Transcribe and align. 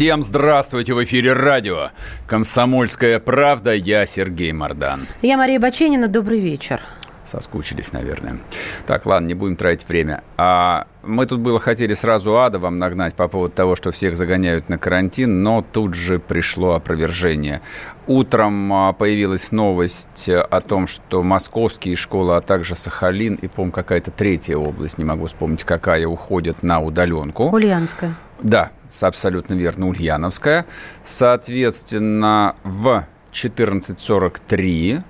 Всем 0.00 0.24
здравствуйте! 0.24 0.94
В 0.94 1.04
эфире 1.04 1.34
радио 1.34 1.90
«Комсомольская 2.26 3.20
правда». 3.20 3.74
Я 3.74 4.06
Сергей 4.06 4.50
Мордан. 4.50 5.06
Я 5.20 5.36
Мария 5.36 5.60
Баченина. 5.60 6.08
Добрый 6.08 6.40
вечер. 6.40 6.80
Соскучились, 7.30 7.92
наверное. 7.92 8.38
Так, 8.86 9.06
ладно, 9.06 9.28
не 9.28 9.34
будем 9.34 9.54
тратить 9.54 9.88
время. 9.88 10.24
А 10.36 10.88
мы 11.04 11.26
тут 11.26 11.38
было 11.38 11.60
хотели 11.60 11.94
сразу 11.94 12.36
ада 12.36 12.58
вам 12.58 12.78
нагнать 12.78 13.14
по 13.14 13.28
поводу 13.28 13.54
того, 13.54 13.76
что 13.76 13.92
всех 13.92 14.16
загоняют 14.16 14.68
на 14.68 14.78
карантин, 14.78 15.44
но 15.44 15.62
тут 15.62 15.94
же 15.94 16.18
пришло 16.18 16.72
опровержение. 16.72 17.60
Утром 18.08 18.72
а, 18.72 18.92
появилась 18.92 19.52
новость 19.52 20.28
о 20.28 20.60
том, 20.60 20.88
что 20.88 21.22
московские 21.22 21.94
школы, 21.94 22.34
а 22.34 22.40
также 22.40 22.74
Сахалин 22.74 23.34
и, 23.36 23.46
по-моему, 23.46 23.70
какая-то 23.70 24.10
третья 24.10 24.56
область, 24.56 24.98
не 24.98 25.04
могу 25.04 25.26
вспомнить 25.26 25.62
какая, 25.62 26.08
уходят 26.08 26.64
на 26.64 26.80
удаленку. 26.80 27.50
Ульяновская. 27.50 28.12
Да, 28.42 28.72
абсолютно 29.00 29.54
верно, 29.54 29.86
Ульяновская. 29.86 30.66
Соответственно, 31.04 32.56
в 32.64 33.06
14.43 33.32 35.04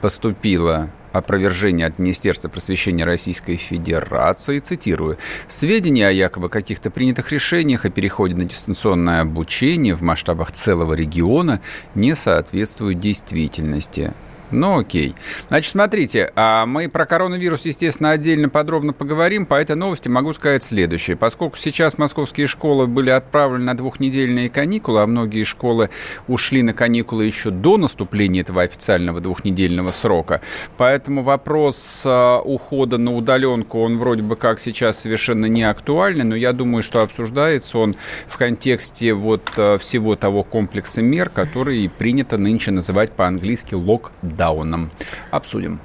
поступило 0.00 0.90
опровержение 1.14 1.86
от 1.86 1.98
Министерства 2.00 2.48
просвещения 2.48 3.04
Российской 3.04 3.54
Федерации, 3.54 4.58
цитирую, 4.58 5.16
«Сведения 5.46 6.08
о 6.08 6.12
якобы 6.12 6.48
каких-то 6.48 6.90
принятых 6.90 7.30
решениях 7.30 7.84
о 7.84 7.90
переходе 7.90 8.34
на 8.34 8.44
дистанционное 8.44 9.20
обучение 9.20 9.94
в 9.94 10.02
масштабах 10.02 10.50
целого 10.50 10.92
региона 10.94 11.60
не 11.94 12.16
соответствуют 12.16 12.98
действительности». 12.98 14.12
Ну, 14.54 14.78
окей. 14.78 15.16
Значит, 15.48 15.72
смотрите, 15.72 16.30
а 16.36 16.64
мы 16.64 16.88
про 16.88 17.06
коронавирус, 17.06 17.66
естественно, 17.66 18.12
отдельно 18.12 18.48
подробно 18.48 18.92
поговорим. 18.92 19.46
По 19.46 19.56
этой 19.56 19.74
новости 19.74 20.08
могу 20.08 20.32
сказать 20.32 20.62
следующее. 20.62 21.16
Поскольку 21.16 21.56
сейчас 21.58 21.98
московские 21.98 22.46
школы 22.46 22.86
были 22.86 23.10
отправлены 23.10 23.64
на 23.64 23.76
двухнедельные 23.76 24.48
каникулы, 24.48 25.00
а 25.02 25.06
многие 25.08 25.42
школы 25.42 25.90
ушли 26.28 26.62
на 26.62 26.72
каникулы 26.72 27.24
еще 27.24 27.50
до 27.50 27.76
наступления 27.76 28.42
этого 28.42 28.62
официального 28.62 29.20
двухнедельного 29.20 29.90
срока, 29.90 30.40
поэтому 30.76 31.24
вопрос 31.24 32.04
а, 32.04 32.40
ухода 32.40 32.96
на 32.96 33.12
удаленку, 33.12 33.80
он 33.80 33.98
вроде 33.98 34.22
бы 34.22 34.36
как 34.36 34.60
сейчас 34.60 35.00
совершенно 35.00 35.46
не 35.46 35.64
актуальный, 35.64 36.24
но 36.24 36.36
я 36.36 36.52
думаю, 36.52 36.84
что 36.84 37.02
обсуждается 37.02 37.78
он 37.78 37.96
в 38.28 38.36
контексте 38.36 39.14
вот 39.14 39.50
а, 39.56 39.78
всего 39.78 40.14
того 40.14 40.44
комплекса 40.44 41.02
мер, 41.02 41.28
которые 41.28 41.90
принято 41.90 42.38
нынче 42.38 42.70
называть 42.70 43.10
по-английски 43.12 43.74
локдаун 43.74 44.43
локдауном. 44.50 44.90
Обсудим. 45.30 45.80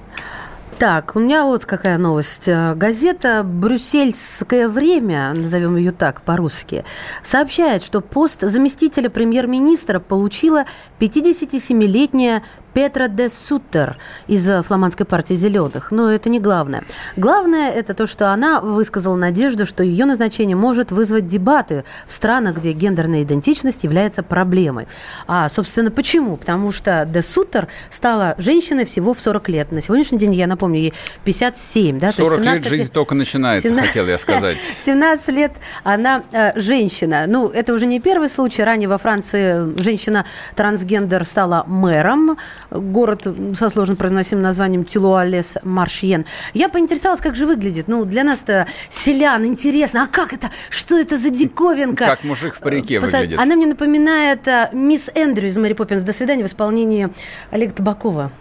Так, 0.77 1.17
у 1.17 1.19
меня 1.19 1.43
вот 1.43 1.65
какая 1.65 1.97
новость. 1.97 2.47
Э, 2.47 2.73
газета 2.73 3.43
«Брюссельское 3.43 4.69
время», 4.69 5.33
назовем 5.35 5.75
ее 5.75 5.91
так 5.91 6.21
по-русски, 6.21 6.85
сообщает, 7.21 7.83
что 7.83 7.99
пост 7.99 8.41
заместителя 8.41 9.09
премьер-министра 9.09 9.99
получила 9.99 10.63
57-летняя 11.01 12.43
Петра 12.79 13.09
де 13.09 13.27
Суттер 13.27 13.97
из 14.27 14.49
фламандской 14.63 15.05
партии 15.05 15.33
«Зеленых». 15.33 15.91
Но 15.91 16.09
это 16.09 16.29
не 16.29 16.39
главное. 16.39 16.85
Главное– 17.17 17.69
это 17.75 17.93
то, 17.93 18.07
что 18.07 18.31
она 18.31 18.61
высказала 18.61 19.17
надежду, 19.17 19.65
что 19.65 19.83
ее 19.83 20.05
назначение 20.05 20.55
может 20.55 20.89
вызвать 20.89 21.27
дебаты 21.27 21.83
в 22.07 22.13
странах, 22.13 22.55
где 22.55 22.71
гендерная 22.71 23.23
идентичность 23.23 23.83
является 23.83 24.23
проблемой. 24.23 24.87
А, 25.27 25.49
собственно, 25.49 25.91
почему? 25.91 26.37
Потому 26.37 26.71
что 26.71 27.05
де 27.05 27.21
Суттер 27.21 27.67
стала 27.89 28.35
женщиной 28.37 28.85
всего 28.85 29.13
в 29.13 29.19
40 29.19 29.49
лет. 29.49 29.71
На 29.73 29.81
сегодняшний 29.81 30.17
день, 30.17 30.33
я 30.35 30.47
напомню, 30.47 30.79
ей 30.79 30.93
57. 31.25 31.99
Да? 31.99 32.13
40 32.13 32.45
лет 32.45 32.63
жизнь 32.63 32.83
лет... 32.83 32.93
только 32.93 33.13
начинается, 33.13 33.67
17... 33.67 33.87
хотел 33.89 34.07
я 34.07 34.17
сказать. 34.17 34.57
17 34.79 35.35
лет 35.35 35.51
она 35.83 36.23
э, 36.31 36.57
женщина. 36.57 37.25
Ну, 37.27 37.49
это 37.49 37.73
уже 37.73 37.85
не 37.85 37.99
первый 37.99 38.29
случай. 38.29 38.63
Ранее 38.63 38.87
во 38.87 38.97
Франции 38.97 39.77
женщина-трансгендер 39.77 41.25
стала 41.25 41.65
мэром 41.67 42.37
город 42.71 43.27
со 43.53 43.69
сложно 43.69 43.95
произносимым 43.95 44.43
названием 44.43 44.83
Тилуалес 44.83 45.57
Маршьен. 45.63 46.25
Я 46.53 46.69
поинтересовалась, 46.69 47.21
как 47.21 47.35
же 47.35 47.45
выглядит. 47.45 47.87
Ну, 47.87 48.05
для 48.05 48.23
нас-то 48.23 48.67
селян 48.89 49.45
интересно. 49.45 50.03
А 50.03 50.07
как 50.07 50.33
это? 50.33 50.49
Что 50.69 50.97
это 50.97 51.17
за 51.17 51.29
диковинка? 51.29 52.05
Как 52.05 52.23
мужик 52.23 52.55
в 52.55 52.59
парике 52.59 52.99
Посад... 52.99 53.21
выглядит. 53.21 53.39
Она 53.39 53.55
мне 53.55 53.67
напоминает 53.67 54.47
э, 54.47 54.69
мисс 54.73 55.09
Эндрю 55.15 55.47
из 55.47 55.57
Мэри 55.57 55.73
Поппинс. 55.73 56.03
До 56.03 56.13
свидания 56.13 56.43
в 56.43 56.47
исполнении 56.47 57.09
Олега 57.51 57.73
Табакова. 57.73 58.31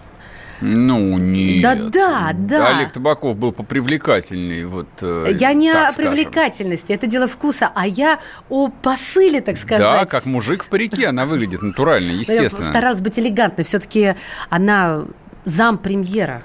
Ну, 0.61 1.19
нет. 1.19 1.63
Да, 1.63 1.75
да, 1.75 2.31
да. 2.33 2.77
Олег 2.77 2.93
Табаков 2.93 3.37
был 3.37 3.53
попривлекательней. 3.53 4.65
Вот, 4.65 4.89
э, 5.03 5.37
я 5.39 5.53
не 5.53 5.71
о 5.71 5.91
скажем. 5.93 6.13
привлекательности, 6.13 6.93
это 6.93 7.07
дело 7.07 7.29
вкуса, 7.29 7.71
а 7.75 7.87
я 7.87 8.19
о 8.49 8.69
посыле, 8.69 9.41
так 9.41 9.57
сказать. 9.57 9.83
Да, 9.83 10.07
как 10.07 10.27
мужик 10.27 10.65
в 10.65 10.69
парике 10.69 11.07
она 11.07 11.27
выглядит 11.27 11.63
натурально, 11.63 12.11
естественно. 12.11 12.65
Я 12.65 12.71
старалась 12.71 13.01
быть 13.01 13.19
элегантной, 13.19 13.65
все-таки 13.65 14.15
она 14.51 15.05
зам 15.45 15.79
премьера. 15.79 16.43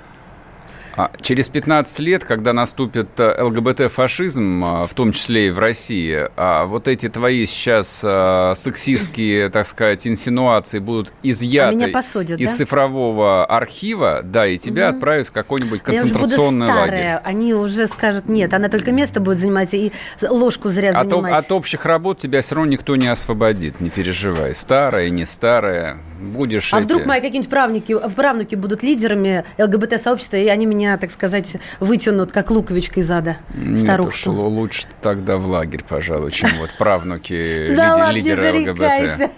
А 0.95 1.11
через 1.21 1.49
15 1.49 1.99
лет, 1.99 2.23
когда 2.23 2.53
наступит 2.53 3.19
э, 3.19 3.41
ЛГБТ-фашизм, 3.41 4.63
э, 4.63 4.87
в 4.87 4.93
том 4.93 5.11
числе 5.11 5.47
и 5.47 5.49
в 5.49 5.57
России, 5.57 6.29
а 6.37 6.65
вот 6.65 6.87
эти 6.87 7.09
твои 7.09 7.47
сейчас 7.47 8.01
э, 8.03 8.53
сексистские, 8.55 9.49
так 9.53 9.65
сказать, 9.65 10.05
инсинуации 10.05 10.77
будут 10.79 11.11
изъяты 11.23 11.85
а 11.85 11.87
посудят, 11.89 12.39
из 12.39 12.51
да? 12.51 12.57
цифрового 12.57 13.45
архива, 13.45 14.21
да, 14.23 14.45
и 14.45 14.57
тебя 14.57 14.89
угу. 14.89 14.97
отправят 14.97 15.27
в 15.27 15.31
какой-нибудь 15.31 15.81
концентрационный 15.81 16.67
я 16.67 16.73
уже 16.73 16.73
буду 16.73 16.87
старая, 16.87 17.15
лагерь. 17.15 17.21
Они 17.23 17.53
уже 17.55 17.87
скажут, 17.87 18.29
нет, 18.29 18.53
она 18.53 18.69
только 18.69 18.91
место 18.91 19.19
будет 19.19 19.39
занимать 19.39 19.73
и 19.73 19.91
ложку 20.21 20.69
зря 20.69 20.91
от, 20.91 21.09
занимать. 21.09 21.33
От 21.33 21.51
общих 21.51 21.85
работ 21.85 22.19
тебя 22.19 22.43
все 22.43 22.55
равно 22.55 22.71
никто 22.71 22.95
не 22.95 23.07
освободит, 23.07 23.81
не 23.81 23.89
переживай. 23.89 24.53
Старая, 24.53 25.09
не 25.09 25.25
старая, 25.25 25.97
будешь 26.19 26.71
А 26.73 26.79
эти... 26.79 26.85
вдруг 26.85 27.05
мои 27.07 27.19
какие-нибудь 27.19 27.49
правнуки, 27.49 27.97
правнуки 28.15 28.55
будут 28.55 28.83
лидерами 28.83 29.43
ЛГБТ-сообщества, 29.57 30.37
и 30.37 30.47
они 30.47 30.67
меня 30.67 30.82
меня, 30.83 30.97
так 30.97 31.11
сказать, 31.11 31.55
вытянут, 31.79 32.31
как 32.31 32.51
луковичка 32.51 32.99
из 32.99 33.09
ада. 33.09 33.37
Нет 33.53 33.99
уж, 33.99 34.25
лучше 34.27 34.85
тогда 35.01 35.37
в 35.37 35.47
лагерь, 35.47 35.83
пожалуй, 35.87 36.31
чем 36.31 36.49
вот 36.59 36.71
правнуки 36.77 37.33
лидера 38.11 38.53
ЛГБТ. 38.53 39.31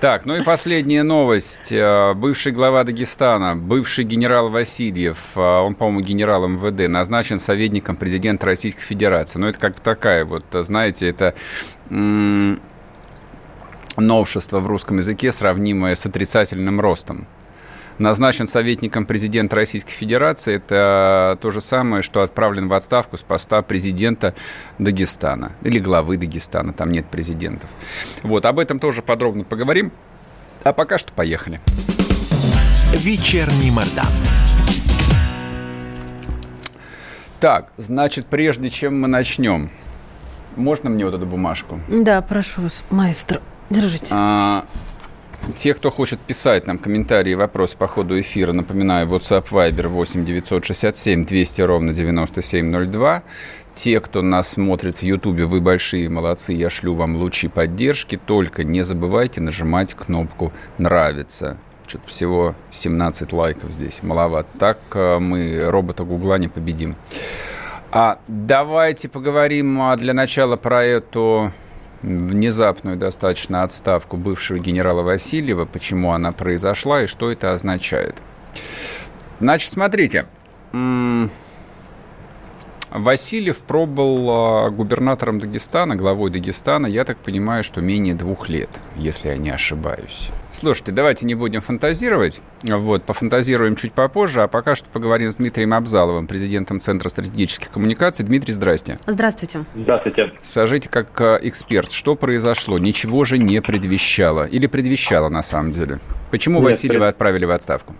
Так, 0.00 0.26
ну 0.26 0.34
и 0.34 0.42
последняя 0.42 1.04
новость. 1.04 1.70
Э, 1.70 2.14
бывший 2.14 2.50
глава 2.50 2.82
Дагестана, 2.82 3.54
бывший 3.54 4.02
генерал 4.02 4.50
Васильев, 4.50 5.16
э, 5.36 5.40
он, 5.40 5.76
по-моему, 5.76 6.00
генерал 6.00 6.48
МВД, 6.48 6.88
назначен 6.88 7.38
советником 7.38 7.94
президента 7.94 8.46
Российской 8.46 8.82
Федерации. 8.82 9.38
Ну, 9.38 9.46
это 9.46 9.60
как 9.60 9.78
такая 9.78 10.24
вот, 10.24 10.44
знаете, 10.52 11.08
это 11.08 11.34
новшество 13.96 14.58
в 14.58 14.66
русском 14.66 14.96
языке, 14.96 15.30
сравнимое 15.30 15.94
с 15.94 16.04
отрицательным 16.04 16.80
ростом 16.80 17.28
назначен 17.98 18.46
советником 18.46 19.06
президента 19.06 19.56
Российской 19.56 19.92
Федерации. 19.92 20.56
Это 20.56 21.38
то 21.40 21.50
же 21.50 21.60
самое, 21.60 22.02
что 22.02 22.22
отправлен 22.22 22.68
в 22.68 22.74
отставку 22.74 23.16
с 23.16 23.22
поста 23.22 23.62
президента 23.62 24.34
Дагестана 24.78 25.52
или 25.62 25.78
главы 25.78 26.16
Дагестана. 26.16 26.72
Там 26.72 26.90
нет 26.90 27.06
президентов. 27.06 27.68
Вот, 28.22 28.46
об 28.46 28.58
этом 28.58 28.78
тоже 28.78 29.02
подробно 29.02 29.44
поговорим. 29.44 29.92
А 30.64 30.72
пока 30.72 30.98
что 30.98 31.12
поехали. 31.12 31.60
Вечерний 32.94 33.70
Мордан. 33.70 34.06
Так, 37.40 37.72
значит, 37.76 38.26
прежде 38.26 38.68
чем 38.68 39.00
мы 39.00 39.08
начнем, 39.08 39.70
можно 40.54 40.88
мне 40.90 41.04
вот 41.04 41.14
эту 41.14 41.26
бумажку? 41.26 41.80
Да, 41.88 42.22
прошу 42.22 42.62
вас, 42.62 42.84
маэстро, 42.90 43.40
держите. 43.68 44.06
А, 44.12 44.64
те, 45.54 45.74
кто 45.74 45.90
хочет 45.90 46.20
писать 46.20 46.66
нам 46.66 46.78
комментарии 46.78 47.32
и 47.32 47.34
вопросы 47.34 47.76
по 47.76 47.86
ходу 47.86 48.20
эфира, 48.20 48.52
напоминаю, 48.52 49.06
WhatsApp 49.08 49.48
Viber 49.50 49.88
8 49.88 50.24
967 50.24 51.24
200 51.24 51.62
ровно 51.62 51.92
9702. 51.92 53.22
Те, 53.74 54.00
кто 54.00 54.22
нас 54.22 54.50
смотрит 54.50 54.98
в 54.98 55.02
Ютубе, 55.02 55.44
вы 55.46 55.60
большие 55.60 56.08
молодцы, 56.08 56.52
я 56.52 56.70
шлю 56.70 56.94
вам 56.94 57.16
лучи 57.16 57.48
поддержки. 57.48 58.20
Только 58.24 58.64
не 58.64 58.82
забывайте 58.82 59.40
нажимать 59.40 59.94
кнопку 59.94 60.52
«Нравится». 60.78 61.56
Что-то 61.86 62.08
всего 62.08 62.54
17 62.70 63.32
лайков 63.32 63.72
здесь, 63.72 64.02
маловато. 64.02 64.48
Так 64.58 64.78
э, 64.94 65.18
мы 65.18 65.60
робота 65.64 66.04
Гугла 66.04 66.38
не 66.38 66.48
победим. 66.48 66.96
А 67.90 68.18
давайте 68.28 69.08
поговорим 69.08 69.80
а, 69.80 69.96
для 69.96 70.14
начала 70.14 70.56
про 70.56 70.84
эту 70.84 71.52
внезапную 72.02 72.96
достаточно 72.96 73.62
отставку 73.62 74.16
бывшего 74.16 74.58
генерала 74.58 75.02
Васильева, 75.02 75.64
почему 75.64 76.12
она 76.12 76.32
произошла 76.32 77.02
и 77.02 77.06
что 77.06 77.30
это 77.30 77.52
означает. 77.52 78.16
Значит, 79.40 79.72
смотрите, 79.72 80.26
Васильев 82.94 83.60
пробыл 83.60 84.28
а, 84.30 84.70
губернатором 84.70 85.38
Дагестана, 85.38 85.96
главой 85.96 86.30
Дагестана, 86.30 86.86
я 86.86 87.04
так 87.04 87.18
понимаю, 87.18 87.64
что 87.64 87.80
менее 87.80 88.14
двух 88.14 88.48
лет, 88.48 88.68
если 88.96 89.28
я 89.28 89.36
не 89.36 89.50
ошибаюсь. 89.50 90.28
Слушайте, 90.52 90.92
давайте 90.92 91.24
не 91.24 91.34
будем 91.34 91.62
фантазировать. 91.62 92.42
Вот, 92.62 93.04
пофантазируем 93.04 93.76
чуть 93.76 93.94
попозже, 93.94 94.42
а 94.42 94.48
пока 94.48 94.74
что 94.74 94.88
поговорим 94.90 95.30
с 95.30 95.36
Дмитрием 95.36 95.72
Абзаловым, 95.72 96.26
президентом 96.26 96.80
Центра 96.80 97.08
стратегических 97.08 97.70
коммуникаций. 97.70 98.26
Дмитрий, 98.26 98.52
здрасте. 98.52 98.98
Здравствуйте. 99.06 99.64
Здравствуйте. 99.74 100.32
Скажите, 100.42 100.90
как 100.90 101.18
а, 101.20 101.38
эксперт, 101.40 101.90
что 101.90 102.14
произошло? 102.14 102.78
Ничего 102.78 103.24
же 103.24 103.38
не 103.38 103.62
предвещало. 103.62 104.44
Или 104.44 104.66
предвещало 104.66 105.30
на 105.30 105.42
самом 105.42 105.72
деле? 105.72 105.98
Почему 106.30 106.60
Нет, 106.60 106.72
Васильева 106.72 107.04
пред... 107.04 107.14
отправили 107.14 107.46
в 107.46 107.50
отставку? 107.50 107.94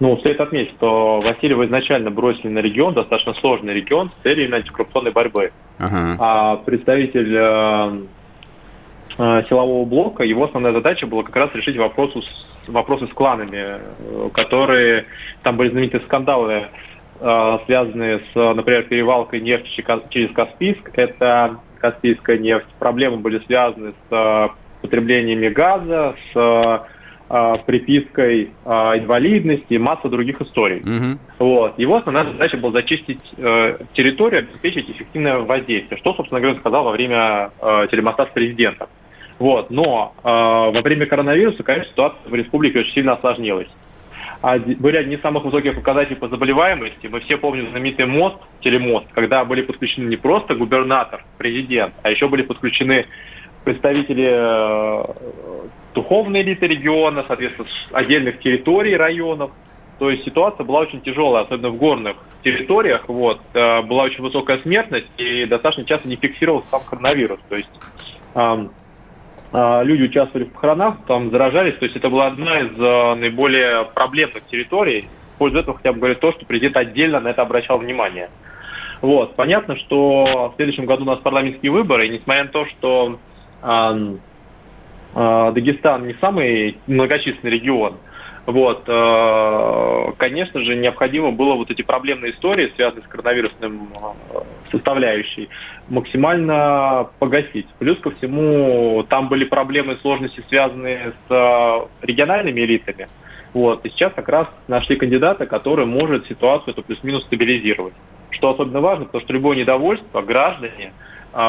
Ну, 0.00 0.16
стоит 0.16 0.40
отметить, 0.40 0.72
что 0.76 1.20
Васильева 1.20 1.66
изначально 1.66 2.10
бросили 2.10 2.48
на 2.48 2.60
регион, 2.60 2.94
достаточно 2.94 3.34
сложный 3.34 3.74
регион, 3.74 4.10
с 4.10 4.22
целью 4.22 4.52
антикоррупционной 4.54 5.12
борьбы. 5.12 5.52
Ага. 5.78 6.16
А 6.18 6.56
представитель 6.56 7.36
э, 7.36 8.00
э, 9.18 9.42
силового 9.46 9.84
блока, 9.84 10.24
его 10.24 10.44
основная 10.44 10.72
задача 10.72 11.06
была 11.06 11.22
как 11.22 11.36
раз 11.36 11.54
решить 11.54 11.76
вопросы 11.76 12.22
с, 12.22 12.46
вопросы 12.66 13.08
с 13.08 13.10
кланами, 13.10 13.78
которые... 14.32 15.04
Там 15.42 15.58
были 15.58 15.68
знаменитые 15.68 16.00
скандалы, 16.00 16.68
э, 17.20 17.58
связанные 17.66 18.20
с, 18.32 18.54
например, 18.54 18.84
перевалкой 18.84 19.40
нефти 19.40 19.84
через 20.08 20.32
Каспийск. 20.32 20.90
Это 20.94 21.58
Каспийская 21.78 22.38
нефть. 22.38 22.68
Проблемы 22.78 23.18
были 23.18 23.38
связаны 23.40 23.90
с 23.90 24.12
э, 24.12 24.48
потреблениями 24.80 25.48
газа, 25.48 26.14
с 26.32 26.86
э, 27.30 27.54
припиской 27.64 28.50
э, 28.64 28.70
инвалидности 28.98 29.74
и 29.74 29.78
масса 29.78 30.08
других 30.08 30.40
историй. 30.40 30.80
Угу. 30.80 31.18
Вот. 31.38 31.78
Его 31.78 31.96
основная 31.96 32.24
задача 32.24 32.56
была 32.56 32.72
зачистить 32.72 33.20
э, 33.36 33.78
территорию, 33.94 34.40
обеспечить 34.40 34.90
эффективное 34.90 35.38
воздействие, 35.38 35.98
что, 35.98 36.12
собственно 36.14 36.40
говоря, 36.40 36.58
сказал 36.58 36.84
во 36.84 36.90
время 36.90 37.50
э, 37.60 37.86
телемоста 37.90 38.26
с 38.26 38.34
президентом. 38.34 38.88
Вот. 39.38 39.70
Но 39.70 40.14
э, 40.22 40.28
во 40.28 40.82
время 40.82 41.06
коронавируса, 41.06 41.62
конечно, 41.62 41.90
ситуация 41.90 42.28
в 42.28 42.34
республике 42.34 42.80
очень 42.80 42.92
сильно 42.92 43.12
осложнилась. 43.12 43.68
Были 44.78 44.96
одни 44.96 45.16
из 45.16 45.20
самых 45.20 45.44
высоких 45.44 45.74
показателей 45.74 46.16
по 46.16 46.28
заболеваемости. 46.28 47.06
Мы 47.08 47.20
все 47.20 47.36
помним 47.36 47.68
знаменитый 47.70 48.06
мост, 48.06 48.36
телемост, 48.60 49.06
когда 49.12 49.44
были 49.44 49.60
подключены 49.60 50.08
не 50.08 50.16
просто 50.16 50.54
губернатор, 50.54 51.24
президент, 51.36 51.92
а 52.02 52.10
еще 52.10 52.26
были 52.26 52.40
подключены 52.42 53.04
представители 53.64 55.04
духовной 55.94 56.42
элиты 56.42 56.66
региона, 56.66 57.24
соответственно, 57.26 57.68
отдельных 57.92 58.40
территорий 58.40 58.96
районов. 58.96 59.52
То 59.98 60.10
есть 60.10 60.24
ситуация 60.24 60.64
была 60.64 60.80
очень 60.80 61.02
тяжелая, 61.02 61.44
особенно 61.44 61.70
в 61.70 61.76
горных 61.76 62.16
территориях. 62.42 63.08
Вот, 63.08 63.40
э, 63.52 63.82
была 63.82 64.04
очень 64.04 64.22
высокая 64.22 64.58
смертность 64.58 65.10
и 65.18 65.44
достаточно 65.44 65.84
часто 65.84 66.08
не 66.08 66.16
фиксировался 66.16 66.70
сам 66.70 66.80
коронавирус. 66.88 67.38
То 67.48 67.56
есть 67.56 67.70
э, 68.34 68.68
э, 69.52 69.84
люди 69.84 70.04
участвовали 70.04 70.46
в 70.46 70.52
похоронах, 70.52 70.96
там 71.06 71.30
заражались. 71.30 71.76
То 71.76 71.84
есть 71.84 71.96
это 71.96 72.08
была 72.08 72.28
одна 72.28 72.60
из 72.60 72.70
э, 72.78 73.14
наиболее 73.16 73.84
проблемных 73.94 74.46
территорий. 74.46 75.06
В 75.34 75.38
пользу 75.38 75.58
этого 75.58 75.76
хотя 75.76 75.92
бы 75.92 75.98
говорит 75.98 76.20
то, 76.20 76.32
что 76.32 76.46
президент 76.46 76.76
отдельно 76.76 77.20
на 77.20 77.28
это 77.28 77.42
обращал 77.42 77.78
внимание. 77.78 78.30
Вот. 79.02 79.36
Понятно, 79.36 79.76
что 79.76 80.52
в 80.52 80.56
следующем 80.56 80.86
году 80.86 81.02
у 81.02 81.06
нас 81.06 81.18
парламентские 81.18 81.72
выборы, 81.72 82.06
и 82.06 82.10
несмотря 82.10 82.44
на 82.44 82.50
то, 82.50 82.66
что 82.66 83.18
Дагестан 85.14 86.06
не 86.06 86.14
самый 86.20 86.78
многочисленный 86.86 87.50
регион. 87.50 87.96
Вот, 88.46 88.84
э, 88.86 90.12
конечно 90.16 90.60
же, 90.60 90.74
необходимо 90.74 91.30
было 91.30 91.54
вот 91.54 91.70
эти 91.70 91.82
проблемные 91.82 92.32
истории, 92.32 92.72
связанные 92.74 93.04
с 93.04 93.08
коронавирусным 93.08 93.88
э, 93.92 94.38
составляющей, 94.70 95.48
максимально 95.88 97.10
погасить. 97.18 97.66
Плюс 97.78 97.98
ко 97.98 98.10
всему, 98.12 99.04
там 99.08 99.28
были 99.28 99.44
проблемы 99.44 99.92
и 99.92 99.98
сложности, 99.98 100.42
связанные 100.48 101.12
с 101.28 101.88
региональными 102.02 102.60
элитами. 102.60 103.08
Вот, 103.52 103.84
и 103.84 103.90
сейчас 103.90 104.12
как 104.14 104.28
раз 104.28 104.48
нашли 104.68 104.96
кандидата, 104.96 105.46
который 105.46 105.84
может 105.84 106.26
ситуацию 106.26 106.72
эту 106.72 106.82
плюс-минус 106.82 107.24
стабилизировать. 107.24 107.94
Что 108.30 108.50
особенно 108.50 108.80
важно, 108.80 109.04
потому 109.04 109.22
что 109.22 109.32
любое 109.32 109.56
недовольство 109.56 110.22
граждане 110.22 110.92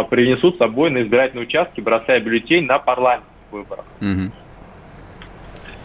принесут 0.09 0.55
с 0.55 0.57
собой 0.57 0.89
на 0.89 1.03
избирательные 1.03 1.45
участки, 1.45 1.79
бросая 1.79 2.19
бюллетень 2.19 2.65
на 2.65 2.79
парламент 2.79 3.25
выборах. 3.51 3.85
Угу. 4.01 4.31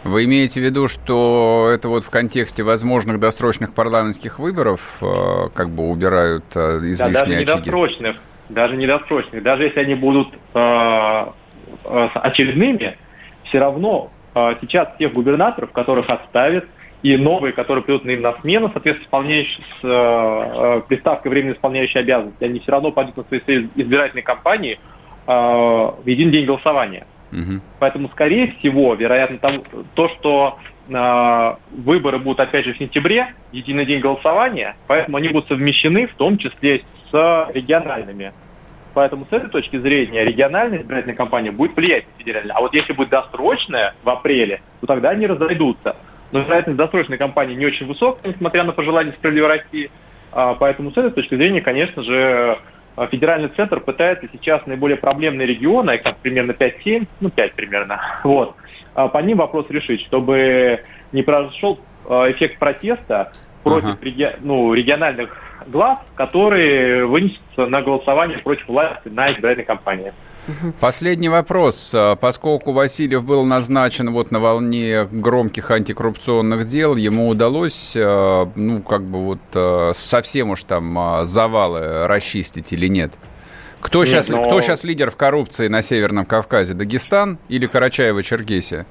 Вы 0.05 0.25
имеете 0.25 0.61
в 0.61 0.65
виду, 0.65 0.87
что 0.87 1.69
это 1.73 1.89
вот 1.89 2.05
в 2.05 2.11
контексте 2.11 2.63
возможных 2.63 3.19
досрочных 3.19 3.75
парламентских 3.75 4.39
выборов 4.39 4.99
э, 5.01 5.49
как 5.53 5.71
бы 5.71 5.91
убирают 5.91 6.45
э, 6.55 6.79
излишние 6.83 7.13
да, 7.13 7.21
даже 7.21 7.33
очаги? 7.35 7.43
Недосрочных, 7.43 8.17
даже 8.49 8.77
недосрочных. 8.77 9.43
Даже 9.43 9.65
если 9.65 9.81
они 9.81 9.95
будут 9.97 10.29
э, 10.55 11.27
э, 11.85 12.09
очередными, 12.15 12.97
все 13.45 13.59
равно 13.59 14.13
э, 14.35 14.55
сейчас 14.61 14.89
тех 14.99 15.13
губернаторов, 15.13 15.73
которых 15.73 16.09
отставят, 16.09 16.67
и 17.03 17.17
новые, 17.17 17.53
которые 17.53 17.85
придут 17.85 18.05
на 18.05 18.11
им 18.11 18.23
на 18.23 18.33
смену, 18.41 18.71
соответственно, 18.73 19.07
исполняющие 19.07 19.65
с 19.81 19.85
э, 19.85 19.89
э, 19.89 20.83
приставкой 20.89 21.31
временно 21.31 21.55
исполняющие 21.55 22.01
обязанности, 22.01 22.45
они 22.45 22.61
все 22.61 22.73
равно 22.73 22.91
пойдут 22.93 23.17
на 23.17 23.25
свои 23.25 23.67
избирательные 23.75 24.23
кампании 24.23 24.79
э, 25.27 25.33
в 25.33 26.03
един 26.05 26.31
день 26.31 26.47
голосования. 26.47 27.07
Угу. 27.37 27.61
Поэтому, 27.81 28.09
скорее 28.09 28.53
всего, 28.53 28.95
вероятно, 28.95 29.39
там, 29.39 29.63
то, 29.95 30.09
что 30.09 30.59
э, 30.89 31.55
выборы 31.71 32.19
будут, 32.19 32.41
опять 32.41 32.65
же, 32.65 32.73
в 32.73 32.79
сентябре, 32.79 33.35
единый 33.53 33.85
день 33.85 34.01
голосования, 34.01 34.75
поэтому 34.87 35.19
они 35.19 35.29
будут 35.29 35.49
совмещены, 35.49 36.07
в 36.07 36.15
том 36.15 36.39
числе 36.39 36.83
с 37.11 37.49
региональными. 37.53 38.33
Поэтому 38.95 39.27
с 39.27 39.33
этой 39.33 39.51
точки 39.51 39.79
зрения 39.79 40.25
региональная 40.25 40.81
избирательная 40.81 41.15
кампания 41.15 41.51
будет 41.51 41.77
влиять 41.77 42.07
на 42.07 42.19
федеральную. 42.19 42.57
А 42.57 42.61
вот 42.63 42.73
если 42.73 42.95
будет 42.95 43.11
досрочная 43.11 43.95
в 44.03 44.09
апреле, 44.09 44.63
то 44.81 44.87
тогда 44.87 45.11
они 45.11 45.27
разойдутся. 45.27 45.97
Но 46.33 46.41
вероятность 46.41 46.79
досрочной 46.79 47.19
кампании 47.19 47.55
не 47.55 47.67
очень 47.67 47.87
высокая, 47.87 48.33
несмотря 48.33 48.65
на 48.65 48.73
пожелания 48.73 49.13
справедливой 49.13 49.59
России. 49.59 49.91
А, 50.33 50.55
поэтому 50.55 50.91
с 50.93 50.97
этой 50.97 51.11
точки 51.11 51.35
зрения, 51.35 51.61
конечно 51.61 52.03
же, 52.03 52.59
федеральный 53.11 53.49
центр 53.49 53.81
пытается 53.81 54.27
сейчас 54.33 54.65
наиболее 54.67 54.97
проблемные 54.97 55.47
регионы, 55.47 55.93
их 55.93 56.03
там 56.03 56.17
примерно 56.23 56.53
5-7, 56.53 57.07
ну 57.21 57.31
5 57.31 57.53
примерно, 57.53 58.01
вот, 58.25 58.55
а 58.95 59.09
по 59.09 59.19
ним 59.19 59.39
вопрос 59.39 59.67
решить, 59.69 60.01
чтобы 60.03 60.81
не 61.13 61.23
прошел 61.23 61.79
а, 62.09 62.31
эффект 62.31 62.59
протеста 62.59 63.33
против 63.63 63.89
uh-huh. 63.89 64.05
реги, 64.05 64.37
ну, 64.41 64.73
региональных 64.73 65.37
глав, 65.67 65.99
которые 66.15 67.05
вынесутся 67.07 67.67
на 67.67 67.83
голосование 67.83 68.39
против 68.39 68.69
власти 68.69 69.09
на 69.09 69.33
избирательной 69.33 69.67
кампании. 69.67 70.13
Последний 70.81 71.29
вопрос. 71.29 71.93
А, 71.95 72.17
поскольку 72.17 72.73
Васильев 72.73 73.25
был 73.25 73.45
назначен 73.45 74.11
вот 74.11 74.31
на 74.31 74.41
волне 74.41 75.09
громких 75.11 75.71
антикоррупционных 75.71 76.67
дел, 76.67 76.97
ему 76.97 77.29
удалось, 77.29 77.95
а, 77.97 78.51
ну, 78.55 78.83
как 78.83 79.03
бы 79.03 79.25
вот 79.25 79.41
а, 79.55 79.93
совсем 79.95 80.51
уж 80.51 80.63
там 80.63 81.25
завалы 81.25 82.07
расчистить 82.07 82.73
или 82.73 82.87
нет? 82.87 83.13
Кто, 83.81 84.01
нет, 84.01 84.09
сейчас, 84.09 84.29
но... 84.29 84.45
кто 84.45 84.61
сейчас 84.61 84.85
лидер 84.85 85.11
в 85.11 85.17
коррупции 85.17 85.69
на 85.69 85.83
Северном 85.83 86.27
Кавказе? 86.27 86.75
Дагестан 86.75 87.39
или 87.49 87.69
Карачаево-Черкесия? 87.69 88.87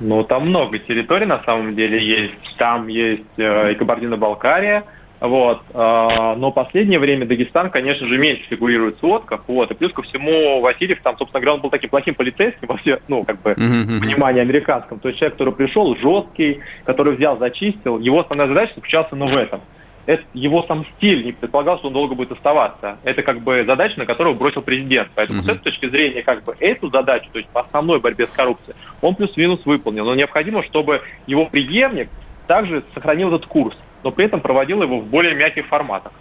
Ну, 0.00 0.24
там 0.24 0.48
много 0.48 0.78
территорий 0.78 1.26
на 1.26 1.42
самом 1.44 1.74
деле 1.74 2.04
есть. 2.04 2.56
Там 2.58 2.88
есть 2.88 3.22
э, 3.38 3.72
и 3.72 3.74
Кабардино-Балкария, 3.76 4.84
вот. 5.20 5.62
А, 5.72 6.34
но 6.36 6.52
последнее 6.52 6.98
время 6.98 7.26
Дагестан, 7.26 7.70
конечно 7.70 8.06
же, 8.06 8.18
меньше 8.18 8.42
фигурирует 8.48 8.96
в 8.96 9.00
сводках. 9.00 9.44
Вот. 9.46 9.70
И 9.70 9.74
плюс 9.74 9.92
ко 9.92 10.02
всему 10.02 10.60
Васильев 10.60 11.00
там, 11.02 11.16
собственно 11.16 11.40
говоря, 11.40 11.54
он 11.54 11.60
был 11.60 11.70
таким 11.70 11.90
плохим 11.90 12.14
полицейским 12.14 12.68
во 12.68 12.76
все, 12.76 13.00
ну, 13.08 13.24
как 13.24 13.40
бы, 13.40 13.52
uh-huh. 13.52 13.98
внимание 14.00 14.42
американском. 14.42 14.98
То 15.00 15.08
есть 15.08 15.18
человек, 15.18 15.34
который 15.34 15.54
пришел, 15.54 15.96
жесткий, 15.96 16.60
который 16.84 17.16
взял, 17.16 17.38
зачистил. 17.38 17.98
Его 17.98 18.20
основная 18.20 18.48
задача 18.48 18.74
заключалась 18.74 19.08
ну, 19.12 19.26
в 19.26 19.36
этом. 19.36 19.60
Это, 20.04 20.22
его 20.34 20.62
сам 20.68 20.86
стиль 20.96 21.24
не 21.24 21.32
предполагал, 21.32 21.78
что 21.78 21.88
он 21.88 21.94
долго 21.94 22.14
будет 22.14 22.30
оставаться. 22.30 22.98
Это 23.02 23.22
как 23.22 23.40
бы 23.40 23.64
задача, 23.66 23.98
на 23.98 24.06
которую 24.06 24.36
бросил 24.36 24.62
президент. 24.62 25.08
Поэтому 25.14 25.40
uh-huh. 25.40 25.46
с 25.46 25.48
этой 25.48 25.62
точки 25.64 25.88
зрения, 25.88 26.22
как 26.22 26.44
бы 26.44 26.54
эту 26.60 26.90
задачу, 26.90 27.28
то 27.32 27.38
есть 27.38 27.50
по 27.50 27.62
основной 27.62 28.00
борьбе 28.00 28.26
с 28.26 28.30
коррупцией, 28.30 28.76
он 29.00 29.14
плюс-минус 29.14 29.62
выполнил. 29.64 30.04
Но 30.04 30.14
необходимо, 30.14 30.62
чтобы 30.62 31.00
его 31.26 31.46
преемник 31.46 32.08
также 32.46 32.84
сохранил 32.94 33.28
этот 33.28 33.46
курс 33.46 33.76
но 34.02 34.10
при 34.10 34.26
этом 34.26 34.40
проводил 34.40 34.82
его 34.82 35.00
в 35.00 35.06
более 35.06 35.34
мягких 35.34 35.66
форматах. 35.66 36.12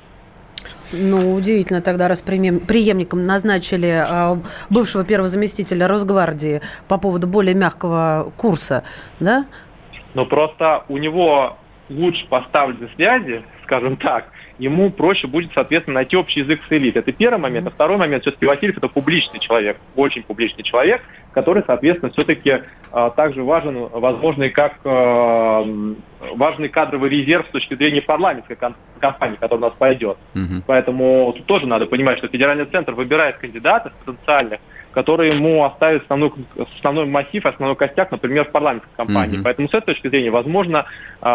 Ну, 0.92 1.34
удивительно 1.34 1.82
тогда, 1.82 2.08
раз 2.08 2.22
преемником 2.22 3.24
назначили 3.24 3.88
а, 3.88 4.38
бывшего 4.70 5.04
первого 5.04 5.30
заместителя 5.30 5.88
Росгвардии 5.88 6.62
по 6.88 6.98
поводу 6.98 7.28
более 7.28 7.56
мягкого 7.56 8.32
курса, 8.38 8.84
да? 9.20 9.46
Ну, 10.14 10.26
просто 10.26 10.86
у 10.88 10.98
него 10.98 11.58
лучше 11.90 12.26
поставлены 12.28 12.90
связи, 12.96 13.44
скажем 13.64 13.98
так, 13.98 14.30
ему 14.58 14.90
проще 14.90 15.28
будет, 15.28 15.52
соответственно, 15.54 15.96
найти 15.96 16.16
общий 16.16 16.42
язык 16.42 16.62
с 16.68 16.72
элитой. 16.72 17.02
Это 17.02 17.12
первый 17.12 17.40
момент. 17.40 17.68
А 17.68 17.70
второй 17.70 17.98
момент, 17.98 18.24
все-таки 18.24 18.46
Васильев 18.46 18.78
это 18.78 18.88
публичный 18.88 19.40
человек, 19.40 19.78
очень 19.96 20.24
публичный 20.24 20.64
человек, 20.64 21.02
который, 21.34 21.64
соответственно, 21.68 22.12
все-таки 22.12 22.50
э, 22.50 23.12
также 23.16 23.44
важен, 23.44 23.90
возможно, 23.92 24.44
и 24.44 24.50
как 24.50 24.80
э, 24.84 25.94
важный 26.36 26.70
кадровый 26.70 27.10
резерв 27.10 27.46
с 27.48 27.52
точки 27.52 27.76
зрения 27.76 28.02
парламентской 28.02 28.58
кампании, 29.00 29.36
которая 29.36 29.68
у 29.68 29.70
нас 29.70 29.74
пойдет. 29.78 30.18
Угу. 30.34 30.64
Поэтому 30.66 31.34
тут 31.36 31.46
тоже 31.46 31.68
надо 31.68 31.86
понимать, 31.86 32.20
что 32.20 32.28
федеральный 32.28 32.66
центр 32.66 32.94
выбирает 32.94 33.38
кандидатов 33.38 33.94
потенциальных, 34.06 34.60
которые 34.94 35.36
ему 35.36 35.66
оставят 35.66 36.04
основной, 36.04 36.32
основной 36.80 37.06
массив, 37.06 37.46
основной 37.46 37.76
костяк, 37.76 38.12
например, 38.12 38.46
в 38.46 38.52
парламентской 38.52 38.96
кампании. 38.96 39.36
Угу. 39.36 39.44
Поэтому 39.44 39.68
с 39.68 39.74
этой 39.74 39.88
точки 39.88 40.08
зрения, 40.08 40.32
возможно, 40.32 40.86
э, 41.22 41.26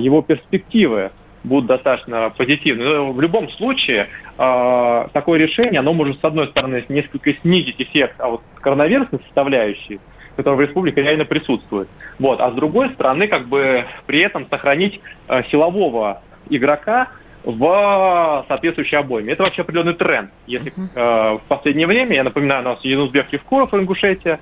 его 0.00 0.20
перспективы 0.22 1.12
будут 1.44 1.66
достаточно 1.66 2.32
позитивны. 2.36 2.84
Но 2.84 3.12
в 3.12 3.20
любом 3.20 3.48
случае, 3.50 4.08
э, 4.36 5.06
такое 5.12 5.38
решение, 5.38 5.80
оно 5.80 5.92
может, 5.92 6.20
с 6.20 6.24
одной 6.24 6.48
стороны, 6.48 6.84
несколько 6.88 7.34
снизить 7.34 7.80
эффект 7.80 8.16
а 8.18 8.28
вот 8.28 8.42
коронавирусной 8.60 9.20
составляющей, 9.24 10.00
которая 10.36 10.58
в 10.58 10.60
республике 10.62 11.02
реально 11.02 11.26
присутствует. 11.26 11.88
Вот. 12.18 12.40
А 12.40 12.50
с 12.50 12.54
другой 12.54 12.90
стороны, 12.94 13.28
как 13.28 13.46
бы 13.46 13.84
при 14.06 14.20
этом 14.20 14.46
сохранить 14.48 15.00
э, 15.28 15.42
силового 15.50 16.22
игрока 16.48 17.08
в 17.44 18.44
соответствующей 18.48 18.96
обойме. 18.96 19.34
Это 19.34 19.42
вообще 19.42 19.62
определенный 19.62 19.92
тренд. 19.92 20.30
Если 20.46 20.72
э, 20.72 21.34
в 21.34 21.42
последнее 21.46 21.86
время, 21.86 22.16
я 22.16 22.24
напоминаю, 22.24 22.62
у 22.62 22.64
нас 22.64 22.80
Янусбек 22.82 23.30
Евкуров, 23.32 23.74
Ингушетия, 23.74 24.40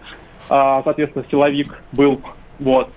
э, 0.49 0.81
соответственно, 0.85 1.25
силовик 1.29 1.83
был. 1.93 2.23
Вот. 2.61 2.91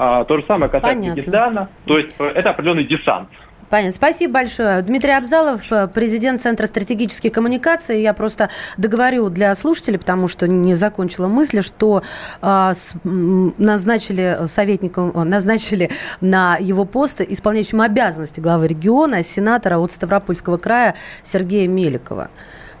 А, 0.00 0.22
то 0.22 0.36
же 0.36 0.44
самое 0.46 0.70
касается 0.70 1.10
Дагестана. 1.10 1.68
То 1.84 1.98
есть 1.98 2.14
это 2.20 2.50
определенный 2.50 2.84
десант. 2.84 3.28
Понятно. 3.70 3.92
Спасибо 3.92 4.34
большое. 4.34 4.82
Дмитрий 4.82 5.12
Абзалов, 5.12 5.70
э, 5.70 5.88
президент 5.88 6.40
Центра 6.40 6.66
стратегических 6.66 7.32
коммуникаций. 7.32 8.02
Я 8.02 8.12
просто 8.14 8.48
договорю 8.76 9.28
для 9.28 9.54
слушателей, 9.54 9.98
потому 9.98 10.28
что 10.28 10.48
не 10.48 10.74
закончила 10.74 11.28
мысль, 11.28 11.62
что 11.62 12.02
э, 12.40 12.70
с, 12.74 12.94
назначили 13.04 14.46
советником, 14.46 15.12
назначили 15.28 15.90
на 16.20 16.56
его 16.56 16.84
пост 16.84 17.20
исполняющим 17.20 17.80
обязанности 17.80 18.40
главы 18.40 18.68
региона 18.68 19.22
сенатора 19.22 19.78
от 19.78 19.92
Ставропольского 19.92 20.56
края 20.56 20.94
Сергея 21.22 21.68
Меликова 21.68 22.30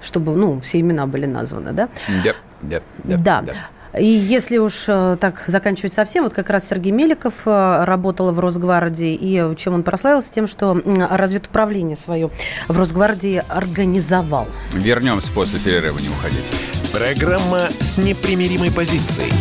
чтобы, 0.00 0.36
ну, 0.36 0.60
все 0.60 0.78
имена 0.78 1.06
были 1.06 1.26
названы, 1.26 1.72
да? 1.72 1.88
Yep, 2.24 2.36
yep, 2.62 2.82
yep, 3.04 3.18
да. 3.18 3.44
И 3.96 4.06
если 4.06 4.58
уж 4.58 4.84
э, 4.88 5.16
так 5.20 5.44
заканчивать 5.46 5.92
совсем, 5.92 6.24
вот 6.24 6.34
как 6.34 6.50
раз 6.50 6.68
Сергей 6.68 6.92
Меликов 6.92 7.34
э, 7.46 7.84
работал 7.84 8.32
в 8.32 8.40
Росгвардии, 8.40 9.14
и 9.14 9.56
чем 9.56 9.74
он 9.74 9.82
прославился? 9.82 10.32
Тем, 10.32 10.46
что 10.46 10.80
разведуправление 11.10 11.96
свое 11.96 12.30
в 12.68 12.78
Росгвардии 12.78 13.42
организовал. 13.48 14.46
Вернемся 14.72 15.32
после 15.32 15.58
перерыва, 15.58 15.98
не 15.98 16.08
уходите. 16.08 16.52
Программа 16.92 17.60
с 17.80 17.98
непримиримой 17.98 18.70
позицией. 18.70 19.32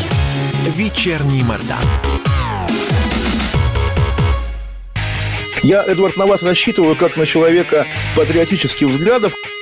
Вечерний 0.76 1.44
Мордан. 1.44 1.78
Я, 5.64 5.84
Эдвард, 5.84 6.18
на 6.18 6.26
вас 6.26 6.44
рассчитываю 6.44 6.96
как 6.96 7.18
на 7.18 7.26
человека 7.26 7.86
патриотических 8.16 8.88
взглядов. 8.88 9.34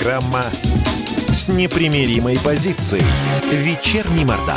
Программа 0.00 0.44
с 1.28 1.50
непримиримой 1.50 2.38
позицией. 2.42 3.04
Вечерний 3.52 4.24
Мордан. 4.24 4.56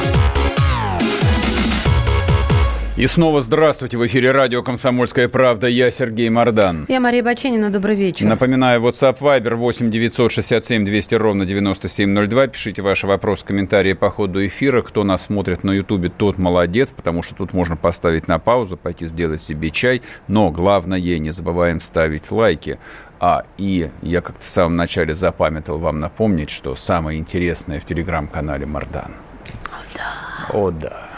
И 2.95 3.07
снова 3.07 3.41
здравствуйте. 3.41 3.97
В 3.97 4.05
эфире 4.05 4.31
радио 4.31 4.63
«Комсомольская 4.63 5.27
правда». 5.27 5.67
Я 5.67 5.91
Сергей 5.91 6.29
Мордан. 6.29 6.85
Я 6.87 6.99
Мария 6.99 7.23
Баченина. 7.23 7.71
Добрый 7.71 7.95
вечер. 7.95 8.25
Напоминаю, 8.27 8.79
WhatsApp 8.81 9.17
Viber 9.19 9.55
8 9.55 9.89
967 9.89 10.85
200 10.85 11.15
ровно 11.15 11.45
9702. 11.45 12.47
Пишите 12.47 12.81
ваши 12.81 13.07
вопросы, 13.07 13.45
комментарии 13.45 13.93
по 13.93 14.09
ходу 14.11 14.45
эфира. 14.45 14.81
Кто 14.81 15.03
нас 15.03 15.25
смотрит 15.25 15.63
на 15.63 15.71
Ютубе, 15.71 16.09
тот 16.09 16.37
молодец, 16.37 16.91
потому 16.91 17.23
что 17.23 17.35
тут 17.35 17.51
можно 17.51 17.75
поставить 17.75 18.27
на 18.27 18.39
паузу, 18.39 18.77
пойти 18.77 19.07
сделать 19.07 19.41
себе 19.41 19.71
чай. 19.71 20.03
Но 20.27 20.51
главное, 20.51 20.99
не 20.99 21.31
забываем 21.31 21.81
ставить 21.81 22.31
лайки. 22.31 22.77
А, 23.25 23.45
и 23.57 23.89
я 24.01 24.19
как-то 24.19 24.41
в 24.41 24.49
самом 24.49 24.75
начале 24.75 25.13
запамятовал 25.13 25.79
вам 25.79 26.01
напомнить, 26.01 26.49
что 26.49 26.75
самое 26.75 27.17
интересное 27.17 27.79
в 27.79 27.85
телеграм-канале 27.85 28.65
Мардан. 28.65 29.15
О, 29.71 29.77
да. 29.95 30.49
О, 30.49 30.71
да. 30.71 31.09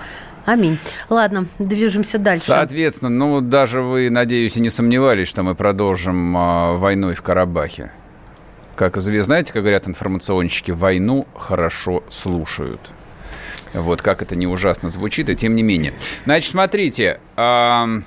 Аминь. 0.46 0.78
Ладно, 1.10 1.48
движемся 1.58 2.20
дальше. 2.20 2.46
Соответственно, 2.46 3.10
ну, 3.10 3.42
даже 3.42 3.82
вы, 3.82 4.12
надеюсь, 4.12 4.56
и 4.56 4.62
не 4.62 4.70
сомневались, 4.70 5.28
что 5.28 5.42
мы 5.42 5.56
продолжим 5.56 6.38
э, 6.38 6.76
войной 6.76 7.16
в 7.16 7.24
Карабахе. 7.24 7.92
Как 8.76 8.98
вы 8.98 9.22
знаете, 9.24 9.52
как 9.52 9.64
говорят 9.64 9.88
информационщики, 9.88 10.70
войну 10.70 11.26
хорошо 11.36 12.04
слушают. 12.12 12.82
Вот 13.74 14.04
как 14.04 14.22
это 14.22 14.36
не 14.36 14.46
ужасно 14.46 14.90
звучит, 14.90 15.28
и 15.32 15.36
тем 15.36 15.56
не 15.56 15.64
менее. 15.64 15.92
Значит, 16.26 16.52
смотрите, 16.52 17.20
э, 17.36 18.02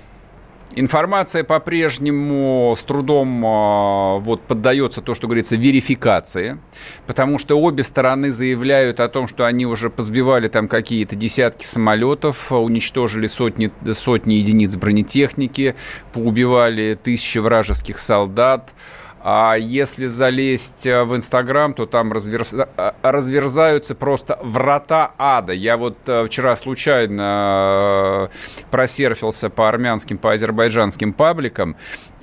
Информация 0.75 1.45
по-прежнему 1.45 2.75
с 2.79 2.83
трудом 2.85 3.45
э, 3.45 4.19
вот, 4.21 4.43
поддается 4.43 5.01
то, 5.01 5.15
что 5.15 5.27
говорится, 5.27 5.57
верификации, 5.57 6.59
потому 7.07 7.39
что 7.39 7.59
обе 7.59 7.83
стороны 7.83 8.31
заявляют 8.31 9.01
о 9.01 9.09
том, 9.09 9.29
что 9.29 9.47
они 9.47 9.65
уже 9.67 9.89
позбивали 9.89 10.49
там 10.49 10.69
какие-то 10.69 11.17
десятки 11.17 11.65
самолетов, 11.65 12.53
уничтожили 12.53 13.27
сотни, 13.27 13.73
сотни 13.93 14.35
единиц 14.35 14.77
бронетехники, 14.77 15.75
поубивали 16.13 16.99
тысячи 17.03 17.39
вражеских 17.39 17.99
солдат. 17.99 18.75
А 19.23 19.57
если 19.57 20.07
залезть 20.07 20.87
э, 20.87 21.03
в 21.05 21.17
Инстаграм, 21.17 21.75
то 21.75 21.87
там 21.87 22.13
разверз... 22.13 22.55
Э, 22.55 22.93
разверзаются 23.03 23.95
просто 23.95 24.39
врата 24.43 25.13
ада. 25.19 25.53
Я 25.53 25.77
вот 25.77 25.97
э, 26.07 26.25
вчера 26.27 26.55
случайно 26.57 28.31
просерфился 28.71 29.51
по 29.51 29.69
армянским, 29.69 30.19
по 30.19 30.33
азербайджанским 30.33 31.13
пабликам. 31.13 31.77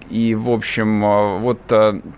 И, 0.09 0.35
в 0.35 0.51
общем, 0.51 1.39
вот 1.41 1.59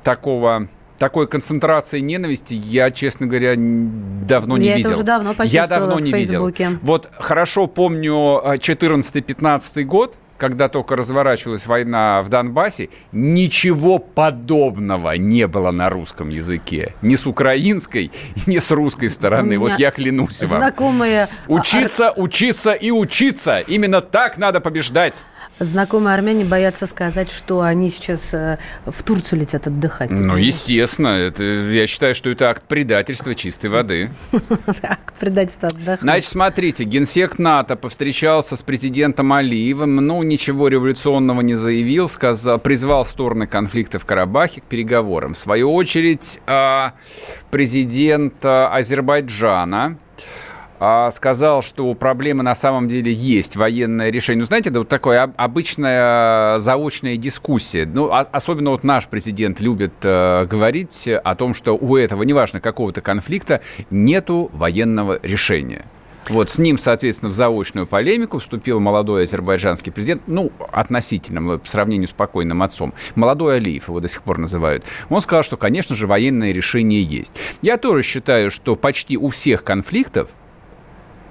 такого 0.04 0.68
такой 0.98 1.28
концентрации 1.28 2.00
ненависти 2.00 2.54
я, 2.54 2.92
честно 2.92 3.28
говоря, 3.28 3.54
давно 3.56 4.58
не 4.58 4.68
я 4.68 4.76
видел. 4.76 4.90
Это 4.90 4.98
уже 4.98 5.06
давно 5.06 5.36
я 5.44 5.68
давно 5.68 6.00
не 6.00 6.12
видел. 6.12 6.52
Вот 6.82 7.10
хорошо 7.18 7.68
помню 7.68 8.12
14-15 8.12 9.84
год, 9.84 10.18
когда 10.38 10.68
только 10.68 10.96
разворачивалась 10.96 11.66
война 11.66 12.22
в 12.22 12.30
Донбассе, 12.30 12.90
ничего 13.12 14.00
подобного 14.00 15.14
не 15.14 15.48
было 15.48 15.72
на 15.72 15.90
русском 15.90 16.30
языке. 16.30 16.94
Ни 17.02 17.16
с 17.16 17.28
украинской, 17.28 18.12
ни 18.46 18.60
с 18.60 18.72
русской 18.72 19.10
стороны. 19.10 19.58
Вот 19.58 19.80
я 19.80 19.92
клянусь 19.92 20.42
вам. 20.42 20.50
Знакомые... 20.50 21.28
Учиться, 21.48 22.12
учиться 22.16 22.74
и 22.74 22.92
учиться. 22.92 23.60
Именно 23.60 24.02
так 24.02 24.38
надо 24.38 24.62
побеждать. 24.62 25.26
Знакомые 25.60 26.14
армяне 26.14 26.46
боятся 26.46 26.86
сказать, 26.86 27.32
что 27.32 27.62
они 27.62 27.90
сейчас 27.90 28.32
э, 28.34 28.60
в 28.86 29.02
Турцию 29.02 29.40
летят 29.40 29.66
отдыхать. 29.66 30.12
Ну, 30.12 30.36
естественно. 30.36 31.08
Это, 31.08 31.44
я 31.44 31.88
считаю, 31.88 32.14
что 32.14 32.30
это 32.30 32.50
акт 32.50 32.64
предательства 32.64 33.34
чистой 33.34 33.68
воды. 33.68 34.12
Акт 34.84 35.16
предательства 35.20 35.70
отдыхать. 35.70 36.02
Значит, 36.02 36.30
смотрите, 36.30 36.84
генсек 36.84 37.40
НАТО 37.40 37.76
повстречался 37.76 38.56
с 38.56 38.62
президентом 38.62 39.34
Алиевым. 39.34 39.96
Ну, 39.96 40.22
ничего 40.28 40.68
революционного 40.68 41.42
не 41.42 41.56
заявил, 41.56 42.10
сказал, 42.10 42.60
призвал 42.60 43.06
стороны 43.06 43.48
конфликта 43.48 44.00
в 44.00 44.06
Карабахе 44.06 44.62
к 44.62 44.64
переговорам. 44.66 45.34
В 45.34 45.38
свою 45.38 45.74
очередь, 45.74 46.40
а, 46.46 46.94
президент 47.50 48.34
а, 48.44 48.70
Азербайджана 48.74 49.98
а, 50.80 51.10
сказал, 51.10 51.64
что 51.64 51.92
проблемы 51.96 52.44
на 52.44 52.54
самом 52.54 52.88
деле 52.88 53.12
есть 53.12 53.56
военное 53.56 54.12
решение. 54.12 54.42
Ну, 54.42 54.46
знаете, 54.46 54.70
это 54.70 54.80
вот 54.80 54.90
такая 54.90 55.34
обычная 55.36 56.60
заочная 56.60 57.18
дискуссия. 57.18 57.88
Ну, 57.92 58.12
особенно 58.12 58.72
вот 58.72 58.84
наш 58.84 59.08
президент 59.08 59.60
любит 59.60 59.94
э, 60.04 60.46
говорить 60.46 61.08
о 61.08 61.36
том, 61.36 61.56
что 61.56 61.76
у 61.76 61.98
этого, 61.98 62.24
неважно 62.24 62.60
какого-то 62.60 63.02
конфликта, 63.02 63.62
нету 63.90 64.52
военного 64.54 65.20
решения. 65.24 65.86
Вот 66.30 66.52
с 66.52 66.58
ним, 66.58 66.78
соответственно, 66.78 67.32
в 67.32 67.36
заочную 67.36 67.88
полемику 67.88 68.40
вступил 68.40 68.80
молодой 68.80 69.24
азербайджанский 69.24 69.92
президент, 69.92 70.24
ну, 70.28 70.52
относительно, 70.72 71.58
по 71.58 71.68
сравнению 71.68 72.08
с 72.08 72.12
покойным 72.12 72.62
отцом, 72.64 72.94
молодой 73.16 73.58
Алиев 73.58 73.88
его 73.88 74.00
до 74.00 74.08
сих 74.08 74.24
пор 74.24 74.38
называют. 74.38 74.84
Он 75.10 75.22
сказал, 75.22 75.44
что, 75.44 75.58
конечно 75.58 75.96
же, 75.96 76.08
военное 76.08 76.52
решение 76.52 77.02
есть. 77.02 77.34
Я 77.62 77.78
тоже 77.78 78.02
считаю, 78.04 78.52
что 78.52 78.76
почти 78.76 79.18
у 79.18 79.30
всех 79.30 79.64
конфликтов 79.64 80.30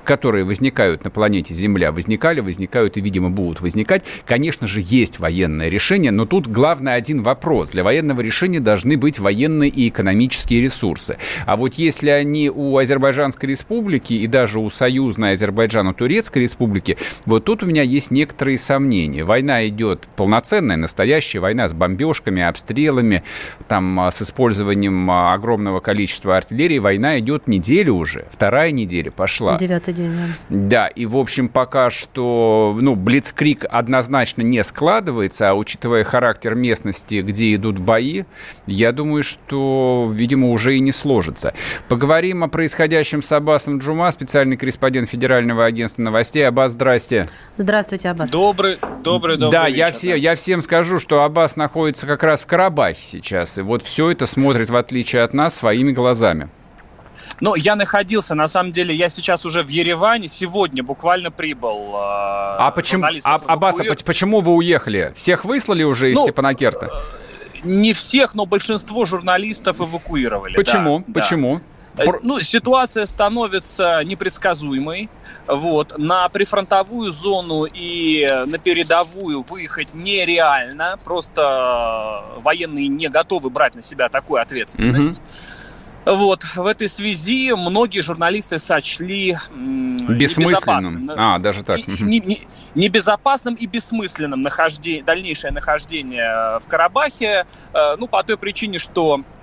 которые 0.07 0.45
возникают 0.45 1.05
на 1.05 1.11
планете 1.11 1.53
Земля, 1.53 1.93
возникали, 1.93 2.41
возникают 2.41 2.97
и, 2.97 3.01
видимо, 3.01 3.29
будут 3.29 3.61
возникать, 3.61 4.05
конечно 4.25 4.67
же, 4.67 4.81
есть 4.83 5.19
военное 5.19 5.69
решение, 5.69 6.13
но 6.13 6.25
тут 6.25 6.47
главный 6.47 6.95
один 6.95 7.23
вопрос. 7.23 7.71
Для 7.71 7.85
военного 7.85 8.21
решения 8.21 8.61
должны 8.61 8.97
быть 8.97 9.19
военные 9.19 9.69
и 9.69 9.89
экономические 9.89 10.63
ресурсы. 10.63 11.19
А 11.45 11.57
вот 11.57 11.75
если 11.75 12.11
они 12.11 12.49
у 12.49 12.79
Азербайджанской 12.79 13.49
республики 13.49 14.15
и 14.15 14.27
даже 14.27 14.61
у 14.61 14.71
союзной 14.71 15.33
Азербайджана-Турецкой 15.33 16.39
республики, 16.39 16.97
вот 17.27 17.45
тут 17.45 17.65
у 17.65 17.67
меня 17.67 17.83
есть 17.83 18.11
некоторые 18.11 18.59
сомнения. 18.59 19.25
Война 19.25 19.67
идет 19.67 20.07
полноценная, 20.17 20.77
настоящая 20.77 21.41
война 21.41 21.69
с 21.69 21.73
бомбежками, 21.73 22.43
обстрелами, 22.43 23.25
там, 23.67 23.99
а, 23.99 24.11
с 24.11 24.23
использованием 24.23 25.11
а, 25.11 25.35
огромного 25.35 25.81
количества 25.81 26.37
артиллерии. 26.37 26.79
Война 26.79 27.19
идет 27.19 27.49
неделю 27.49 27.95
уже, 27.95 28.27
вторая 28.31 28.71
неделя 28.71 29.11
пошла. 29.11 29.57
Девятый 29.57 29.96
совпадение. 29.97 30.29
Да, 30.49 30.89
и, 30.89 31.07
в 31.07 31.17
общем, 31.17 31.49
пока 31.49 31.91
что, 31.91 32.77
ну, 32.81 32.95
Блицкрик 32.95 33.65
однозначно 33.69 34.43
не 34.43 34.63
складывается, 34.63 35.51
а 35.51 35.55
учитывая 35.55 36.05
характер 36.05 36.55
местности, 36.55 37.23
где 37.23 37.55
идут 37.55 37.79
бои, 37.79 38.25
я 38.67 38.93
думаю, 38.93 39.23
что, 39.23 40.11
видимо, 40.13 40.51
уже 40.51 40.77
и 40.77 40.81
не 40.81 40.93
сложится. 40.93 41.55
Поговорим 41.89 42.45
о 42.45 42.49
происходящем 42.49 43.23
с 43.23 43.33
Аббасом 43.33 43.79
Джума, 43.79 44.11
специальный 44.11 44.57
корреспондент 44.57 45.09
Федерального 45.09 45.65
агентства 45.65 46.03
новостей. 46.03 46.47
Аббас, 46.47 46.73
здрасте. 46.73 47.27
Здравствуйте, 47.57 48.11
Аббас. 48.11 48.31
Добрый, 48.31 48.79
добрый, 49.03 49.37
добрый 49.37 49.51
Да, 49.51 49.69
вечер, 49.69 49.79
я, 49.79 49.93
все, 49.93 50.15
я 50.17 50.35
всем 50.35 50.63
скажу, 50.63 51.01
что 51.01 51.23
Аббас 51.23 51.57
находится 51.57 52.07
как 52.07 52.23
раз 52.23 52.43
в 52.43 52.47
Карабахе 52.47 53.01
сейчас, 53.03 53.59
и 53.59 53.63
вот 53.63 53.83
все 53.83 54.11
это 54.11 54.27
смотрит, 54.27 54.71
в 54.71 54.77
отличие 54.77 55.23
от 55.23 55.35
нас, 55.35 55.55
своими 55.55 55.93
глазами. 55.93 56.49
Ну, 57.41 57.55
я 57.55 57.77
находился, 57.77 58.35
на 58.35 58.47
самом 58.47 58.73
деле, 58.73 58.95
я 58.95 59.09
сейчас 59.09 59.45
уже 59.45 59.63
в 59.63 59.69
Ереване, 59.69 60.29
сегодня 60.29 60.83
буквально 60.83 61.31
прибыл. 61.31 61.95
Э, 61.95 62.57
а 62.59 62.73
почему, 62.75 63.05
а, 63.25 63.35
Аббас, 63.47 63.81
а 63.81 63.95
почему 64.05 64.41
вы 64.41 64.53
уехали? 64.53 65.13
Всех 65.17 65.45
выслали 65.45 65.83
уже 65.83 66.11
из 66.13 66.17
ну, 66.17 66.25
Степанакерта? 66.25 66.87
Э, 66.87 67.59
не 67.65 67.93
всех, 67.93 68.35
но 68.35 68.47
большинство 68.47 69.05
журналистов 69.05 69.81
эвакуировали. 69.81 70.57
Почему? 70.57 71.05
Да, 71.07 71.21
Почему? 71.21 71.61
Да. 71.95 72.05
Э, 72.05 72.09
ну, 72.23 72.41
ситуация 72.41 73.05
становится 73.07 74.03
непредсказуемой. 74.05 75.11
Вот. 75.47 75.99
На 75.99 76.29
прифронтовую 76.29 77.13
зону 77.13 77.65
и 77.65 78.27
на 78.47 78.59
передовую 78.59 79.43
выехать 79.43 79.89
нереально. 79.95 80.99
Просто 81.05 82.25
военные 82.39 82.89
не 82.89 83.09
готовы 83.09 83.51
брать 83.51 83.75
на 83.75 83.83
себя 83.83 84.09
такую 84.09 84.41
ответственность. 84.41 85.21
Угу. 85.21 85.56
Вот, 86.07 86.45
в 86.55 86.65
этой 86.65 86.89
связи 86.89 87.53
многие 87.53 88.01
журналисты 88.01 88.59
сочли 88.59 89.37
бессмысленным. 89.51 91.11
А, 91.17 91.41
даже 91.41 91.65
так. 91.65 91.85
Не, 91.89 92.21
не, 92.21 92.47
небезопасным 92.77 93.55
и 93.55 93.67
бессмысленным 93.67 94.41
нахождение, 94.41 95.03
дальнейшее 95.03 95.53
нахождение 95.53 96.61
в 96.61 96.67
Карабахе, 96.69 97.45
э, 97.75 97.97
ну, 97.99 98.07
по 98.07 98.23
той 98.23 98.39
причине, 98.39 98.79
что 98.79 99.21
э, 99.21 99.36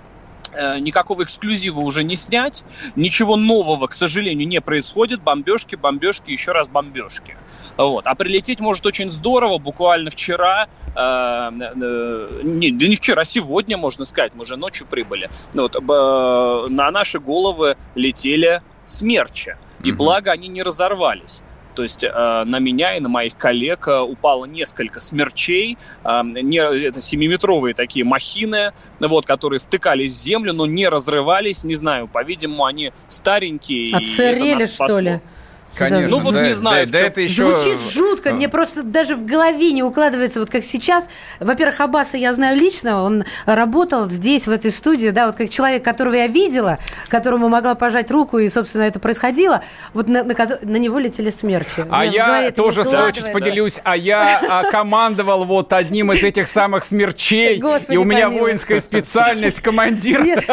никакого 0.79 1.23
эксклюзива 1.23 1.79
уже 1.79 2.03
не 2.03 2.15
снять, 2.15 2.63
ничего 2.95 3.35
нового, 3.35 3.87
к 3.87 3.93
сожалению, 3.93 4.47
не 4.47 4.61
происходит, 4.61 5.21
бомбежки, 5.21 5.75
бомбежки, 5.75 6.31
еще 6.31 6.51
раз 6.51 6.67
бомбежки. 6.67 7.37
Вот. 7.77 8.05
А 8.07 8.15
прилететь 8.15 8.59
может 8.59 8.85
очень 8.85 9.11
здорово. 9.11 9.57
Буквально 9.57 10.11
вчера, 10.11 10.67
э, 10.87 10.91
э, 10.95 12.41
не, 12.43 12.71
да 12.71 12.87
не 12.87 12.95
вчера, 12.95 13.21
а 13.21 13.25
сегодня, 13.25 13.77
можно 13.77 14.05
сказать, 14.05 14.35
мы 14.35 14.45
же 14.45 14.57
ночью 14.57 14.85
прибыли. 14.87 15.29
Вот, 15.53 15.75
э, 15.75 16.67
на 16.69 16.91
наши 16.91 17.19
головы 17.19 17.77
летели 17.95 18.61
смерчи. 18.85 19.55
И 19.83 19.91
угу. 19.91 19.99
благо 19.99 20.31
они 20.31 20.47
не 20.47 20.63
разорвались. 20.63 21.41
То 21.73 21.83
есть 21.83 22.03
э, 22.03 22.43
на 22.45 22.59
меня 22.59 22.95
и 22.95 22.99
на 22.99 23.09
моих 23.09 23.37
коллег 23.37 23.87
э, 23.87 23.99
упало 23.99 24.45
несколько 24.45 24.99
смерчей, 24.99 25.77
э, 26.03 26.21
не, 26.23 26.57
это 26.57 27.01
семиметровые 27.01 27.73
такие 27.73 28.05
махины, 28.05 28.73
вот, 28.99 29.25
которые 29.25 29.59
втыкались 29.59 30.11
в 30.11 30.17
землю, 30.19 30.53
но 30.53 30.65
не 30.65 30.87
разрывались. 30.87 31.63
Не 31.63 31.75
знаю, 31.75 32.07
по-видимому, 32.07 32.65
они 32.65 32.91
старенькие. 33.07 33.95
Отсырели, 33.95 34.65
что 34.65 34.99
ли? 34.99 35.21
Конечно. 35.75 36.09
Ну 36.09 36.19
вот 36.19 36.33
да, 36.33 36.47
не 36.47 36.53
знаю. 36.53 36.85
Да, 36.87 36.93
да 36.93 36.99
это 36.99 37.21
еще... 37.21 37.55
Звучит 37.55 37.79
жутко. 37.79 38.33
Мне 38.33 38.47
просто 38.49 38.83
даже 38.83 39.15
в 39.15 39.25
голове 39.25 39.71
не 39.71 39.83
укладывается, 39.83 40.39
вот 40.39 40.49
как 40.49 40.63
сейчас. 40.63 41.07
Во-первых, 41.39 41.79
Аббаса 41.81 42.17
я 42.17 42.33
знаю 42.33 42.57
лично. 42.57 43.03
Он 43.03 43.25
работал 43.45 44.09
здесь, 44.09 44.47
в 44.47 44.51
этой 44.51 44.71
студии, 44.71 45.09
да, 45.09 45.27
вот 45.27 45.35
как 45.35 45.49
человек, 45.49 45.83
которого 45.83 46.13
я 46.13 46.27
видела, 46.27 46.79
которому 47.09 47.49
могла 47.49 47.75
пожать 47.75 48.11
руку, 48.11 48.37
и, 48.39 48.49
собственно, 48.49 48.83
это 48.83 48.99
происходило. 48.99 49.63
Вот 49.93 50.07
на, 50.07 50.23
на, 50.23 50.33
на 50.61 50.77
него 50.77 50.99
летели 50.99 51.29
смерчи. 51.29 51.85
А 51.89 52.05
я 52.05 52.51
тоже, 52.51 52.83
в 52.83 52.85
свою 52.85 53.05
очередь, 53.05 53.31
поделюсь. 53.33 53.79
А 53.83 53.97
я 53.97 54.39
а, 54.47 54.63
командовал 54.69 55.45
вот 55.45 55.73
одним 55.73 56.11
из 56.11 56.23
этих 56.23 56.47
самых 56.47 56.83
смерчей. 56.83 57.59
Господи, 57.59 57.93
и 57.93 57.97
у 57.97 58.03
меня 58.03 58.25
помилуй. 58.25 58.41
воинская 58.41 58.79
специальность 58.79 59.61
командир. 59.61 60.23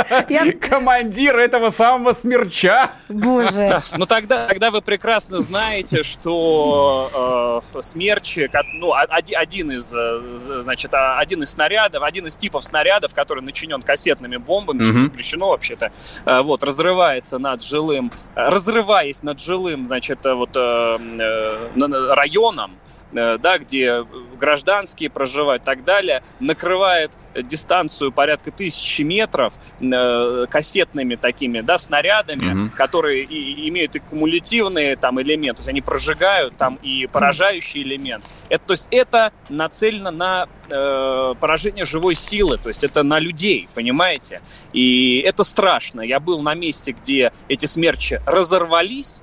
Командир 0.61 1.37
этого 1.37 1.71
самого 1.71 2.13
смерча. 2.13 2.91
Боже. 3.09 3.83
Ну 3.97 4.07
тогда, 4.07 4.47
тогда 4.47 4.71
вы 4.71 4.81
прекрасно 4.81 5.10
прекрасно 5.11 5.41
знаете, 5.41 6.05
что 6.05 7.63
э, 7.75 7.83
смерчи, 7.83 8.49
ну, 8.75 8.93
один 8.93 9.73
из, 9.73 9.93
э, 9.93 10.21
значит, 10.63 10.95
а, 10.95 11.19
один 11.19 11.43
из 11.43 11.51
снарядов, 11.51 12.05
один 12.05 12.29
из 12.29 12.37
типов 12.37 12.65
снарядов, 12.65 13.13
который 13.13 13.43
начинен 13.43 13.83
кассетными 13.83 14.37
бомбами, 14.37 14.83
mm-hmm. 14.83 14.93
что 14.93 15.03
запрещено 15.03 15.49
вообще-то, 15.49 15.91
э, 16.25 16.43
вот, 16.43 16.63
разрывается 16.63 17.39
над 17.39 17.61
жилым, 17.61 18.13
разрываясь 18.37 19.25
над 19.25 19.41
жилым, 19.41 19.85
значит, 19.85 20.25
э, 20.25 20.33
вот, 20.33 20.51
э, 20.55 20.99
э, 21.01 22.15
районом, 22.15 22.77
Э, 22.77 23.00
да, 23.13 23.59
где 23.59 24.05
гражданские 24.39 25.11
проживают 25.11 25.63
и 25.63 25.65
так 25.65 25.85
далее, 25.85 26.23
накрывает 26.39 27.13
дистанцию 27.35 28.13
порядка 28.13 28.51
тысячи 28.51 29.03
метров 29.03 29.55
э, 29.81 30.47
кассетными 30.49 31.17
такими, 31.17 31.61
да, 31.61 31.79
снарядами, 31.79 32.65
угу. 32.65 32.71
которые 32.77 33.25
и, 33.25 33.69
имеют 33.69 33.95
и 33.95 33.99
кумулятивные 33.99 34.97
там 34.97 35.21
элементы, 35.21 35.57
то 35.57 35.61
есть 35.61 35.69
они 35.69 35.81
прожигают 35.81 36.57
там 36.57 36.77
и 36.83 37.07
поражающий 37.07 37.83
элемент. 37.83 38.25
Это, 38.49 38.65
то 38.67 38.73
есть 38.73 38.89
это 38.91 39.33
нацелено 39.49 40.11
на 40.11 40.49
э, 40.71 41.35
поражение 41.41 41.85
живой 41.85 42.15
силы, 42.15 42.59
то 42.59 42.69
есть 42.69 42.85
это 42.85 43.03
на 43.03 43.19
людей, 43.19 43.69
понимаете? 43.75 44.43
И 44.73 45.23
это 45.25 45.45
страшно. 45.45 46.01
Я 46.01 46.21
был 46.21 46.43
на 46.43 46.55
месте, 46.55 46.93
где 46.93 47.33
эти 47.49 47.67
смерчи 47.67 48.21
разорвались, 48.27 49.21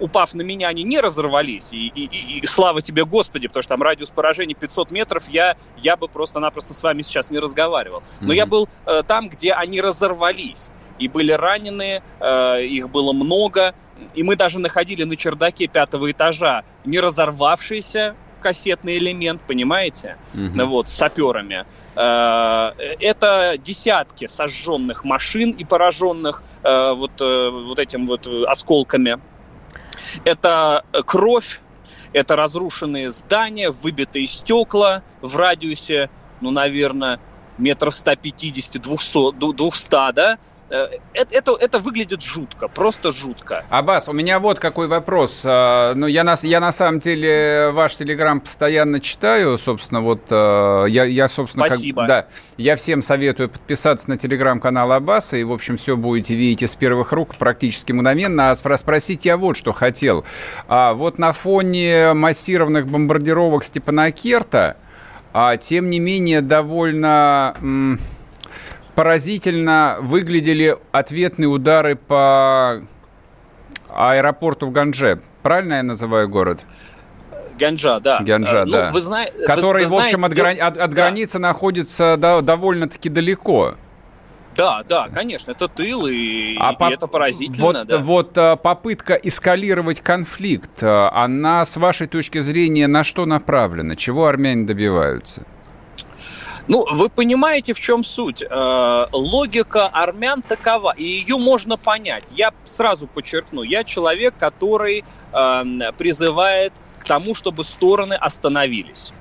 упав 0.00 0.34
на 0.34 0.42
меня, 0.42 0.68
они 0.68 0.82
не 0.82 1.00
разорвались. 1.00 1.72
И, 1.72 1.88
и, 1.88 2.04
и, 2.04 2.40
и 2.40 2.46
слава 2.46 2.82
тебе, 2.82 3.04
Господи, 3.04 3.48
потому 3.48 3.62
что 3.62 3.70
там 3.70 3.82
радиус 3.82 4.10
поражения 4.10 4.54
500 4.54 4.90
метров, 4.90 5.28
я, 5.28 5.56
я 5.76 5.96
бы 5.96 6.08
просто-напросто 6.08 6.74
с 6.74 6.82
вами 6.82 7.02
сейчас 7.02 7.30
не 7.30 7.38
разговаривал. 7.38 8.02
Но 8.20 8.32
mm-hmm. 8.32 8.36
я 8.36 8.46
был 8.46 8.68
э, 8.86 9.02
там, 9.06 9.28
где 9.28 9.52
они 9.52 9.80
разорвались. 9.80 10.70
И 10.98 11.08
были 11.08 11.32
раненые, 11.32 12.02
э, 12.20 12.64
их 12.64 12.90
было 12.90 13.12
много. 13.12 13.74
И 14.14 14.22
мы 14.22 14.36
даже 14.36 14.58
находили 14.58 15.04
на 15.04 15.16
чердаке 15.16 15.66
пятого 15.66 16.10
этажа 16.10 16.64
не 16.84 17.00
разорвавшийся 17.00 18.14
кассетный 18.40 18.98
элемент, 18.98 19.42
понимаете? 19.46 20.18
Mm-hmm. 20.34 20.64
Вот, 20.66 20.88
с 20.88 20.92
саперами. 20.92 21.64
Э, 21.96 22.72
это 23.00 23.56
десятки 23.58 24.26
сожженных 24.26 25.04
машин 25.04 25.50
и 25.50 25.64
пораженных 25.64 26.42
э, 26.62 26.92
вот, 26.92 27.20
э, 27.20 27.50
вот 27.50 27.78
этим 27.78 28.06
вот 28.06 28.26
осколками 28.46 29.18
это 30.24 30.84
э, 30.92 31.02
кровь, 31.02 31.60
это 32.12 32.36
разрушенные 32.36 33.10
здания, 33.10 33.70
выбитые 33.70 34.26
стекла 34.26 35.02
в 35.20 35.36
радиусе, 35.36 36.10
ну, 36.40 36.50
наверное, 36.50 37.20
метров 37.58 37.94
150-200, 37.94 39.54
200, 39.54 40.12
да, 40.12 40.38
это, 40.68 40.98
это, 41.30 41.56
это 41.60 41.78
выглядит 41.78 42.22
жутко, 42.22 42.68
просто 42.68 43.12
жутко. 43.12 43.64
Аббас, 43.70 44.08
у 44.08 44.12
меня 44.12 44.40
вот 44.40 44.58
какой 44.58 44.88
вопрос. 44.88 45.42
А, 45.44 45.94
ну, 45.94 46.06
я 46.06 46.24
на, 46.24 46.36
я 46.42 46.60
на 46.60 46.72
самом 46.72 46.98
деле 46.98 47.70
ваш 47.72 47.96
телеграм 47.96 48.40
постоянно 48.40 48.98
читаю, 48.98 49.58
собственно, 49.58 50.00
вот 50.00 50.22
э, 50.30 50.86
я, 50.88 51.04
я 51.04 51.28
собственно... 51.28 51.66
Спасибо. 51.66 52.02
Как, 52.02 52.08
да, 52.08 52.26
я 52.56 52.74
всем 52.76 53.02
советую 53.02 53.48
подписаться 53.48 54.10
на 54.10 54.16
телеграм-канал 54.16 54.90
Аббаса, 54.92 55.36
и, 55.36 55.44
в 55.44 55.52
общем, 55.52 55.76
все 55.76 55.96
будете 55.96 56.34
видеть 56.34 56.64
из 56.64 56.74
первых 56.74 57.12
рук 57.12 57.36
практически 57.36 57.92
мгновенно. 57.92 58.50
А 58.50 58.56
спросить 58.56 59.24
я 59.24 59.36
вот 59.36 59.56
что 59.56 59.72
хотел. 59.72 60.24
А 60.66 60.94
вот 60.94 61.18
на 61.18 61.32
фоне 61.32 62.12
массированных 62.12 62.88
бомбардировок 62.88 63.62
Степанакерта, 63.62 64.76
а, 65.32 65.56
тем 65.56 65.90
не 65.90 66.00
менее, 66.00 66.40
довольно... 66.40 67.54
М- 67.60 68.00
поразительно 68.96 69.98
выглядели 70.00 70.76
ответные 70.90 71.48
удары 71.48 71.94
по 71.94 72.82
аэропорту 73.88 74.66
в 74.66 74.72
Ганже. 74.72 75.20
Правильно 75.42 75.74
я 75.74 75.82
называю 75.84 76.28
город? 76.28 76.64
Ганджа, 77.58 78.00
да. 78.00 78.18
Ганджа, 78.20 78.64
ну, 78.64 78.72
да. 78.72 78.90
Вы 78.90 79.00
зна... 79.00 79.26
Который, 79.46 79.84
вы, 79.84 79.90
вы 79.90 79.96
в 79.96 80.00
общем, 80.00 80.20
знаете, 80.20 80.26
от, 80.26 80.32
грани... 80.34 80.58
от, 80.58 80.78
от 80.78 80.90
да. 80.90 80.96
границы 80.96 81.38
находится 81.38 82.16
да, 82.18 82.40
довольно-таки 82.40 83.08
далеко. 83.08 83.76
Да, 84.56 84.82
да, 84.88 85.08
конечно, 85.08 85.50
это 85.50 85.68
тыл, 85.68 86.06
и, 86.06 86.56
а 86.58 86.72
и 86.72 86.76
по... 86.76 86.90
это 86.90 87.06
поразительно. 87.06 87.62
Вот, 87.62 87.86
да. 87.86 87.98
вот 87.98 88.38
э, 88.38 88.56
попытка 88.56 89.14
эскалировать 89.14 90.00
конфликт, 90.00 90.82
э, 90.82 91.08
она, 91.12 91.64
с 91.66 91.76
вашей 91.76 92.06
точки 92.06 92.40
зрения, 92.40 92.86
на 92.86 93.04
что 93.04 93.26
направлена? 93.26 93.96
Чего 93.96 94.26
армяне 94.26 94.64
добиваются? 94.64 95.46
Ну, 96.68 96.84
вы 96.90 97.08
понимаете, 97.08 97.74
в 97.74 97.80
чем 97.80 98.02
суть. 98.02 98.42
Э, 98.42 99.06
логика 99.12 99.86
армян 99.86 100.42
такова, 100.42 100.94
и 100.96 101.04
ее 101.04 101.36
можно 101.36 101.76
понять. 101.76 102.24
Я 102.32 102.52
сразу 102.64 103.06
подчеркну, 103.06 103.62
я 103.62 103.84
человек, 103.84 104.34
который 104.38 105.04
э, 105.32 105.64
призывает 105.96 106.72
к 106.98 107.04
тому, 107.04 107.34
чтобы 107.34 107.62
стороны 107.62 108.14
остановились. 108.14 109.12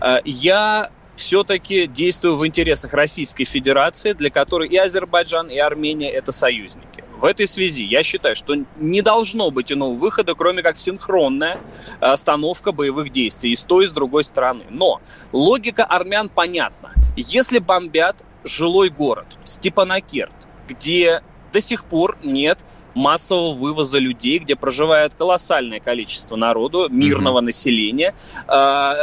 Э, 0.00 0.18
я 0.24 0.90
все-таки 1.16 1.86
действую 1.86 2.36
в 2.36 2.46
интересах 2.46 2.92
Российской 2.92 3.44
Федерации, 3.44 4.12
для 4.12 4.30
которой 4.30 4.68
и 4.68 4.76
Азербайджан, 4.76 5.48
и 5.48 5.58
Армения– 5.58 6.10
это 6.12 6.32
союзники. 6.32 7.04
В 7.22 7.24
этой 7.24 7.46
связи 7.46 7.84
я 7.84 8.02
считаю, 8.02 8.34
что 8.34 8.56
не 8.78 9.00
должно 9.00 9.52
быть 9.52 9.70
иного 9.70 9.94
выхода, 9.94 10.34
кроме 10.34 10.60
как 10.60 10.76
синхронная 10.76 11.60
остановка 12.00 12.72
боевых 12.72 13.12
действий 13.12 13.52
и 13.52 13.54
с 13.54 13.62
той, 13.62 13.84
и 13.84 13.86
с 13.86 13.92
другой 13.92 14.24
стороны. 14.24 14.64
Но 14.70 15.00
логика 15.30 15.84
армян 15.84 16.28
понятна. 16.28 16.92
Если 17.16 17.60
бомбят 17.60 18.24
жилой 18.42 18.88
город 18.88 19.26
Степанакерт, 19.44 20.34
где 20.66 21.22
до 21.52 21.60
сих 21.60 21.84
пор 21.84 22.18
нет 22.24 22.64
массового 22.94 23.54
вывоза 23.54 23.98
людей, 23.98 24.38
где 24.38 24.56
проживает 24.56 25.14
колоссальное 25.14 25.80
количество 25.80 26.36
народу, 26.36 26.88
мирного 26.88 27.40
mm-hmm. 27.40 27.44
населения. 27.44 28.14
А, 28.46 28.96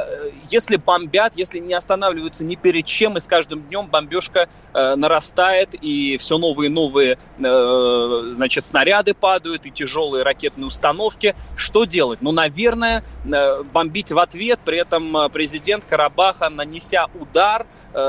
если 0.46 0.78
бомбят, 0.78 1.34
если 1.36 1.60
не 1.60 1.74
останавливаются 1.74 2.44
ни 2.44 2.56
перед 2.56 2.86
чем, 2.86 3.18
и 3.18 3.20
с 3.20 3.28
каждым 3.28 3.64
днем 3.64 3.88
бомбежка 3.88 4.50
э, 4.74 4.96
нарастает, 4.96 5.74
и 5.74 6.18
все 6.18 6.38
новые 6.38 6.70
и 6.70 6.74
новые 6.74 7.18
э, 7.38 8.32
значит, 8.36 8.66
снаряды 8.66 9.14
падают, 9.14 9.66
и 9.66 9.72
тяжелые 9.72 10.24
ракетные 10.24 10.68
установки, 10.68 11.36
что 11.56 11.86
делать? 11.86 12.22
Ну, 12.22 12.32
наверное, 12.32 13.04
э, 13.26 13.64
бомбить 13.64 14.12
в 14.12 14.20
ответ, 14.20 14.60
при 14.64 14.78
этом 14.78 15.30
президент 15.32 15.86
Карабаха, 15.86 16.50
нанеся 16.50 17.08
удар, 17.20 17.66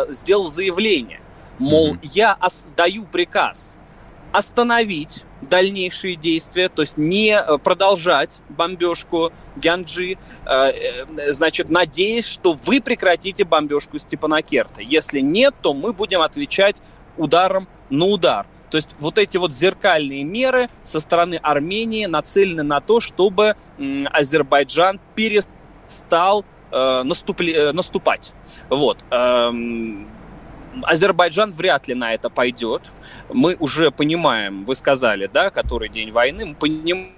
сделал 0.08 0.50
заявление. 0.50 1.20
Мол, 1.58 1.94
mm-hmm. 1.94 2.10
я 2.12 2.38
даю 2.76 3.04
приказ 3.04 3.74
остановить 4.32 5.24
дальнейшие 5.40 6.16
действия, 6.16 6.68
то 6.68 6.82
есть 6.82 6.96
не 6.96 7.32
э, 7.32 7.58
продолжать 7.58 8.40
бомбежку 8.48 9.32
Гянджи, 9.56 10.12
э, 10.12 10.16
э, 10.46 11.32
значит, 11.32 11.70
надеясь, 11.70 12.26
что 12.26 12.52
вы 12.52 12.80
прекратите 12.80 13.44
бомбежку 13.44 13.98
Степанакерта. 13.98 14.82
Если 14.82 15.20
нет, 15.20 15.54
то 15.62 15.72
мы 15.72 15.92
будем 15.92 16.20
отвечать 16.20 16.82
ударом 17.16 17.68
на 17.88 18.06
удар. 18.06 18.46
То 18.70 18.76
есть 18.76 18.90
вот 19.00 19.18
эти 19.18 19.36
вот 19.36 19.52
зеркальные 19.52 20.22
меры 20.24 20.68
со 20.84 21.00
стороны 21.00 21.40
Армении 21.42 22.06
нацелены 22.06 22.62
на 22.62 22.80
то, 22.80 23.00
чтобы 23.00 23.56
Азербайджан 24.12 25.00
перестал 25.16 26.44
наступ... 26.70 27.40
наступать. 27.72 28.32
Вот. 28.68 29.04
Эм, 29.10 30.06
Азербайджан 30.82 31.52
вряд 31.52 31.88
ли 31.88 31.94
на 31.94 32.14
это 32.14 32.30
пойдет. 32.30 32.90
Мы 33.32 33.56
уже 33.58 33.90
понимаем, 33.90 34.64
вы 34.64 34.74
сказали, 34.74 35.28
да, 35.32 35.50
который 35.50 35.88
день 35.88 36.12
войны, 36.12 36.46
мы 36.46 36.54
понимаем, 36.54 37.14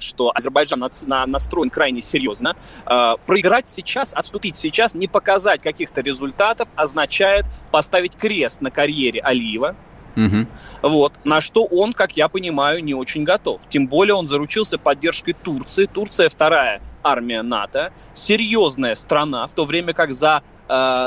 что 0.00 0.32
Азербайджан 0.34 0.80
настроен 1.26 1.70
крайне 1.70 2.02
серьезно. 2.02 2.56
А, 2.84 3.16
проиграть 3.16 3.68
сейчас, 3.68 4.12
отступить 4.12 4.56
сейчас, 4.56 4.94
не 4.94 5.08
показать 5.08 5.62
каких-то 5.62 6.00
результатов 6.00 6.68
означает 6.76 7.46
поставить 7.70 8.16
крест 8.16 8.60
на 8.60 8.70
карьере 8.70 9.20
Алиева, 9.20 9.76
Угу. 10.16 10.46
Вот, 10.82 11.14
на 11.24 11.40
что 11.40 11.64
он, 11.64 11.94
как 11.94 12.18
я 12.18 12.28
понимаю, 12.28 12.84
не 12.84 12.94
очень 12.94 13.24
готов. 13.24 13.66
Тем 13.68 13.86
более 13.86 14.14
он 14.14 14.26
заручился 14.26 14.78
поддержкой 14.78 15.32
Турции. 15.32 15.86
Турция 15.86 16.28
вторая 16.28 16.82
армия 17.02 17.42
НАТО, 17.42 17.92
серьезная 18.14 18.94
страна, 18.94 19.46
в 19.46 19.54
то 19.54 19.64
время 19.64 19.92
как 19.92 20.12
за 20.12 20.42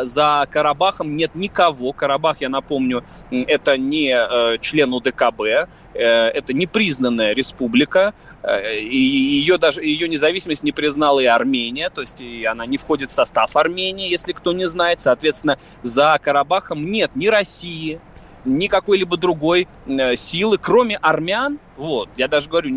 за 0.03 0.47
Карабахом 0.51 1.15
нет 1.15 1.33
никого. 1.35 1.93
Карабах, 1.93 2.41
я 2.41 2.49
напомню, 2.49 3.03
это 3.31 3.77
не 3.77 4.13
э, 4.15 4.57
член 4.59 4.93
УДКБ, 4.93 5.41
э, 5.41 5.67
это 5.93 6.53
непризнанная 6.53 7.33
республика, 7.33 8.13
и 8.71 8.97
ее 8.97 9.57
даже 9.57 9.83
ее 9.83 10.07
независимость 10.07 10.61
не 10.61 10.71
признала 10.71 11.19
и 11.19 11.25
Армения, 11.25 11.89
то 11.89 12.01
есть 12.01 12.21
и 12.21 12.45
она 12.45 12.67
не 12.67 12.77
входит 12.77 13.09
в 13.09 13.11
состав 13.11 13.55
Армении, 13.55 14.07
если 14.07 14.33
кто 14.33 14.53
не 14.53 14.67
знает. 14.67 15.01
Соответственно, 15.01 15.57
за 15.81 16.19
Карабахом 16.21 16.85
нет 16.85 17.15
ни 17.15 17.25
России, 17.25 17.99
ни 18.45 18.67
какой-либо 18.67 19.17
другой 19.17 19.67
силы, 20.15 20.57
кроме 20.57 20.97
армян, 20.97 21.59
вот, 21.77 22.09
я 22.15 22.27
даже 22.27 22.49
говорю, 22.49 22.73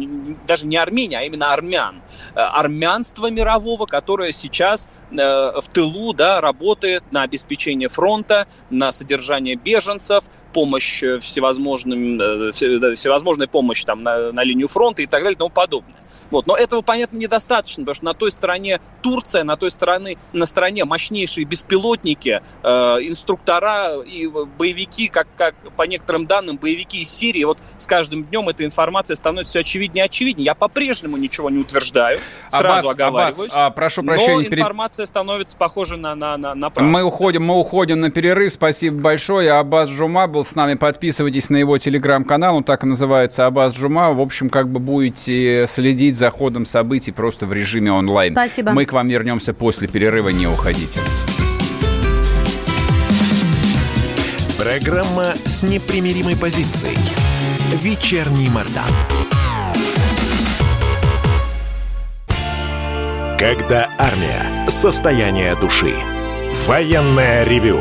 даже 0.46 0.66
не 0.66 0.76
Армения, 0.76 1.18
а 1.18 1.22
именно 1.22 1.52
армян. 1.52 2.02
Э, 2.34 2.40
армянство 2.40 3.30
мирового, 3.30 3.86
которое 3.86 4.32
сейчас 4.32 4.88
э, 5.10 5.16
в 5.16 5.64
тылу 5.72 6.12
да, 6.14 6.40
работает 6.40 7.04
на 7.12 7.22
обеспечение 7.22 7.88
фронта, 7.88 8.48
на 8.70 8.90
содержание 8.90 9.54
беженцев, 9.54 10.24
помощь 10.52 11.02
всевозможным, 11.20 12.20
э, 12.20 12.50
всевозможная 12.52 13.46
помощь 13.46 13.84
там, 13.84 14.00
на, 14.00 14.32
на 14.32 14.42
линию 14.42 14.66
фронта 14.66 15.02
и 15.02 15.06
так 15.06 15.22
далее 15.22 15.36
и 15.36 15.38
тому 15.38 15.50
подобное. 15.50 16.00
Вот. 16.30 16.46
Но 16.46 16.56
этого, 16.56 16.82
понятно, 16.82 17.16
недостаточно, 17.16 17.82
потому 17.82 17.94
что 17.94 18.04
на 18.04 18.14
той 18.14 18.30
стороне 18.30 18.80
Турция, 19.02 19.44
на 19.44 19.56
той 19.56 19.70
стороне, 19.70 20.18
на 20.32 20.46
стороне 20.46 20.84
мощнейшие 20.84 21.44
беспилотники, 21.44 22.42
э, 22.62 22.68
инструктора 22.68 24.00
и 24.00 24.26
боевики, 24.26 25.08
как, 25.08 25.28
как 25.36 25.54
по 25.76 25.82
некоторым 25.84 26.26
данным, 26.26 26.58
боевики 26.58 27.02
из 27.02 27.10
Сирии. 27.10 27.44
Вот 27.44 27.58
с 27.76 27.86
каждым 27.86 28.24
днем 28.24 28.48
эта 28.48 28.64
информация 28.64 29.16
становится 29.16 29.50
все 29.50 29.60
очевиднее 29.60 30.04
и 30.04 30.06
очевиднее. 30.06 30.46
Я 30.46 30.54
по-прежнему 30.54 31.16
ничего 31.16 31.50
не 31.50 31.58
утверждаю, 31.58 32.18
сразу 32.50 32.90
Аббас, 32.90 32.92
оговариваюсь. 32.92 33.52
Аббас, 33.52 33.66
а, 33.66 33.70
прошу 33.70 34.02
прощения. 34.02 34.48
Но 34.50 34.56
информация 34.56 35.04
перед... 35.04 35.08
становится 35.08 35.56
похожа 35.56 35.96
на, 35.96 36.14
на, 36.14 36.36
на, 36.36 36.54
на 36.54 36.70
правду. 36.70 36.90
Мы 36.90 37.02
уходим, 37.02 37.44
мы 37.44 37.58
уходим 37.58 38.00
на 38.00 38.10
перерыв. 38.10 38.52
Спасибо 38.52 39.00
большое. 39.00 39.52
Аббас 39.52 39.88
Жума 39.88 40.26
был 40.26 40.44
с 40.44 40.54
нами. 40.54 40.74
Подписывайтесь 40.74 41.50
на 41.50 41.56
его 41.56 41.78
телеграм-канал. 41.78 42.56
Он 42.56 42.64
так 42.64 42.84
и 42.84 42.86
называется 42.86 43.46
Аббас 43.46 43.76
Жума. 43.76 44.12
В 44.12 44.20
общем, 44.20 44.50
как 44.50 44.68
бы 44.68 44.80
будете 44.80 45.66
следить 45.66 46.07
за 46.16 46.30
ходом 46.30 46.64
событий 46.64 47.12
просто 47.12 47.46
в 47.46 47.52
режиме 47.52 47.92
онлайн. 47.92 48.32
Спасибо. 48.32 48.72
Мы 48.72 48.84
к 48.84 48.92
вам 48.92 49.08
вернемся 49.08 49.52
после 49.52 49.88
перерыва. 49.88 50.28
Не 50.30 50.46
уходите. 50.46 51.00
Программа 54.58 55.26
с 55.44 55.62
непримиримой 55.62 56.36
позицией. 56.36 56.98
Вечерний 57.82 58.48
Мордан. 58.48 58.84
Когда 63.38 63.88
армия. 63.98 64.68
Состояние 64.68 65.54
души. 65.56 65.94
Военное 66.66 67.44
ревю 67.44 67.80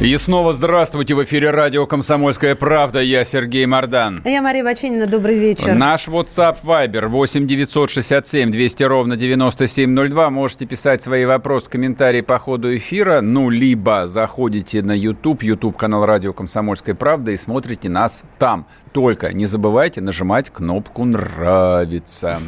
И 0.00 0.16
снова 0.16 0.54
здравствуйте. 0.54 1.14
В 1.14 1.22
эфире 1.24 1.50
радио 1.50 1.86
«Комсомольская 1.86 2.54
правда». 2.54 3.02
Я 3.02 3.22
Сергей 3.22 3.66
Мордан. 3.66 4.18
Я 4.24 4.40
Мария 4.40 4.64
Баченина. 4.64 5.06
Добрый 5.06 5.38
вечер. 5.38 5.74
Наш 5.74 6.08
WhatsApp 6.08 6.56
Viber 6.64 7.06
8 7.06 7.46
967 7.46 8.50
200 8.50 8.82
ровно 8.84 9.16
9702. 9.16 10.30
Можете 10.30 10.64
писать 10.64 11.02
свои 11.02 11.26
вопросы, 11.26 11.68
комментарии 11.68 12.22
по 12.22 12.38
ходу 12.38 12.74
эфира. 12.74 13.20
Ну, 13.20 13.50
либо 13.50 14.06
заходите 14.06 14.80
на 14.80 14.92
YouTube, 14.92 15.42
YouTube 15.42 15.76
канал 15.76 16.06
радио 16.06 16.32
«Комсомольская 16.32 16.94
правда» 16.94 17.32
и 17.32 17.36
смотрите 17.36 17.90
нас 17.90 18.24
там. 18.38 18.66
Только 18.92 19.34
не 19.34 19.44
забывайте 19.44 20.00
нажимать 20.00 20.48
кнопку 20.48 21.04
«Нравится». 21.04 22.38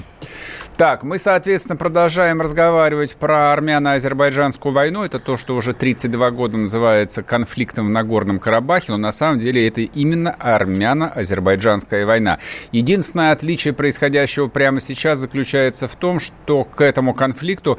Так, 0.78 1.02
мы, 1.02 1.18
соответственно, 1.18 1.76
продолжаем 1.76 2.40
разговаривать 2.40 3.16
про 3.16 3.52
армяно-азербайджанскую 3.52 4.72
войну. 4.72 5.04
Это 5.04 5.18
то, 5.18 5.36
что 5.36 5.54
уже 5.54 5.74
32 5.74 6.30
года 6.30 6.56
называется 6.56 7.22
конфликтом 7.22 7.86
в 7.86 7.90
Нагорном 7.90 8.38
Карабахе, 8.38 8.92
но 8.92 8.96
на 8.98 9.12
самом 9.12 9.38
деле 9.38 9.68
это 9.68 9.82
именно 9.82 10.34
армяно-азербайджанская 10.38 12.06
война. 12.06 12.38
Единственное 12.72 13.32
отличие 13.32 13.74
происходящего 13.74 14.48
прямо 14.48 14.80
сейчас 14.80 15.18
заключается 15.18 15.88
в 15.88 15.94
том, 15.94 16.18
что 16.20 16.64
к 16.64 16.80
этому 16.80 17.12
конфликту 17.12 17.78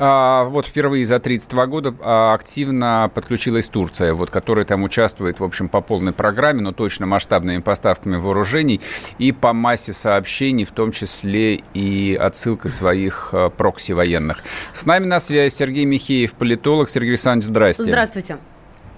вот 0.00 0.66
впервые 0.66 1.04
за 1.04 1.18
32 1.18 1.66
года 1.66 1.94
а, 2.00 2.32
активно 2.32 3.10
подключилась 3.14 3.68
Турция, 3.68 4.14
вот, 4.14 4.30
которая 4.30 4.64
там 4.64 4.82
участвует, 4.82 5.40
в 5.40 5.44
общем, 5.44 5.68
по 5.68 5.82
полной 5.82 6.12
программе, 6.12 6.62
но 6.62 6.72
точно 6.72 7.04
масштабными 7.04 7.60
поставками 7.60 8.16
вооружений 8.16 8.80
и 9.18 9.30
по 9.32 9.52
массе 9.52 9.92
сообщений, 9.92 10.64
в 10.64 10.72
том 10.72 10.90
числе 10.90 11.56
и 11.74 12.14
отсылка 12.14 12.70
своих 12.70 13.30
а, 13.32 13.50
прокси 13.50 13.92
военных. 13.92 14.42
С 14.72 14.86
нами 14.86 15.04
на 15.04 15.20
связи 15.20 15.54
Сергей 15.54 15.84
Михеев, 15.84 16.32
политолог. 16.32 16.88
Сергей 16.88 17.10
Александрович, 17.10 17.48
здрасте. 17.48 17.84
Здравствуйте. 17.84 18.38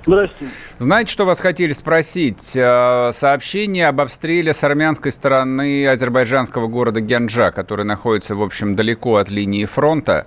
Здравствуйте. 0.06 0.52
Знаете, 0.78 1.12
что 1.12 1.24
вас 1.24 1.38
хотели 1.40 1.72
спросить? 1.72 2.42
Сообщение 2.42 3.88
об 3.88 4.00
обстреле 4.00 4.52
с 4.52 4.64
армянской 4.64 5.12
стороны 5.12 5.86
азербайджанского 5.86 6.66
города 6.66 7.00
Гянджа, 7.00 7.52
который 7.52 7.86
находится, 7.86 8.34
в 8.34 8.42
общем, 8.42 8.74
далеко 8.74 9.16
от 9.16 9.30
линии 9.30 9.64
фронта. 9.64 10.26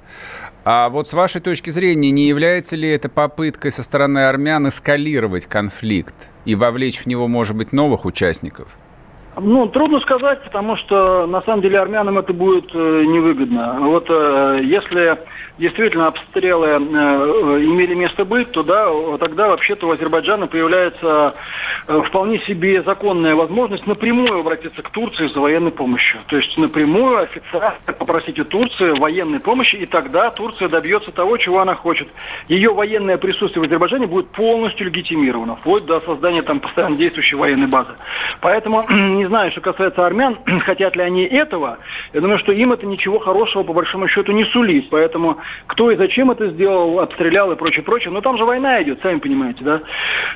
А 0.68 0.90
вот 0.90 1.08
с 1.08 1.14
вашей 1.14 1.42
точки 1.42 1.70
зрения, 1.70 2.10
не 2.10 2.28
является 2.28 2.76
ли 2.76 2.90
это 2.90 3.08
попыткой 3.08 3.70
со 3.70 3.84
стороны 3.84 4.28
армян 4.28 4.68
эскалировать 4.68 5.46
конфликт 5.46 6.16
и 6.44 6.56
вовлечь 6.56 7.02
в 7.02 7.06
него, 7.06 7.28
может 7.28 7.56
быть, 7.56 7.72
новых 7.72 8.04
участников? 8.04 8.70
Ну, 9.38 9.68
трудно 9.68 10.00
сказать, 10.00 10.44
потому 10.44 10.76
что 10.78 11.28
на 11.28 11.44
самом 11.44 11.62
деле 11.62 11.78
армянам 11.78 12.18
это 12.18 12.34
будет 12.34 12.74
э, 12.74 13.04
невыгодно. 13.06 13.78
Вот 13.82 14.08
э, 14.10 14.62
если 14.64 15.20
действительно 15.58 16.08
обстрелы 16.08 16.68
э, 16.68 16.78
имели 16.78 17.94
место 17.94 18.26
быть, 18.26 18.52
то 18.52 18.64
да, 18.64 18.88
тогда 19.18 19.48
вообще-то 19.48 19.88
у 19.88 19.92
Азербайджана 19.92 20.48
появляется 20.48 21.36
э, 21.88 22.02
вполне 22.08 22.40
себе 22.40 22.84
законная 22.84 23.36
возможность 23.36 23.88
напрямую 23.88 24.40
обратиться 24.40 24.82
к 24.82 24.90
Турции 24.90 25.28
за 25.28 25.40
военной 25.40 25.72
помощью. 25.72 26.20
То 26.28 26.38
есть 26.38 26.58
напрямую 26.58 27.20
официально 27.20 27.94
попросить 27.98 28.40
у 28.40 28.46
Турции 28.46 28.98
военной 28.98 29.40
помощи, 29.40 29.76
и 29.76 29.86
тогда 29.86 30.30
Турция 30.32 30.68
добьется 30.68 31.12
того, 31.12 31.38
чего 31.38 31.60
она 31.60 31.76
хочет. 31.76 32.08
Ее 32.48 32.74
военное 32.74 33.18
присутствие 33.18 33.64
в 33.64 33.68
Азербайджане 33.68 34.08
будет 34.08 34.30
полностью 34.30 34.88
легитимировано, 34.88 35.56
вплоть 35.58 35.86
до 35.86 36.02
создания 36.02 36.42
там 36.42 36.60
постоянно 36.60 36.98
действующей 36.98 37.38
военной 37.38 37.68
базы. 37.68 37.92
Поэтому 38.42 38.86
не 38.90 39.26
знаю, 39.26 39.52
что 39.52 39.62
касается 39.62 40.06
армян, 40.06 40.38
хотят 40.66 40.96
ли 40.96 41.04
они 41.04 41.24
этого. 41.24 41.78
Я 42.14 42.22
думаю, 42.22 42.40
что 42.40 42.52
им 42.52 42.74
это 42.74 42.86
ничего 42.86 43.20
хорошего 43.20 43.64
по 43.64 43.74
большому 43.74 44.08
счету 44.08 44.32
не 44.32 44.46
сулит. 44.46 44.90
Поэтому 44.90 45.38
кто 45.68 45.92
и 45.92 45.96
зачем 45.96 46.32
это 46.32 46.48
сделал, 46.48 47.00
обстрелял 47.00 47.52
и 47.52 47.56
прочее, 47.56 47.84
прочее. 47.84 48.12
Но 48.12 48.22
там 48.22 48.38
же 48.38 48.46
война 48.46 48.82
идет, 48.84 49.02
сами 49.02 49.20
понимаете, 49.20 49.64
да. 49.64 49.82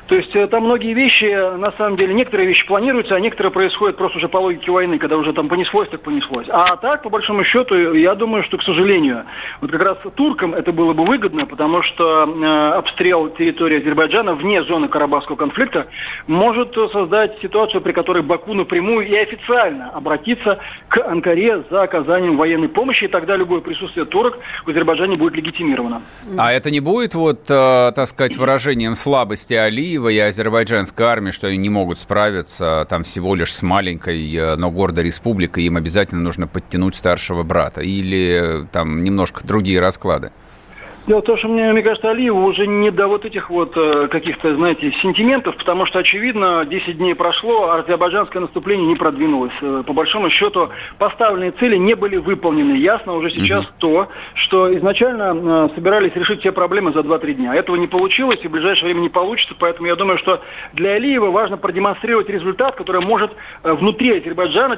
То 0.08 0.15
есть 0.15 0.36
э, 0.36 0.48
там 0.48 0.63
многие 0.63 0.93
вещи, 0.93 1.58
на 1.58 1.72
самом 1.74 1.98
деле, 1.98 2.13
некоторые 2.13 2.48
вещи 2.48 2.65
планируются, 2.65 3.15
а 3.15 3.19
некоторые 3.19 3.52
происходят 3.52 3.98
просто 3.98 4.17
уже 4.17 4.28
по 4.28 4.38
логике 4.38 4.72
войны, 4.72 4.98
когда 4.98 5.17
уже 5.17 5.34
там 5.34 5.48
понеслось, 5.48 5.89
так 5.89 6.02
понеслось. 6.02 6.48
А 6.50 6.76
так, 6.78 7.04
по 7.04 7.10
большому 7.10 7.43
счету, 7.43 7.93
я 7.93 8.15
думаю, 8.15 8.43
что, 8.43 8.58
к 8.58 8.63
сожалению, 8.63 9.24
вот 9.62 9.72
как 9.72 9.82
раз 9.82 9.98
туркам 10.15 10.54
это 10.54 10.72
было 10.72 10.93
бы 10.93 11.06
выгодно, 11.06 11.45
потому 11.45 11.82
что 11.84 12.26
э, 12.26 12.78
обстрел 12.78 13.30
территории 13.30 13.80
Азербайджана 13.80 14.34
вне 14.34 14.63
зоны 14.63 14.88
Карабахского 14.88 15.36
конфликта 15.36 15.88
может 16.28 16.76
создать 16.91 17.39
ситуацию, 17.41 17.82
при 17.82 17.91
которой 17.91 18.24
Баку 18.24 18.54
напрямую 18.54 19.08
и 19.08 19.15
официально 19.15 19.89
обратиться 19.89 20.60
к 20.88 20.98
Анкаре 21.06 21.63
за 21.69 21.84
оказанием 21.84 22.38
военной 22.38 22.69
помощи, 22.69 23.06
и 23.06 23.08
тогда 23.08 23.36
любое 23.36 23.62
присутствие 23.62 24.06
турок 24.06 24.38
в 24.65 24.69
Азербайджане 24.69 24.98
будет 25.17 25.35
легитимировано. 25.35 26.01
А 26.38 26.51
это 26.51 26.71
не 26.71 26.79
будет, 26.79 27.15
вот, 27.15 27.49
э, 27.49 27.91
так 27.95 28.07
сказать, 28.07 28.35
выражением 28.38 28.95
слабости 28.95 29.53
Алиева 29.53 30.09
и 30.09 30.17
азербайджанской 30.17 31.05
армии, 31.05 31.31
что 31.31 31.47
они 31.47 31.57
не 31.57 31.69
могут 31.69 31.97
справиться 31.97 32.85
там 32.89 33.03
всего 33.03 33.35
лишь 33.35 33.53
с 33.53 33.62
маленькой, 33.62 34.35
э, 34.35 34.55
но 34.55 34.71
гордой 34.71 35.05
республикой, 35.05 35.63
им 35.63 35.77
обязательно 35.77 36.21
нужно 36.21 36.47
подтянуть 36.47 36.95
старшего 36.95 37.43
брата? 37.43 37.81
Или 37.81 38.63
э, 38.63 38.65
там 38.71 39.03
немножко 39.03 39.45
другие 39.45 39.79
расклады? 39.79 40.31
Дело 41.10 41.22
в 41.22 41.26
том, 41.26 41.39
что 41.39 41.48
мне, 41.48 41.74
мне 41.74 41.82
кажется, 41.82 42.12
Алиеву 42.12 42.45
уже 42.45 42.67
не 42.67 42.91
до 42.91 43.08
вот 43.08 43.26
этих 43.26 43.50
вот 43.50 43.76
э, 43.76 44.10
каких-то, 44.10 44.54
знаете, 44.54 44.91
сентиментов, 45.02 45.58
потому 45.58 45.88
что, 45.88 45.98
очевидно, 45.98 46.63
10 46.69 47.00
дней 47.00 47.15
прошло, 47.15 47.72
а 47.72 47.80
азербайджанское 47.80 48.39
наступление 48.39 48.86
не 48.86 48.95
продвинулось. 48.95 49.52
Э, 49.60 49.82
по 49.88 49.93
большому 49.93 50.30
счету, 50.30 50.69
поставленные 51.00 51.50
цели 51.50 51.78
не 51.78 51.95
были 51.95 52.17
выполнены. 52.17 52.74
Ясно 52.74 53.13
уже 53.13 53.32
сейчас 53.32 53.63
угу. 53.63 53.74
то, 53.80 54.08
что 54.36 54.72
изначально 54.78 55.34
э, 55.34 55.69
собирались 55.74 56.13
решить 56.13 56.41
все 56.41 56.52
проблемы 56.52 56.91
за 56.91 57.00
2-3 57.00 57.34
дня. 57.34 57.56
Этого 57.56 57.76
не 57.76 57.88
получилось 57.88 58.41
и 58.43 58.48
в 58.48 58.52
ближайшее 58.52 58.86
время 58.86 59.00
не 59.00 59.10
получится, 59.10 59.56
поэтому 59.58 59.88
я 59.88 59.95
думаю, 59.95 60.19
что 60.19 60.41
для 60.74 60.91
Алиева 60.91 61.32
важно 61.32 61.58
продемонстрировать 61.58 62.30
результат, 62.30 62.76
который 62.76 63.02
может 63.02 63.32
внутри 63.63 64.19
Азербайджана 64.19 64.78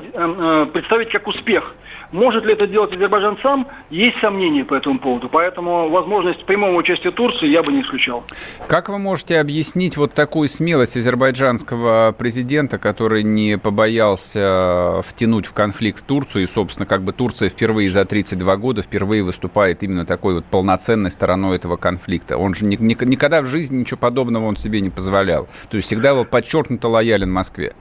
представить 0.72 1.10
как 1.10 1.28
успех. 1.28 1.76
Может 2.12 2.46
ли 2.46 2.54
это 2.54 2.68
делать 2.68 2.94
Азербайджан 2.94 3.38
сам, 3.42 3.68
есть 3.90 4.18
сомнения 4.20 4.66
по 4.66 4.76
этому 4.76 5.00
поводу. 5.00 5.30
Поэтому 5.30 5.90
возможность 6.22 6.46
прямого 6.46 6.76
участия 6.76 7.12
Турции 7.12 7.48
я 7.48 7.64
бы 7.64 7.72
не 7.72 7.82
исключал. 7.82 8.24
Как 8.68 8.90
вы 8.90 8.98
можете 8.98 9.40
объяснить 9.40 9.98
вот 9.98 10.14
такую 10.14 10.48
смелость 10.50 10.98
азербайджанского 10.98 12.14
президента, 12.18 12.78
который 12.78 13.24
не 13.24 13.58
побоялся 13.58 15.02
втянуть 15.06 15.46
в 15.46 15.54
конфликт 15.54 16.06
Турцию, 16.06 16.44
и, 16.44 16.46
собственно, 16.46 16.86
как 16.86 17.04
бы 17.04 17.14
Турция 17.14 17.50
впервые 17.50 17.90
за 17.90 18.06
32 18.06 18.56
года 18.58 18.82
впервые 18.82 19.24
выступает 19.24 19.84
именно 19.84 20.06
такой 20.06 20.36
вот 20.36 20.46
полноценной 20.46 21.12
стороной 21.12 21.58
этого 21.58 21.78
конфликта. 21.78 22.38
Он 22.38 22.54
же 22.54 22.66
ни, 22.66 22.76
ни, 22.76 22.96
никогда 23.06 23.42
в 23.42 23.46
жизни 23.46 23.80
ничего 23.80 23.98
подобного 23.98 24.46
он 24.46 24.56
себе 24.56 24.82
не 24.82 24.90
позволял. 24.90 25.48
То 25.70 25.78
есть 25.78 25.88
всегда 25.88 26.14
был 26.14 26.26
подчеркнуто 26.26 26.88
лоялен 26.88 27.32
Москве. 27.32 27.74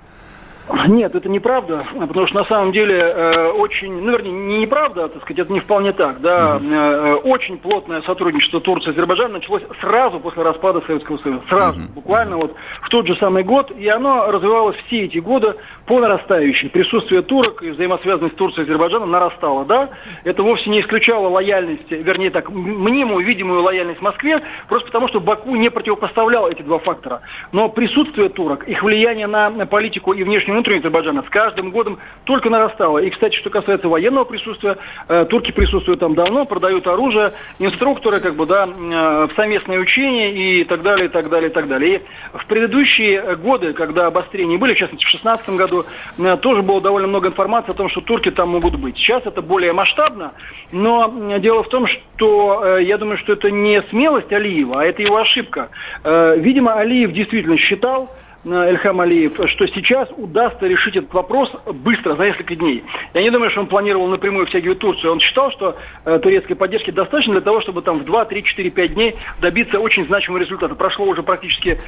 Нет, 0.88 1.14
это 1.14 1.28
неправда, 1.28 1.86
потому 1.98 2.26
что 2.26 2.36
на 2.36 2.44
самом 2.44 2.72
деле 2.72 2.96
э, 2.96 3.48
очень, 3.50 4.02
ну, 4.02 4.12
вернее, 4.12 4.32
не 4.32 4.58
неправда, 4.58 5.08
так 5.08 5.22
сказать, 5.22 5.40
это 5.40 5.52
не 5.52 5.60
вполне 5.60 5.92
так, 5.92 6.20
да, 6.20 6.60
э, 6.60 7.14
очень 7.24 7.58
плотное 7.58 8.02
сотрудничество 8.02 8.60
Турции 8.60 8.90
и 8.90 8.92
Азербайджана 8.92 9.34
началось 9.34 9.62
сразу 9.80 10.20
после 10.20 10.42
распада 10.42 10.82
Советского 10.86 11.18
Союза, 11.18 11.42
сразу, 11.48 11.80
mm-hmm. 11.80 11.92
буквально 11.94 12.36
вот 12.36 12.54
в 12.82 12.88
тот 12.88 13.06
же 13.06 13.16
самый 13.16 13.42
год, 13.42 13.72
и 13.76 13.88
оно 13.88 14.30
развивалось 14.30 14.76
все 14.86 15.04
эти 15.04 15.18
годы 15.18 15.54
по 15.86 15.98
нарастающей. 15.98 16.68
Присутствие 16.70 17.22
турок 17.22 17.62
и 17.62 17.70
взаимосвязанность 17.70 18.36
Турции 18.36 18.60
и 18.60 18.64
Азербайджана 18.64 19.06
нарастало, 19.06 19.64
да, 19.64 19.90
это 20.24 20.42
вовсе 20.42 20.70
не 20.70 20.80
исключало 20.80 21.28
лояльность, 21.28 21.90
вернее 21.90 22.30
так, 22.30 22.50
мнимую, 22.50 23.24
видимую 23.24 23.62
лояльность 23.62 24.00
Москве, 24.00 24.40
просто 24.68 24.86
потому 24.86 25.08
что 25.08 25.20
Баку 25.20 25.56
не 25.56 25.70
противопоставлял 25.70 26.48
эти 26.48 26.62
два 26.62 26.78
фактора. 26.78 27.22
Но 27.52 27.68
присутствие 27.68 28.28
турок, 28.28 28.68
их 28.68 28.82
влияние 28.82 29.26
на 29.26 29.50
политику 29.66 30.12
и 30.12 30.22
внешнюю 30.22 30.59
внутренней 30.60 30.80
Азербайджана 30.80 31.22
с 31.22 31.30
каждым 31.30 31.70
годом 31.70 31.98
только 32.24 32.50
нарастало. 32.50 32.98
И, 32.98 33.08
кстати, 33.08 33.34
что 33.36 33.48
касается 33.48 33.88
военного 33.88 34.24
присутствия, 34.24 34.76
э, 35.08 35.24
турки 35.24 35.52
присутствуют 35.52 36.00
там 36.00 36.14
давно, 36.14 36.44
продают 36.44 36.86
оружие, 36.86 37.32
инструкторы, 37.58 38.20
как 38.20 38.34
бы, 38.34 38.44
да, 38.44 38.66
э, 38.66 38.68
в 38.68 39.30
совместные 39.36 39.80
учения 39.80 40.60
и 40.60 40.64
так 40.64 40.82
далее, 40.82 41.06
и 41.06 41.08
так 41.08 41.30
далее, 41.30 41.50
и 41.50 41.52
так 41.52 41.66
далее. 41.66 41.96
И 41.96 42.02
в 42.36 42.46
предыдущие 42.46 43.36
годы, 43.36 43.72
когда 43.72 44.06
обострения 44.06 44.58
были, 44.58 44.74
в 44.74 44.76
частности, 44.76 45.06
в 45.06 45.10
2016 45.10 45.56
году, 45.56 45.84
э, 46.18 46.36
тоже 46.36 46.60
было 46.60 46.82
довольно 46.82 47.08
много 47.08 47.28
информации 47.28 47.70
о 47.70 47.74
том, 47.74 47.88
что 47.88 48.02
турки 48.02 48.30
там 48.30 48.50
могут 48.50 48.74
быть. 48.76 48.98
Сейчас 48.98 49.24
это 49.24 49.40
более 49.40 49.72
масштабно, 49.72 50.32
но 50.72 51.38
дело 51.38 51.62
в 51.62 51.68
том, 51.68 51.86
что 51.86 52.76
я 52.78 52.98
думаю, 52.98 53.16
что 53.16 53.32
это 53.32 53.50
не 53.50 53.82
смелость 53.88 54.30
Алиева, 54.30 54.82
а 54.82 54.84
это 54.84 55.00
его 55.02 55.16
ошибка. 55.16 55.70
Видимо, 56.04 56.74
Алиев 56.74 57.12
действительно 57.12 57.56
считал, 57.56 58.10
Эльхам 58.44 59.00
Алиев, 59.00 59.34
что 59.34 59.66
сейчас 59.66 60.08
удастся 60.16 60.66
решить 60.66 60.96
этот 60.96 61.12
вопрос 61.12 61.50
быстро, 61.66 62.12
за 62.12 62.24
несколько 62.24 62.56
дней. 62.56 62.82
Я 63.12 63.22
не 63.22 63.30
думаю, 63.30 63.50
что 63.50 63.60
он 63.60 63.66
планировал 63.66 64.06
напрямую 64.06 64.46
втягивать 64.46 64.78
Турцию. 64.78 65.12
Он 65.12 65.20
считал, 65.20 65.50
что 65.50 65.76
э, 66.06 66.18
турецкой 66.20 66.54
поддержки 66.54 66.90
достаточно 66.90 67.34
для 67.34 67.42
того, 67.42 67.60
чтобы 67.60 67.82
там 67.82 67.98
в 67.98 68.04
2, 68.04 68.24
3, 68.24 68.42
4, 68.42 68.70
5 68.70 68.94
дней 68.94 69.14
добиться 69.42 69.78
очень 69.78 70.06
значимого 70.06 70.40
результата. 70.40 70.74
Прошло 70.74 71.04
уже 71.04 71.22
практически 71.22 71.78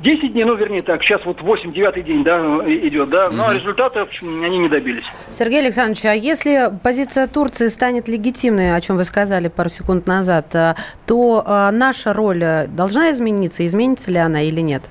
10 0.00 0.32
дней, 0.32 0.44
ну, 0.44 0.54
вернее 0.54 0.80
так, 0.80 1.02
сейчас 1.02 1.22
вот 1.26 1.42
8, 1.42 1.72
9 1.72 2.04
день 2.04 2.24
да, 2.24 2.38
идет, 2.66 3.10
да, 3.10 3.28
но 3.30 3.46
угу. 3.46 3.52
результатов 3.52 4.08
они 4.22 4.58
не 4.58 4.68
добились. 4.68 5.04
Сергей 5.28 5.60
Александрович, 5.60 6.04
а 6.06 6.14
если 6.14 6.70
позиция 6.82 7.26
Турции 7.26 7.68
станет 7.68 8.08
легитимной, 8.08 8.74
о 8.74 8.80
чем 8.80 8.96
вы 8.96 9.04
сказали 9.04 9.48
пару 9.48 9.68
секунд 9.68 10.06
назад, 10.06 10.54
э, 10.54 10.74
то 11.06 11.44
э, 11.46 11.70
наша 11.72 12.14
роль 12.14 12.42
должна 12.68 13.10
измениться? 13.10 13.66
Изменится 13.66 14.10
ли 14.10 14.16
она 14.16 14.40
или 14.40 14.60
нет? 14.60 14.90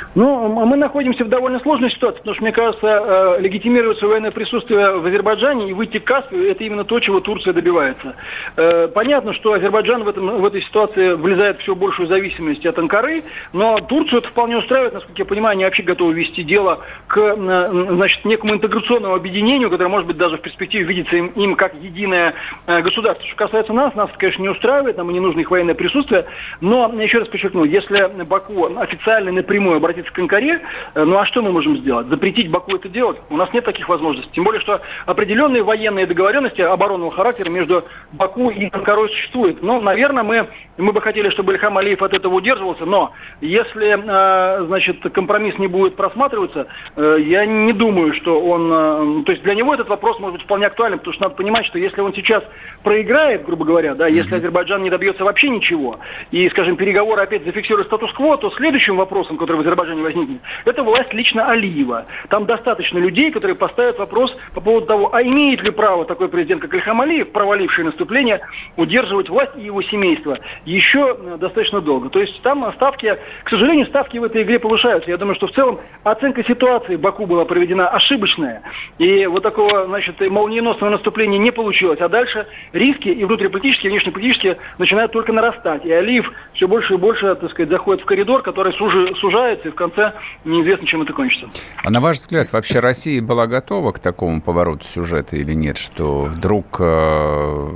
Ну, 0.13 0.49
мы 0.65 0.75
находимся 0.75 1.23
в 1.23 1.29
довольно 1.29 1.59
сложной 1.61 1.89
ситуации, 1.89 2.17
потому 2.17 2.35
что, 2.35 2.43
мне 2.43 2.51
кажется, 2.51 2.85
э, 2.85 3.41
легитимировать 3.41 3.97
свое 3.97 4.11
военное 4.11 4.31
присутствие 4.31 4.97
в 4.97 5.05
Азербайджане 5.05 5.69
и 5.69 5.73
выйти 5.73 5.99
к 5.99 6.03
Каспию– 6.03 6.49
это 6.51 6.65
именно 6.65 6.83
то, 6.83 6.99
чего 6.99 7.21
Турция 7.21 7.53
добивается. 7.53 8.15
Э, 8.57 8.89
понятно, 8.93 9.33
что 9.33 9.53
Азербайджан 9.53 10.03
в, 10.03 10.09
этом, 10.09 10.41
в 10.41 10.45
этой 10.45 10.61
ситуации 10.63 11.13
влезает 11.13 11.59
в 11.59 11.61
все 11.61 11.75
большую 11.75 12.07
зависимость 12.07 12.65
от 12.65 12.77
Анкары, 12.77 13.23
но 13.53 13.77
Турцию 13.79 14.19
это 14.19 14.27
вполне 14.27 14.57
устраивает, 14.57 14.93
насколько 14.93 15.21
я 15.21 15.25
понимаю, 15.25 15.53
они 15.53 15.63
вообще 15.63 15.83
готовы 15.83 16.13
вести 16.13 16.43
дело 16.43 16.79
к 17.07 17.17
э, 17.17 17.67
значит, 17.95 18.25
некому 18.25 18.55
интеграционному 18.55 19.15
объединению, 19.15 19.69
которое, 19.69 19.89
может 19.89 20.07
быть, 20.07 20.17
даже 20.17 20.37
в 20.37 20.41
перспективе 20.41 20.83
видится 20.83 21.15
им, 21.15 21.27
им 21.27 21.55
как 21.55 21.73
единое 21.75 22.33
государство. 22.67 23.25
Что 23.25 23.37
касается 23.37 23.71
нас, 23.71 23.95
нас, 23.95 24.09
конечно, 24.17 24.41
не 24.41 24.49
устраивает, 24.49 24.97
нам 24.97 25.09
не 25.11 25.21
нужно 25.21 25.39
их 25.39 25.51
военное 25.51 25.75
присутствие, 25.75 26.25
но, 26.59 26.91
еще 26.99 27.19
раз 27.19 27.29
подчеркну, 27.29 27.63
если 27.63 28.23
Баку 28.23 28.65
официально 28.77 29.31
напрямую 29.31 29.77
обратится 29.77 30.00
обратиться 30.01 30.13
к 30.13 30.19
Анкаре, 30.19 30.61
э, 30.95 31.03
ну 31.03 31.17
а 31.17 31.25
что 31.25 31.41
мы 31.41 31.51
можем 31.51 31.77
сделать? 31.77 32.07
Запретить 32.07 32.49
Баку 32.49 32.75
это 32.75 32.89
делать? 32.89 33.17
У 33.29 33.37
нас 33.37 33.51
нет 33.53 33.65
таких 33.65 33.87
возможностей. 33.89 34.31
Тем 34.33 34.43
более, 34.43 34.61
что 34.61 34.81
определенные 35.05 35.63
военные 35.63 36.05
договоренности 36.05 36.61
оборонного 36.61 37.11
характера 37.11 37.49
между 37.49 37.83
Баку 38.11 38.49
и 38.49 38.69
Анкарой 38.71 39.09
существуют. 39.09 39.61
Ну, 39.61 39.81
наверное, 39.81 40.23
мы, 40.23 40.47
мы 40.77 40.91
бы 40.91 41.01
хотели, 41.01 41.29
чтобы 41.29 41.53
Ильхам 41.53 41.77
Алиев 41.77 42.01
от 42.01 42.13
этого 42.13 42.35
удерживался, 42.35 42.85
но 42.85 43.11
если, 43.41 43.97
э, 43.97 44.65
значит, 44.65 45.01
компромисс 45.13 45.57
не 45.57 45.67
будет 45.67 45.95
просматриваться, 45.95 46.67
э, 46.95 47.17
я 47.19 47.45
не 47.45 47.73
думаю, 47.73 48.13
что 48.13 48.41
он... 48.41 49.23
То 49.25 49.31
есть 49.31 49.43
для 49.43 49.55
него 49.55 49.73
этот 49.73 49.89
вопрос 49.89 50.19
может 50.19 50.37
быть 50.37 50.45
вполне 50.45 50.67
актуальным, 50.67 50.99
потому 50.99 51.13
что 51.13 51.23
надо 51.23 51.35
понимать, 51.35 51.65
что 51.65 51.77
если 51.77 52.01
он 52.01 52.13
сейчас 52.13 52.43
проиграет, 52.83 53.45
грубо 53.45 53.65
говоря, 53.65 53.95
да, 53.95 54.07
если 54.07 54.35
Азербайджан 54.35 54.83
не 54.83 54.89
добьется 54.89 55.23
вообще 55.23 55.49
ничего, 55.49 55.99
и, 56.31 56.49
скажем, 56.49 56.75
переговоры 56.75 57.21
опять 57.21 57.43
зафиксируют 57.45 57.87
статус-кво, 57.87 58.37
то 58.37 58.49
следующим 58.51 58.97
вопросом, 58.97 59.37
который 59.37 59.57
в 59.57 59.59
Азербайджане 59.61 59.90
не 59.93 60.01
возникнет, 60.01 60.41
это 60.65 60.83
власть 60.83 61.13
лично 61.13 61.49
Алиева. 61.49 62.05
Там 62.29 62.45
достаточно 62.45 62.97
людей, 62.97 63.31
которые 63.31 63.55
поставят 63.55 63.97
вопрос 63.99 64.35
по 64.53 64.61
поводу 64.61 64.85
того, 64.85 65.13
а 65.13 65.21
имеет 65.23 65.61
ли 65.63 65.71
право 65.71 66.05
такой 66.05 66.29
президент, 66.29 66.61
как 66.61 66.73
Ильхам 66.73 67.01
Алиев, 67.01 67.31
проваливший 67.31 67.83
наступление, 67.83 68.41
удерживать 68.77 69.29
власть 69.29 69.51
и 69.57 69.61
его 69.61 69.81
семейство 69.81 70.37
еще 70.65 71.17
э, 71.17 71.37
достаточно 71.39 71.81
долго. 71.81 72.09
То 72.09 72.19
есть 72.19 72.41
там 72.41 72.71
ставки, 72.73 73.17
к 73.43 73.49
сожалению, 73.49 73.85
ставки 73.87 74.17
в 74.17 74.23
этой 74.23 74.43
игре 74.43 74.59
повышаются. 74.59 75.09
Я 75.09 75.17
думаю, 75.17 75.35
что 75.35 75.47
в 75.47 75.51
целом 75.51 75.79
оценка 76.03 76.43
ситуации 76.43 76.95
в 76.95 76.99
Баку 76.99 77.25
была 77.25 77.45
проведена 77.45 77.89
ошибочная. 77.89 78.61
И 78.97 79.25
вот 79.25 79.43
такого, 79.43 79.85
значит, 79.85 80.19
молниеносного 80.21 80.91
наступления 80.91 81.37
не 81.37 81.51
получилось. 81.51 81.99
А 82.01 82.09
дальше 82.09 82.47
риски 82.73 83.09
и 83.09 83.23
внутриполитические, 83.25 83.89
и 83.89 83.93
внешнеполитические 83.93 84.57
начинают 84.77 85.11
только 85.11 85.33
нарастать. 85.33 85.85
И 85.85 85.91
Алиев 85.91 86.31
все 86.53 86.67
больше 86.67 86.93
и 86.93 86.97
больше, 86.97 87.35
так 87.35 87.51
сказать, 87.51 87.69
заходит 87.69 88.03
в 88.03 88.05
коридор, 88.05 88.41
который 88.41 88.73
сужается, 88.73 89.71
в 89.71 89.75
конце 89.81 90.13
неизвестно, 90.45 90.87
чем 90.87 91.01
это 91.01 91.13
кончится. 91.13 91.49
А 91.83 91.89
на 91.89 91.99
ваш 91.99 92.17
взгляд, 92.17 92.51
вообще 92.51 92.79
Россия 92.79 93.21
была 93.21 93.47
готова 93.47 93.91
к 93.91 93.99
такому 93.99 94.41
повороту 94.41 94.85
сюжета 94.85 95.35
или 95.37 95.53
нет, 95.53 95.77
что 95.77 96.25
вдруг 96.25 96.77
э, 96.79 97.69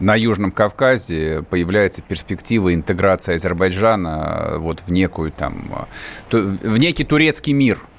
на 0.00 0.14
Южном 0.14 0.52
Кавказе 0.52 1.44
появляется 1.48 2.02
перспектива 2.02 2.74
интеграции 2.74 3.34
Азербайджана 3.34 4.54
вот 4.58 4.80
в 4.80 4.90
некую 4.90 5.32
там, 5.32 5.86
э, 6.32 6.36
в 6.38 6.78
некий 6.78 7.04
турецкий 7.04 7.52
мир– 7.52 7.78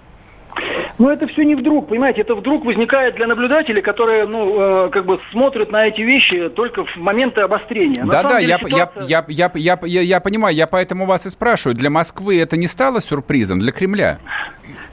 но 0.98 1.12
это 1.12 1.28
все 1.28 1.44
не 1.44 1.56
вдруг, 1.56 1.90
понимаете, 1.90 2.22
это 2.22 2.36
вдруг 2.36 2.66
возникает 2.66 3.16
для 3.16 3.28
наблюдателей, 3.28 3.82
которые, 3.82 4.26
ну, 4.28 4.88
э, 4.88 4.90
как 4.92 5.06
бы 5.06 5.20
смотрят 5.32 5.72
на 5.72 5.88
эти 5.88 6.02
вещи 6.02 6.50
только 6.50 6.86
в 6.86 6.96
моменты 6.98 7.42
обострения. 7.42 8.06
Да-да, 8.06 8.40
я, 8.40 8.60
ситуация... 8.60 9.04
я, 9.04 9.26
я, 9.28 9.52
я, 9.56 9.80
я, 9.84 10.02
я 10.02 10.20
понимаю, 10.20 10.56
я 10.56 10.68
поэтому 10.68 11.06
вас 11.06 11.26
и 11.26 11.30
спрашиваю. 11.30 11.76
Для 11.76 11.90
Москвы 11.90 12.40
это 12.40 12.58
не 12.58 12.68
стало 12.68 13.02
сюрпризом, 13.02 13.60
для 13.60 13.72
Кремля? 13.72 14.20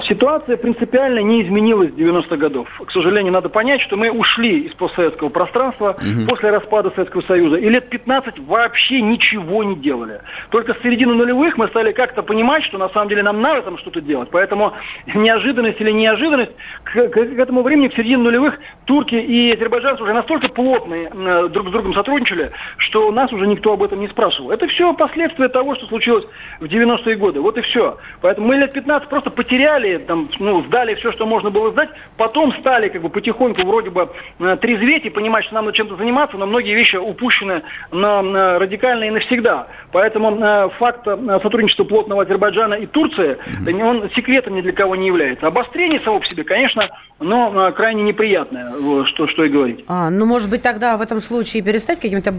Ситуация 0.02 0.56
принципиально 0.56 1.20
не 1.20 1.42
изменилась 1.42 1.90
с 1.90 1.94
90-х 1.94 2.36
годов. 2.36 2.68
К 2.84 2.90
сожалению, 2.90 3.32
надо 3.32 3.48
понять, 3.48 3.80
что 3.80 3.96
мы 3.96 4.10
ушли 4.10 4.60
из 4.60 4.72
постсоветского 4.74 5.28
пространства 5.28 5.96
угу. 5.98 6.28
после 6.28 6.50
распада 6.50 6.90
Советского 6.94 7.22
Союза. 7.22 7.56
И 7.56 7.68
лет 7.68 7.88
15 7.88 8.38
вообще 8.40 9.00
ничего 9.02 9.62
не 9.64 9.76
делали. 9.76 10.20
Только 10.50 10.74
с 10.74 10.82
середины 10.82 11.14
нулевых 11.14 11.58
мы 11.58 11.68
стали 11.68 11.92
как-то 11.92 12.22
понимать, 12.22 12.64
что 12.64 12.78
на 12.78 12.88
самом 12.90 13.08
деле 13.08 13.22
нам 13.22 13.40
надо 13.40 13.62
там 13.62 13.78
что-то 13.78 14.00
делать. 14.00 14.30
Поэтому 14.30 14.72
неожиданность 15.06 15.80
или 15.80 15.90
неожиданность, 15.90 16.52
к, 16.84 16.92
к, 16.92 17.10
к 17.10 17.38
этому 17.38 17.62
времени, 17.62 17.88
к 17.88 17.94
середине 17.94 18.18
нулевых, 18.18 18.58
турки 18.86 19.14
и 19.14 19.52
азербайджанцы 19.52 20.02
уже 20.02 20.12
настолько 20.12 20.48
плотно 20.48 20.94
э, 20.94 21.48
друг 21.48 21.68
с 21.68 21.72
другом 21.72 21.94
сотрудничали, 21.94 22.50
что 22.78 23.10
нас 23.12 23.32
уже 23.32 23.46
никто 23.46 23.72
об 23.72 23.82
этом 23.82 24.00
не 24.00 24.08
спрашивал. 24.08 24.50
Это 24.50 24.66
все 24.68 24.92
последствия 24.94 25.48
того, 25.48 25.74
что 25.74 25.86
случилось 25.86 26.24
в 26.58 26.64
90-е 26.64 27.16
годы. 27.16 27.40
Вот 27.40 27.58
и 27.58 27.60
все. 27.62 27.98
Поэтому 28.20 28.48
мы 28.48 28.56
лет 28.56 28.72
15 28.72 29.08
просто 29.08 29.30
потеряли 29.30 29.89
сдали, 29.90 29.98
там, 29.98 30.29
ну, 30.38 30.62
сдали 30.64 30.94
все, 30.94 31.12
что 31.12 31.26
можно 31.26 31.50
было 31.50 31.70
сдать, 31.72 31.90
потом 32.16 32.53
стали 32.61 32.88
как 32.88 33.03
бы 33.03 33.09
потихоньку 33.09 33.62
вроде 33.62 33.90
бы 33.90 34.09
э, 34.38 34.57
трезветь 34.61 35.05
и 35.07 35.11
понимать, 35.11 35.44
что 35.44 35.55
нам 35.55 35.66
надо 35.66 35.76
чем-то 35.76 35.96
заниматься, 35.96 36.37
но 36.37 36.46
многие 36.46 36.74
вещи 36.74 36.96
упущены 36.96 37.62
на, 37.90 38.22
на 38.22 38.59
радикально 38.59 39.05
и 39.05 39.11
навсегда. 39.11 39.68
Поэтому 39.92 40.37
э, 40.37 40.68
факт 40.79 41.07
э, 41.07 41.38
сотрудничества 41.42 41.85
плотного 41.85 42.22
Азербайджана 42.22 42.74
и 42.74 42.87
Турции, 42.87 43.37
mm-hmm. 43.64 43.83
он 43.83 44.11
секретом 44.14 44.57
ни 44.57 44.61
для 44.61 44.72
кого 44.72 44.96
не 44.96 45.09
является. 45.09 45.46
Обострение 45.46 45.98
само 45.98 46.20
по 46.20 46.26
себе, 46.26 46.44
конечно, 46.44 46.88
но 47.18 47.68
э, 47.68 47.72
крайне 47.72 48.03
неприятное, 48.03 48.72
что, 49.07 49.26
что 49.29 49.44
и 49.44 49.48
говорить. 49.48 49.85
А, 49.88 50.11
ну, 50.11 50.26
может 50.26 50.50
быть, 50.50 50.62
тогда 50.62 50.96
в 50.96 51.03
этом 51.03 51.20
случае 51.20 51.62
перестать 51.62 52.00
каким-то 52.00 52.31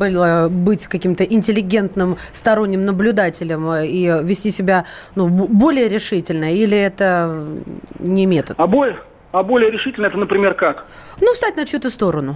быть 0.49 0.87
каким-то 0.87 1.23
интеллигентным 1.23 2.17
сторонним 2.33 2.85
наблюдателем 2.85 3.71
и 3.73 4.23
вести 4.23 4.49
себя 4.49 4.85
ну, 5.15 5.27
более 5.27 5.89
решительно? 5.89 6.53
Или 6.53 6.77
это 6.77 7.30
не 7.99 8.25
метод. 8.25 8.55
А 8.59 8.67
более, 8.67 8.97
а 9.31 9.43
более 9.43 9.71
решительно 9.71 10.07
это, 10.07 10.17
например, 10.17 10.53
как? 10.53 10.85
Ну, 11.19 11.33
встать 11.33 11.55
на 11.57 11.65
чью-то 11.65 11.89
сторону. 11.89 12.35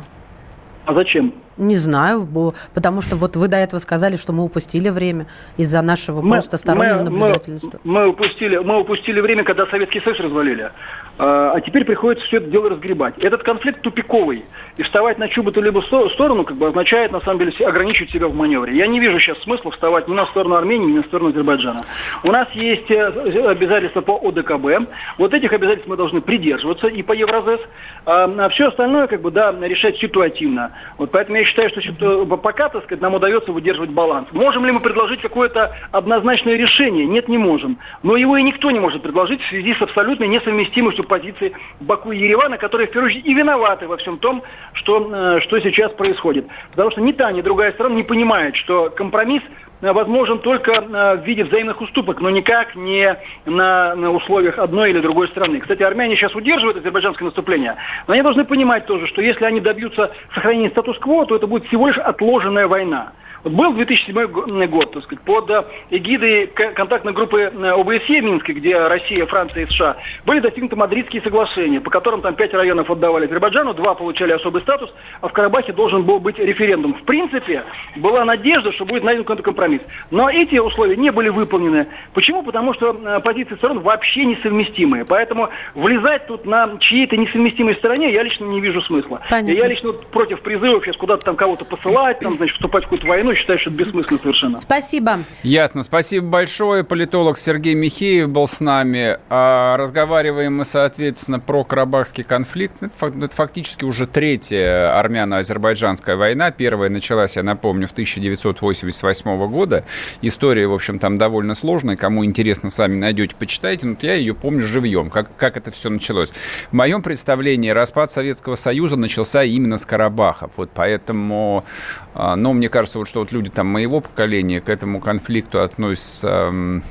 А 0.86 0.94
зачем? 0.94 1.34
Не 1.58 1.76
знаю, 1.76 2.28
потому 2.74 3.02
что 3.02 3.16
вот 3.16 3.36
вы 3.36 3.48
до 3.48 3.58
этого 3.58 3.80
сказали, 3.80 4.18
что 4.18 4.34
мы 4.34 4.44
упустили 4.44 4.90
время 4.90 5.26
из-за 5.58 5.82
нашего 5.82 6.22
мы, 6.22 6.32
просто 6.32 6.58
стороннего 6.58 6.98
мы, 6.98 7.04
наблюдательства. 7.10 7.80
Мы, 7.84 8.02
мы, 8.02 8.08
упустили, 8.10 8.58
мы 8.58 8.80
упустили 8.82 9.20
время, 9.20 9.44
когда 9.44 9.66
Советский 9.68 10.02
Союз 10.02 10.20
развалили. 10.20 10.72
А, 11.18 11.54
а 11.56 11.62
теперь 11.62 11.86
приходится 11.86 12.26
все 12.28 12.38
это 12.38 12.48
дело 12.48 12.70
разгребать. 12.70 13.18
Этот 13.20 13.44
конфликт 13.44 13.82
тупиковый. 13.82 14.44
И 14.78 14.84
вставать 14.84 15.18
на 15.18 15.30
чью 15.30 15.44
бы 15.44 15.52
то 15.52 15.62
либо 15.62 15.82
сторону 15.82 16.44
как 16.44 16.58
бы 16.58 16.68
означает, 16.68 17.12
на 17.12 17.22
самом 17.22 17.40
деле, 17.40 17.54
ограничивать 17.66 18.12
себя 18.12 18.28
в 18.28 18.36
маневре. 18.36 18.76
Я 18.76 18.88
не 18.88 19.00
вижу 19.00 19.20
сейчас 19.20 19.42
смысла 19.44 19.72
вставать 19.72 20.08
ни 20.08 20.14
на 20.14 20.26
сторону 20.28 20.56
Армении, 20.56 20.92
ни 20.92 20.98
на 20.98 21.04
сторону 21.04 21.30
Азербайджана. 21.30 21.82
У 22.24 22.32
нас 22.32 22.50
есть 22.52 22.92
э, 22.92 23.06
обязательства 23.48 24.02
по 24.02 24.20
ОДКБ. 24.28 24.90
Вот 25.18 25.34
этих 25.34 25.54
обязательств 25.54 25.88
мы 25.88 25.96
должны 25.96 26.20
придерживаться 26.20 26.88
и 26.88 27.02
по 27.02 27.14
Евразес. 27.14 27.62
А, 28.06 28.26
а 28.26 28.50
все 28.50 28.68
остальное, 28.68 29.08
как 29.08 29.22
бы, 29.22 29.32
да, 29.32 29.56
решать 29.62 29.98
ситуативно. 29.98 30.72
Вот 30.98 31.12
поэтому 31.12 31.38
я 31.38 31.46
считаю, 31.46 31.70
что 31.70 32.26
пока, 32.26 32.68
так 32.70 32.84
сказать, 32.84 33.02
нам 33.02 33.14
удается 33.14 33.54
выдерживать 33.54 33.92
баланс. 33.92 34.28
Можем 34.32 34.66
ли 34.66 34.72
мы 34.72 34.82
предложить 34.82 35.22
какое-то 35.22 35.76
однозначное 35.92 36.56
решение? 36.56 37.06
Нет, 37.06 37.30
не 37.30 37.38
можем. 37.38 37.78
Но 38.04 38.18
его 38.18 38.36
и 38.36 38.44
никто 38.44 38.72
не 38.72 38.80
может 38.80 39.02
предложить 39.02 39.42
в 39.42 39.48
связи 39.48 39.74
с 39.74 39.82
абсолютной 39.82 40.28
несовместимостью 40.28 41.05
позиции 41.06 41.54
Баку 41.80 42.12
и 42.12 42.18
Еревана, 42.18 42.58
которые, 42.58 42.88
в 42.88 42.92
первую 42.92 43.12
очередь, 43.12 43.26
и 43.26 43.34
виноваты 43.34 43.88
во 43.88 43.98
всем 43.98 44.18
том, 44.18 44.44
что, 44.74 45.10
э, 45.12 45.40
что 45.42 45.60
сейчас 45.60 45.92
происходит. 45.94 46.48
Потому 46.72 46.92
что 46.92 47.02
ни 47.02 47.12
та, 47.12 47.32
ни 47.32 47.42
другая 47.42 47.72
сторона 47.74 47.96
не 47.96 48.04
понимает, 48.04 48.56
что 48.56 48.90
компромисс 48.90 49.44
э, 49.82 49.92
возможен 49.92 50.40
только 50.40 50.72
э, 50.72 51.18
в 51.18 51.26
виде 51.26 51.44
взаимных 51.44 51.82
уступок, 51.82 52.22
но 52.22 52.30
никак 52.30 52.76
не 52.76 53.18
на, 53.46 53.96
на 53.96 54.12
условиях 54.12 54.60
одной 54.60 54.92
или 54.92 55.00
другой 55.00 55.28
страны. 55.30 55.60
Кстати, 55.60 55.84
армяне 55.84 56.16
сейчас 56.16 56.36
удерживают 56.36 56.78
азербайджанское 56.78 57.26
наступление, 57.26 57.76
но 58.08 58.14
они 58.14 58.24
должны 58.24 58.46
понимать 58.46 58.86
тоже, 58.86 59.08
что 59.08 59.22
если 59.22 59.46
они 59.46 59.60
добьются 59.62 60.12
сохранения 60.34 60.70
статус-кво, 60.70 61.26
то 61.26 61.36
это 61.36 61.48
будет 61.48 61.66
всего 61.68 61.88
лишь 61.88 61.98
отложенная 61.98 62.68
война. 62.68 63.14
Был 63.46 63.74
2007 63.74 64.66
год, 64.68 64.92
так 64.92 65.04
сказать, 65.04 65.24
под 65.24 65.52
эгидой 65.90 66.48
контактной 66.48 67.14
группы 67.14 67.44
ОБСЕ 67.44 68.22
в 68.22 68.24
Минске, 68.24 68.54
где 68.54 68.78
Россия, 68.88 69.26
Франция 69.26 69.64
и 69.64 69.70
США, 69.70 69.98
были 70.26 70.40
достигнуты 70.40 70.76
мадридские 70.76 71.22
соглашения, 71.22 71.80
по 71.80 71.90
которым 71.90 72.22
там 72.22 72.36
пять 72.36 72.54
районов 72.54 72.90
отдавали 72.90 73.26
Азербайджану, 73.26 73.74
два 73.74 73.94
получали 73.94 74.32
особый 74.32 74.62
статус, 74.64 74.94
а 75.22 75.28
в 75.28 75.34
Карабахе 75.34 75.74
должен 75.74 76.04
был 76.04 76.20
быть 76.20 76.40
референдум. 76.40 76.96
В 76.96 77.04
принципе, 77.04 77.64
была 77.96 78.26
надежда, 78.26 78.72
что 78.72 78.86
будет 78.86 79.04
найден 79.04 79.24
какой-то 79.24 79.44
компромисс. 79.44 79.82
Но 80.12 80.30
эти 80.30 80.58
условия 80.58 80.96
не 80.96 81.12
были 81.12 81.30
выполнены. 81.30 81.88
Почему? 82.14 82.44
Потому 82.44 82.74
что 82.74 82.94
позиции 83.24 83.56
сторон 83.56 83.80
вообще 83.80 84.26
несовместимые. 84.26 85.06
Поэтому 85.06 85.50
влезать 85.76 86.28
тут 86.28 86.46
на 86.46 86.78
чьей-то 86.80 87.16
несовместимой 87.16 87.76
стороне 87.76 88.12
я 88.12 88.24
лично 88.24 88.46
не 88.46 88.60
вижу 88.60 88.82
смысла. 88.82 89.22
Понятно. 89.30 89.52
Я 89.52 89.68
лично 89.68 89.94
против 89.94 90.42
призывов 90.42 90.84
сейчас 90.84 90.98
куда-то 90.98 91.26
там 91.26 91.36
кого-то 91.36 91.66
посылать, 91.66 92.20
там, 92.20 92.38
значит, 92.38 92.56
вступать 92.56 92.84
в 92.84 92.86
какую-то 92.86 93.08
войну, 93.08 93.35
считаю, 93.36 93.60
что 93.60 93.70
это 93.70 93.78
бессмысленно 93.78 94.20
совершенно. 94.20 94.58
Спасибо. 94.58 95.20
Ясно. 95.44 95.84
Спасибо 95.84 96.28
большое. 96.28 96.84
Политолог 96.84 97.38
Сергей 97.38 97.74
Михеев 97.74 98.30
был 98.30 98.48
с 98.48 98.60
нами. 98.60 99.18
А, 99.30 99.78
разговариваем 99.78 100.58
мы, 100.58 100.66
соответственно, 100.66 101.40
про 101.40 101.64
Карабахский 101.64 102.24
конфликт. 102.24 102.76
Это 102.82 103.30
фактически 103.36 103.86
уже 103.86 104.08
третья 104.08 104.98
армяно-азербайджанская 104.98 106.16
война. 106.16 106.52
Первая 106.52 106.90
началась, 106.90 107.36
я 107.36 107.44
напомню, 107.44 107.88
в 107.88 107.92
1988 107.92 109.48
года. 109.48 109.86
История, 110.22 110.68
в 110.68 110.74
общем, 110.74 111.00
там 111.00 111.18
довольно 111.18 111.56
сложная. 111.56 111.96
Кому 111.96 112.24
интересно, 112.24 112.70
сами 112.70 112.96
найдете, 112.96 113.36
почитайте. 113.38 113.86
Но 113.86 113.98
я 114.02 114.14
ее 114.14 114.34
помню 114.34 114.62
живьем, 114.62 115.10
как, 115.10 115.36
как 115.36 115.58
это 115.58 115.72
все 115.72 115.90
началось. 115.90 116.32
В 116.70 116.74
моем 116.74 117.02
представлении 117.02 117.70
распад 117.70 118.12
Советского 118.12 118.56
Союза 118.56 118.96
начался 118.96 119.44
именно 119.44 119.78
с 119.78 119.86
Карабаха. 119.86 120.50
Вот 120.56 120.70
поэтому, 120.74 121.66
ну, 122.14 122.54
мне 122.54 122.70
кажется, 122.70 123.00
вот 123.00 123.08
что 123.08 123.25
вот 123.26 123.32
люди 123.32 123.50
там 123.50 123.68
моего 123.68 124.02
поколения 124.02 124.62
к 124.62 124.70
этому 124.70 125.00
конфлику 125.00 125.58
относятся 125.58 126.82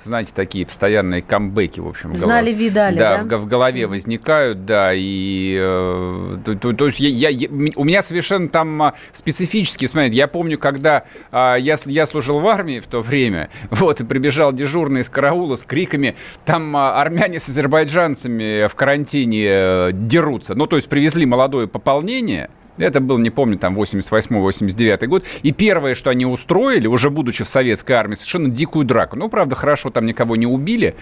знаете, 0.00 0.32
такие 0.32 0.64
постоянные 0.64 1.22
камбэки, 1.22 1.80
в 1.80 1.88
общем. 1.88 2.14
Знали, 2.14 2.52
голов... 2.52 2.60
видали, 2.60 2.98
да? 2.98 3.24
Да, 3.24 3.36
в, 3.36 3.40
в 3.40 3.46
голове 3.46 3.86
возникают, 3.88 4.64
да, 4.64 4.92
и 4.94 5.56
э, 5.60 6.36
то, 6.44 6.54
то, 6.54 6.72
то 6.72 6.86
есть 6.86 7.00
я, 7.00 7.28
я, 7.28 7.48
у 7.74 7.84
меня 7.84 8.00
совершенно 8.00 8.48
там 8.48 8.80
а, 8.80 8.94
специфические, 9.12 9.88
смотрите, 9.88 10.16
я 10.16 10.28
помню, 10.28 10.56
когда 10.56 11.04
э, 11.32 11.56
я, 11.58 11.74
я 11.84 12.06
служил 12.06 12.38
в 12.38 12.46
армии 12.46 12.78
в 12.78 12.86
то 12.86 13.02
время, 13.02 13.50
вот, 13.70 14.00
и 14.00 14.04
прибежал 14.04 14.52
дежурный 14.52 15.00
из 15.00 15.08
караула 15.10 15.56
с 15.56 15.64
криками, 15.64 16.14
там 16.46 16.76
э, 16.76 16.78
армяне 16.78 17.40
с 17.40 17.48
азербайджанцами 17.48 18.68
в 18.68 18.74
карантине 18.76 19.46
э, 19.46 19.90
дерутся, 19.92 20.54
ну, 20.54 20.68
то 20.68 20.76
есть 20.76 20.88
привезли 20.88 21.26
молодое 21.26 21.66
пополнение, 21.66 22.50
это 22.78 23.00
был, 23.00 23.18
не 23.18 23.30
помню, 23.30 23.58
там 23.58 23.76
88-89 23.76 25.06
год. 25.06 25.24
И 25.42 25.52
первое, 25.52 25.94
что 25.94 26.10
они 26.10 26.26
устроили, 26.26 26.86
уже 26.86 27.10
будучи 27.10 27.44
в 27.44 27.48
советской 27.48 27.92
армии, 27.92 28.14
совершенно 28.14 28.50
дикую 28.50 28.84
драку. 28.84 29.16
Ну, 29.16 29.28
правда, 29.28 29.56
хорошо, 29.56 29.90
там 29.90 30.06
никого 30.06 30.36
не 30.36 30.46
убили. 30.46 30.94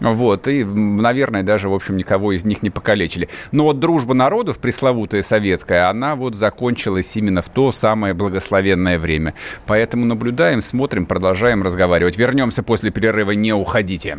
Вот. 0.00 0.48
И, 0.48 0.64
наверное, 0.64 1.42
даже, 1.42 1.68
в 1.68 1.74
общем, 1.74 1.96
никого 1.96 2.32
из 2.32 2.44
них 2.44 2.62
не 2.62 2.70
покалечили. 2.70 3.28
Но 3.52 3.64
вот 3.64 3.78
дружба 3.80 4.14
народов, 4.14 4.58
пресловутая 4.58 5.22
советская, 5.22 5.88
она 5.88 6.16
вот 6.16 6.34
закончилась 6.34 7.16
именно 7.16 7.42
в 7.42 7.48
то 7.48 7.72
самое 7.72 8.14
благословенное 8.14 8.98
время. 8.98 9.34
Поэтому 9.66 10.06
наблюдаем, 10.06 10.62
смотрим, 10.62 11.06
продолжаем 11.06 11.62
разговаривать. 11.62 12.16
Вернемся 12.16 12.62
после 12.62 12.90
перерыва, 12.90 13.32
не 13.32 13.52
уходите 13.52 14.18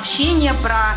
общение, 0.00 0.52
про 0.62 0.96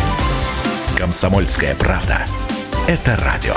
Комсомольская 1.01 1.73
правда. 1.73 2.27
Это 2.87 3.17
радио. 3.25 3.55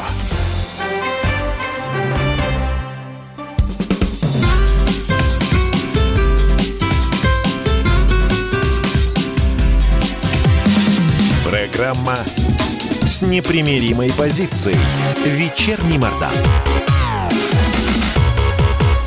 Программа 11.46 12.16
с 13.04 13.20
непримиримой 13.20 14.10
позицией. 14.14 14.78
Вечерний 15.26 15.98
Мордан. 15.98 16.32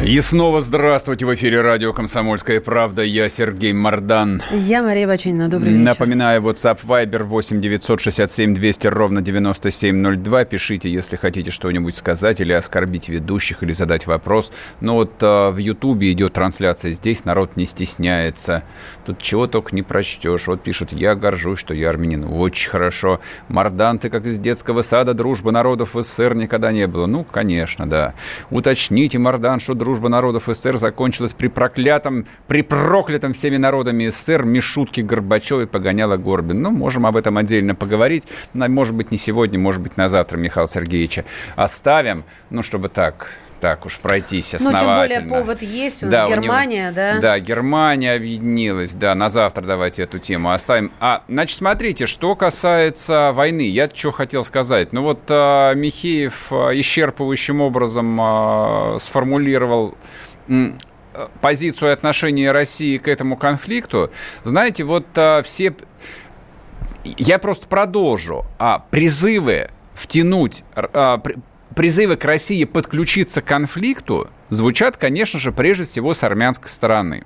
И 0.08 0.22
снова 0.22 0.62
здравствуйте 0.62 1.26
в 1.26 1.36
эфире 1.36 1.60
радио 1.60 1.92
«Комсомольская 1.92 2.62
правда». 2.62 3.04
Я 3.04 3.28
Сергей 3.28 3.74
Мордан. 3.74 4.42
Я 4.54 4.82
Мария 4.82 5.06
Бачинина. 5.06 5.50
Добрый 5.50 5.74
вечер. 5.74 5.84
Напоминаю, 5.84 6.42
WhatsApp 6.44 6.80
Viber 6.82 7.24
8 7.24 7.60
967 7.60 8.54
200 8.54 8.88
ровно 8.88 9.22
9702. 9.22 10.46
Пишите, 10.46 10.90
если 10.90 11.18
хотите 11.18 11.52
что-нибудь 11.52 11.98
сказать 11.98 12.40
или 12.40 12.54
оскорбить 12.54 13.10
ведущих, 13.10 13.64
или 13.64 13.74
задать 13.74 14.08
вопрос. 14.08 14.54
Но 14.80 14.94
вот 14.94 15.12
а, 15.20 15.52
в 15.52 15.58
Ютубе 15.58 16.14
идет 16.14 16.32
трансляция. 16.32 16.92
Здесь 16.92 17.26
народ 17.26 17.58
не 17.58 17.66
стесняется. 17.66 18.64
Тут 19.06 19.22
чего 19.22 19.46
только 19.46 19.76
не 19.76 19.84
прочтешь. 19.84 20.48
Вот 20.48 20.64
пишут, 20.64 20.94
я 20.94 21.16
горжусь, 21.16 21.60
что 21.60 21.74
я 21.74 21.90
армянин. 21.90 22.24
Очень 22.24 22.70
хорошо. 22.70 23.20
Мордан, 23.50 24.00
ты 24.00 24.10
как 24.10 24.26
из 24.26 24.40
детского 24.40 24.84
сада. 24.84 25.14
Дружбы 25.14 25.52
народов 25.52 25.96
в 25.96 26.02
СССР 26.02 26.34
никогда 26.34 26.72
не 26.72 26.88
было. 26.88 27.08
Ну, 27.08 27.26
конечно, 27.26 27.86
да. 27.90 28.14
Уточните, 28.52 29.20
Мордан, 29.20 29.60
что 29.60 29.74
дружба 29.74 29.97
народов 30.02 30.44
СССР 30.48 30.78
закончилась 30.78 31.34
при 31.34 31.48
проклятом, 31.48 32.26
при 32.48 32.62
проклятом 32.62 33.34
всеми 33.34 33.58
народами 33.58 34.10
СССР 34.10 34.44
Мишутке 34.44 35.02
Горбачевой 35.02 35.68
погоняла 35.68 36.18
Горбин. 36.18 36.62
Ну, 36.62 36.72
можем 36.72 37.06
об 37.06 37.18
этом 37.18 37.38
отдельно 37.38 37.76
поговорить. 37.76 38.28
Может 38.54 38.96
быть, 38.96 39.12
не 39.12 39.18
сегодня, 39.18 39.60
может 39.60 39.82
быть, 39.82 39.98
на 39.98 40.08
завтра 40.10 40.38
Михаила 40.38 40.68
Сергеевича 40.68 41.26
оставим. 41.56 42.24
Ну, 42.50 42.62
чтобы 42.62 42.90
так 42.90 43.32
так 43.60 43.86
уж 43.86 44.00
пройтись 44.00 44.56
основательно. 44.56 44.96
Ну, 44.96 45.08
тем 45.08 45.28
более 45.28 45.42
повод 45.42 45.62
есть, 45.62 46.04
у 46.04 46.06
нас 46.08 46.12
да, 46.12 46.28
Германия, 46.28 46.86
него, 46.86 46.96
да? 46.96 47.20
Да, 47.20 47.40
Германия 47.40 48.14
объединилась, 48.14 48.94
да, 48.94 49.16
на 49.16 49.30
завтра 49.30 49.64
давайте 49.64 50.04
эту 50.04 50.20
тему 50.20 50.52
оставим. 50.52 50.92
А, 51.00 51.24
значит, 51.28 51.58
смотрите, 51.58 52.06
что 52.06 52.36
касается 52.36 53.32
войны, 53.34 53.68
я 53.68 53.90
что 53.94 54.12
хотел 54.12 54.44
сказать. 54.44 54.94
Ну 54.94 55.02
вот 55.04 55.22
а, 55.30 55.74
Михеев 55.74 56.48
а, 56.52 56.72
исчерпывающим 56.74 57.62
образом 57.62 58.18
а, 58.22 58.98
сформулировал 59.00 59.96
позицию 61.42 61.94
отношения 61.94 62.52
России 62.52 62.98
к 62.98 63.08
этому 63.08 63.38
конфликту. 63.38 64.12
Знаете, 64.44 64.84
вот 64.84 65.06
а, 65.16 65.42
все... 65.44 65.76
Я 67.04 67.40
просто 67.40 67.68
продолжу. 67.68 68.46
А, 68.60 68.80
призывы 68.80 69.70
втянуть... 69.94 70.64
А, 70.76 71.22
призывы 71.78 72.18
к 72.18 72.26
России 72.26 72.64
подключиться 72.64 73.42
к 73.42 73.46
конфликту 73.46 74.30
звучат, 74.50 74.98
конечно 74.98 75.40
же, 75.40 75.52
прежде 75.52 75.84
всего 75.84 76.16
с 76.16 76.24
армянской 76.24 76.70
стороны. 76.70 77.24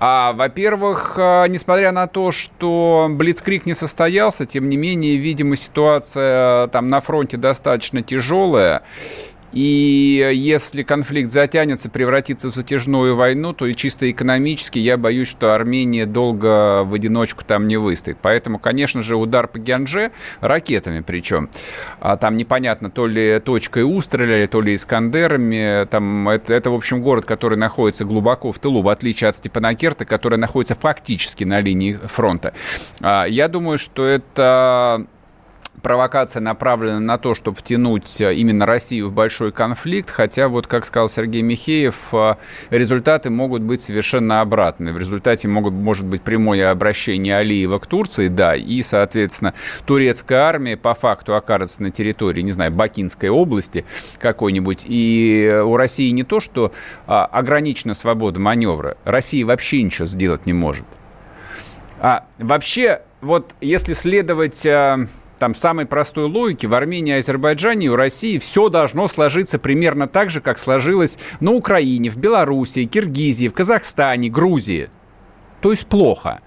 А, 0.00 0.32
во-первых, 0.32 1.14
а, 1.16 1.46
несмотря 1.46 1.92
на 1.92 2.08
то, 2.08 2.32
что 2.32 3.06
Блицкрик 3.08 3.64
не 3.64 3.74
состоялся, 3.74 4.46
тем 4.46 4.68
не 4.68 4.76
менее, 4.76 5.16
видимо, 5.16 5.54
ситуация 5.54 6.66
там 6.68 6.88
на 6.88 7.00
фронте 7.00 7.36
достаточно 7.36 8.02
тяжелая. 8.02 8.82
И 9.52 10.30
если 10.34 10.82
конфликт 10.82 11.30
затянется, 11.30 11.90
превратится 11.90 12.50
в 12.50 12.54
затяжную 12.54 13.14
войну, 13.14 13.52
то 13.52 13.66
и 13.66 13.74
чисто 13.74 14.10
экономически 14.10 14.78
я 14.78 14.96
боюсь, 14.96 15.28
что 15.28 15.54
Армения 15.54 16.06
долго 16.06 16.84
в 16.84 16.94
одиночку 16.94 17.44
там 17.44 17.68
не 17.68 17.76
выстоит. 17.76 18.18
Поэтому, 18.22 18.58
конечно 18.58 19.02
же, 19.02 19.16
удар 19.16 19.48
по 19.48 19.58
Гянже, 19.58 20.12
ракетами 20.40 21.00
причем, 21.00 21.50
а 22.00 22.16
там 22.16 22.36
непонятно, 22.36 22.90
то 22.90 23.06
ли 23.06 23.38
точкой 23.38 23.82
У 23.82 24.00
стреляли, 24.00 24.46
то 24.46 24.60
ли 24.60 24.74
Искандерами. 24.74 25.86
Там 25.86 26.28
это, 26.28 26.54
это, 26.54 26.70
в 26.70 26.74
общем, 26.74 27.02
город, 27.02 27.24
который 27.24 27.58
находится 27.58 28.04
глубоко 28.04 28.52
в 28.52 28.58
тылу, 28.58 28.80
в 28.80 28.88
отличие 28.88 29.28
от 29.28 29.36
Степанакерта, 29.36 30.04
который 30.04 30.38
находится 30.38 30.74
фактически 30.74 31.44
на 31.44 31.60
линии 31.60 31.98
фронта. 32.04 32.54
А, 33.00 33.24
я 33.24 33.48
думаю, 33.48 33.78
что 33.78 34.04
это 34.04 35.06
провокация 35.80 36.40
направлена 36.40 37.00
на 37.00 37.18
то, 37.18 37.34
чтобы 37.34 37.56
втянуть 37.56 38.20
э, 38.20 38.34
именно 38.34 38.66
Россию 38.66 39.08
в 39.08 39.12
большой 39.12 39.52
конфликт, 39.52 40.10
хотя 40.10 40.48
вот, 40.48 40.66
как 40.66 40.84
сказал 40.84 41.08
Сергей 41.08 41.42
Михеев, 41.42 41.96
э, 42.12 42.34
результаты 42.70 43.30
могут 43.30 43.62
быть 43.62 43.80
совершенно 43.80 44.40
обратными. 44.40 44.92
В 44.92 44.98
результате 44.98 45.48
могут, 45.48 45.72
может 45.72 46.04
быть 46.04 46.22
прямое 46.22 46.70
обращение 46.70 47.36
Алиева 47.36 47.78
к 47.78 47.86
Турции, 47.86 48.28
да, 48.28 48.54
и, 48.54 48.82
соответственно, 48.82 49.54
турецкая 49.86 50.42
армия 50.42 50.76
по 50.76 50.94
факту 50.94 51.34
окажется 51.34 51.82
на 51.82 51.90
территории, 51.90 52.42
не 52.42 52.52
знаю, 52.52 52.72
Бакинской 52.72 53.30
области 53.30 53.84
какой-нибудь, 54.18 54.84
и 54.86 55.62
у 55.64 55.76
России 55.76 56.10
не 56.10 56.22
то, 56.22 56.40
что 56.40 56.72
а, 57.06 57.24
ограничена 57.26 57.94
свобода 57.94 58.40
маневра, 58.40 58.96
Россия 59.04 59.44
вообще 59.46 59.82
ничего 59.82 60.06
сделать 60.06 60.46
не 60.46 60.52
может. 60.52 60.84
А 61.98 62.26
вообще, 62.38 63.02
вот 63.20 63.54
если 63.60 63.92
следовать 63.92 64.66
там 65.42 65.54
самой 65.54 65.86
простой 65.86 66.26
логики, 66.26 66.66
в 66.66 66.74
Армении, 66.74 67.14
Азербайджане 67.14 67.86
и 67.86 67.88
у 67.88 67.96
России 67.96 68.38
все 68.38 68.68
должно 68.68 69.08
сложиться 69.08 69.58
примерно 69.58 70.06
так 70.06 70.30
же, 70.30 70.40
как 70.40 70.56
сложилось 70.56 71.18
на 71.40 71.50
Украине, 71.50 72.10
в 72.10 72.16
Белоруссии, 72.16 72.84
Киргизии, 72.84 73.48
в 73.48 73.52
Казахстане, 73.52 74.28
Грузии. 74.28 74.88
То 75.60 75.72
есть 75.72 75.88
плохо. 75.88 76.38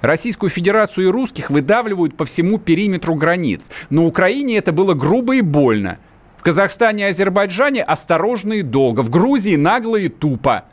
Российскую 0.00 0.50
Федерацию 0.50 1.06
и 1.06 1.10
русских 1.12 1.48
выдавливают 1.48 2.16
по 2.16 2.24
всему 2.24 2.58
периметру 2.58 3.14
границ. 3.14 3.70
На 3.88 4.02
Украине 4.02 4.58
это 4.58 4.72
было 4.72 4.94
грубо 4.94 5.36
и 5.36 5.40
больно. 5.40 5.98
В 6.38 6.42
Казахстане 6.42 7.04
и 7.04 7.10
Азербайджане 7.10 7.84
осторожно 7.84 8.54
и 8.54 8.62
долго. 8.62 9.02
В 9.02 9.10
Грузии 9.10 9.54
нагло 9.54 9.94
и 9.94 10.08
тупо. 10.08 10.64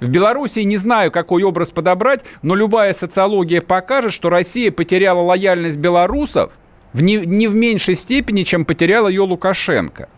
В 0.00 0.08
Беларуси 0.08 0.58
не 0.60 0.76
знаю, 0.76 1.12
какой 1.12 1.44
образ 1.44 1.70
подобрать, 1.70 2.24
но 2.42 2.56
любая 2.56 2.92
социология 2.94 3.60
покажет, 3.60 4.12
что 4.12 4.28
Россия 4.28 4.72
потеряла 4.72 5.20
лояльность 5.20 5.78
белорусов– 5.78 6.54
в 6.92 7.02
не, 7.02 7.16
не 7.16 7.48
в 7.48 7.54
меньшей 7.54 7.94
степени, 7.94 8.42
чем 8.42 8.64
потерял 8.64 9.08
ее 9.08 9.22
Лукашенко. 9.22 10.08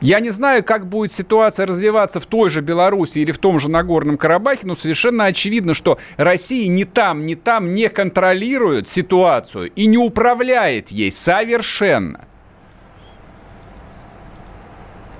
Я 0.00 0.20
не 0.20 0.30
знаю, 0.30 0.62
как 0.62 0.86
будет 0.86 1.12
ситуация 1.12 1.66
развиваться 1.66 2.20
в 2.20 2.26
той 2.26 2.50
же 2.50 2.60
Беларуси 2.60 3.20
или 3.20 3.32
в 3.32 3.38
том 3.38 3.58
же 3.58 3.70
Нагорном 3.70 4.18
Карабахе, 4.18 4.66
но 4.66 4.74
совершенно 4.74 5.24
очевидно, 5.24 5.72
что 5.72 5.98
Россия 6.18 6.68
ни 6.68 6.84
там, 6.84 7.24
ни 7.24 7.34
там 7.34 7.72
не 7.72 7.88
контролирует 7.88 8.86
ситуацию 8.86 9.70
и 9.70 9.86
не 9.86 9.96
управляет 9.96 10.90
ей 10.90 11.10
совершенно. 11.10 12.26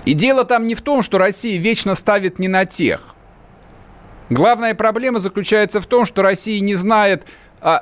И 0.05 0.13
дело 0.13 0.45
там 0.45 0.67
не 0.67 0.75
в 0.75 0.83
том, 0.83 1.03
что 1.03 1.17
Россия 1.17 1.59
вечно 1.59 1.95
ставит 1.95 2.39
не 2.39 2.49
на 2.49 2.67
тех. 2.67 3.15
Главная 4.29 4.75
проблема 4.75 5.19
заключается 5.19 5.81
в 5.81 5.87
том, 5.87 6.05
что 6.05 6.23
Россия 6.23 6.61
не 6.61 6.75
знает, 6.75 7.25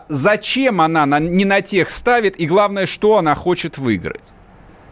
зачем 0.09 0.81
она 0.81 1.07
на, 1.07 1.19
не 1.19 1.45
на 1.45 1.61
тех 1.61 1.91
ставит 1.91 2.39
и 2.39 2.47
главное, 2.47 2.87
что 2.87 3.19
она 3.19 3.35
хочет 3.35 3.79
выиграть. 3.79 4.35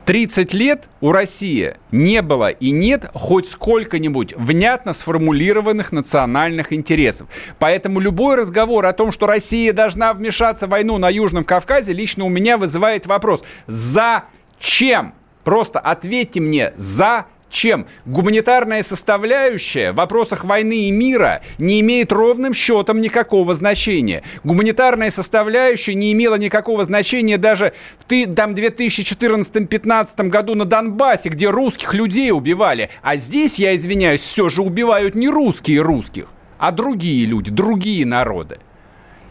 30 0.07 0.55
лет 0.55 0.89
у 1.01 1.13
России 1.13 1.77
не 1.93 2.21
было 2.23 2.49
и 2.49 2.73
нет 2.73 3.09
хоть 3.15 3.47
сколько-нибудь 3.47 4.35
внятно 4.37 4.93
сформулированных 4.93 5.93
национальных 5.93 6.73
интересов. 6.73 7.29
Поэтому 7.61 8.01
любой 8.01 8.35
разговор 8.35 8.87
о 8.87 8.93
том, 8.93 9.13
что 9.13 9.27
Россия 9.27 9.73
должна 9.73 10.13
вмешаться 10.13 10.67
в 10.67 10.71
войну 10.71 10.99
на 10.99 11.09
Южном 11.09 11.45
Кавказе, 11.45 11.93
лично 11.93 12.25
у 12.25 12.29
меня 12.29 12.59
вызывает 12.59 13.07
вопрос. 13.07 13.45
Зачем? 13.69 15.15
Просто 15.45 15.79
ответьте 15.79 16.41
мне, 16.41 16.73
зачем? 16.77 17.27
Чем 17.51 17.87
гуманитарная 18.07 18.83
составляющая 18.83 19.93
в 19.93 19.97
вопросах 19.97 20.45
войны 20.45 20.87
и 20.87 20.91
мира 20.91 21.43
не 21.59 21.81
имеет 21.81 22.13
ровным 22.13 22.55
счетом 22.55 23.01
никакого 23.01 23.55
значения. 23.55 24.23
Гуманитарная 24.45 25.11
составляющая 25.11 25.95
не 25.95 26.13
имела 26.13 26.37
никакого 26.37 26.85
значения 26.85 27.37
даже 27.37 27.75
в 27.99 28.35
там, 28.35 28.53
2014-2015 28.55 30.29
году 30.29 30.55
на 30.55 30.65
Донбассе, 30.65 31.29
где 31.29 31.51
русских 31.51 31.93
людей 31.93 32.31
убивали. 32.31 32.91
А 33.03 33.17
здесь, 33.17 33.59
я 33.59 33.75
извиняюсь, 33.77 34.21
все 34.23 34.49
же 34.49 34.63
убивают 34.63 35.15
не 35.15 35.29
русские 35.29 35.83
русских, 35.83 36.29
а 36.59 36.71
другие 36.71 37.27
люди, 37.27 37.51
другие 37.51 38.07
народы. 38.07 38.59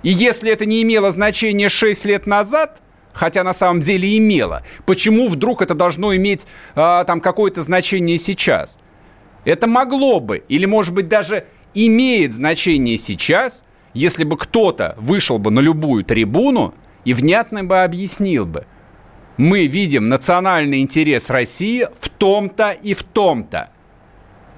И 0.03 0.09
если 0.09 0.51
это 0.51 0.65
не 0.65 0.81
имело 0.81 1.11
значения 1.11 1.69
6 1.69 2.05
лет 2.05 2.27
назад– 2.27 2.81
хотя 3.13 3.43
на 3.43 3.53
самом 3.53 3.81
деле 3.81 4.17
имело. 4.17 4.63
Почему 4.85 5.27
вдруг 5.27 5.61
это 5.61 5.73
должно 5.73 6.15
иметь 6.15 6.45
э, 6.75 7.03
там 7.05 7.21
какое-то 7.21 7.61
значение 7.61 8.17
сейчас? 8.17 8.79
Это 9.45 9.67
могло 9.67 10.19
бы, 10.19 10.43
или 10.47 10.65
может 10.65 10.93
быть 10.93 11.07
даже 11.07 11.45
имеет 11.73 12.31
значение 12.31 12.97
сейчас, 12.97 13.63
если 13.93 14.23
бы 14.23 14.37
кто-то 14.37 14.95
вышел 14.99 15.39
бы 15.39 15.51
на 15.51 15.59
любую 15.59 16.03
трибуну 16.03 16.73
и 17.05 17.13
внятно 17.13 17.63
бы 17.63 17.81
объяснил 17.83 18.45
бы. 18.45 18.65
Мы 19.37 19.67
видим 19.67 20.09
национальный 20.09 20.81
интерес 20.81 21.29
России 21.29 21.87
в 21.99 22.09
том-то 22.09 22.71
и 22.71 22.93
в 22.93 23.03
том-то. 23.03 23.69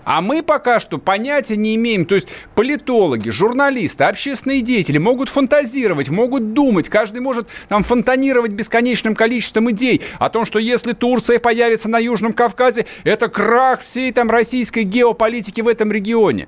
А 0.04 0.22
мы 0.22 0.43
пока 0.43 0.80
что 0.80 0.97
понятия 0.97 1.58
не 1.58 1.76
имеем. 1.76 2.06
То 2.06 2.16
есть 2.16 2.30
политологи, 2.56 3.30
журналисты, 3.30 4.06
общественные 4.06 4.62
деятели 4.62 4.97
могут 4.97 5.30
фантазировать, 5.30 6.10
могут 6.10 6.54
думать. 6.54 6.89
Каждый 6.89 7.20
может 7.20 7.47
там 7.68 7.84
фонтанировать 7.84 8.52
бесконечным 8.52 9.16
количеством 9.16 9.72
идей 9.72 10.02
о 10.20 10.30
том, 10.30 10.45
что 10.45 10.60
если 10.60 10.93
Турция 10.93 11.39
появится 11.39 11.89
на 11.89 11.99
Южном 11.99 12.34
Кавказе, 12.34 12.86
это 13.04 13.30
крах 13.30 13.82
всей 13.82 14.12
там 14.12 14.30
российской 14.30 14.84
геополитики 14.84 15.62
в 15.62 15.68
этом 15.68 15.91
регионе. 15.91 16.47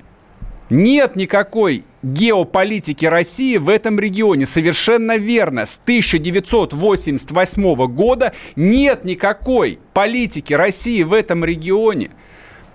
Нет 0.69 1.15
никакой 1.15 1.83
геополитики 2.01 3.05
России 3.05 3.57
в 3.57 3.69
этом 3.69 3.99
регионе. 3.99 4.45
Совершенно 4.45 5.17
верно. 5.17 5.65
С 5.65 5.79
1988 5.83 7.87
года 7.87 8.33
нет 8.55 9.05
никакой 9.05 9.79
политики 9.93 10.53
России 10.53 11.03
в 11.03 11.13
этом 11.13 11.45
регионе. 11.45 12.11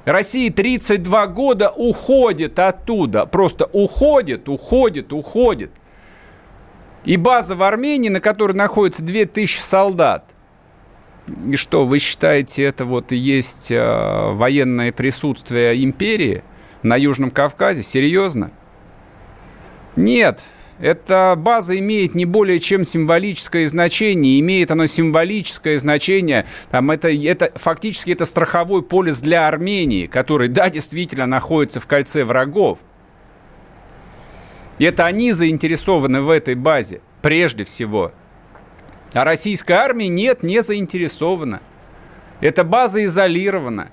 Россия 0.08 0.50
32 0.50 1.26
года 1.28 1.70
уходит 1.70 2.58
оттуда. 2.58 3.26
Просто 3.26 3.68
уходит, 3.72 4.48
уходит, 4.48 5.12
уходит. 5.12 5.70
И 7.04 7.16
база 7.16 7.54
в 7.54 7.62
Армении, 7.62 8.08
на 8.08 8.20
которой 8.20 8.52
находится 8.52 9.02
2000 9.02 9.60
солдат. 9.60 10.34
И 11.44 11.56
что, 11.56 11.84
вы 11.84 11.98
считаете, 11.98 12.64
это 12.64 12.84
вот 12.84 13.12
и 13.12 13.16
есть 13.16 13.70
э, 13.70 14.32
военное 14.32 14.92
присутствие 14.92 15.84
империи 15.84 16.42
на 16.82 16.96
Южном 16.96 17.30
Кавказе? 17.30 17.82
Серьезно? 17.82 18.50
Нет, 19.94 20.42
эта 20.80 21.34
база 21.36 21.76
имеет 21.78 22.14
не 22.14 22.24
более 22.24 22.60
чем 22.60 22.84
символическое 22.84 23.66
значение. 23.66 24.38
Имеет 24.40 24.70
оно 24.70 24.86
символическое 24.86 25.78
значение. 25.78 26.46
Там 26.70 26.90
это, 26.90 27.08
это, 27.08 27.52
фактически 27.56 28.12
это 28.12 28.24
страховой 28.24 28.82
полис 28.82 29.18
для 29.20 29.48
Армении, 29.48 30.06
который, 30.06 30.48
да, 30.48 30.70
действительно 30.70 31.26
находится 31.26 31.80
в 31.80 31.86
кольце 31.86 32.24
врагов. 32.24 32.78
И 34.78 34.84
это 34.84 35.06
они 35.06 35.32
заинтересованы 35.32 36.22
в 36.22 36.30
этой 36.30 36.54
базе, 36.54 37.00
прежде 37.22 37.64
всего. 37.64 38.12
А 39.12 39.24
российская 39.24 39.74
армия 39.74 40.08
нет, 40.08 40.44
не 40.44 40.62
заинтересована. 40.62 41.60
Эта 42.40 42.62
база 42.62 43.04
изолирована 43.04 43.90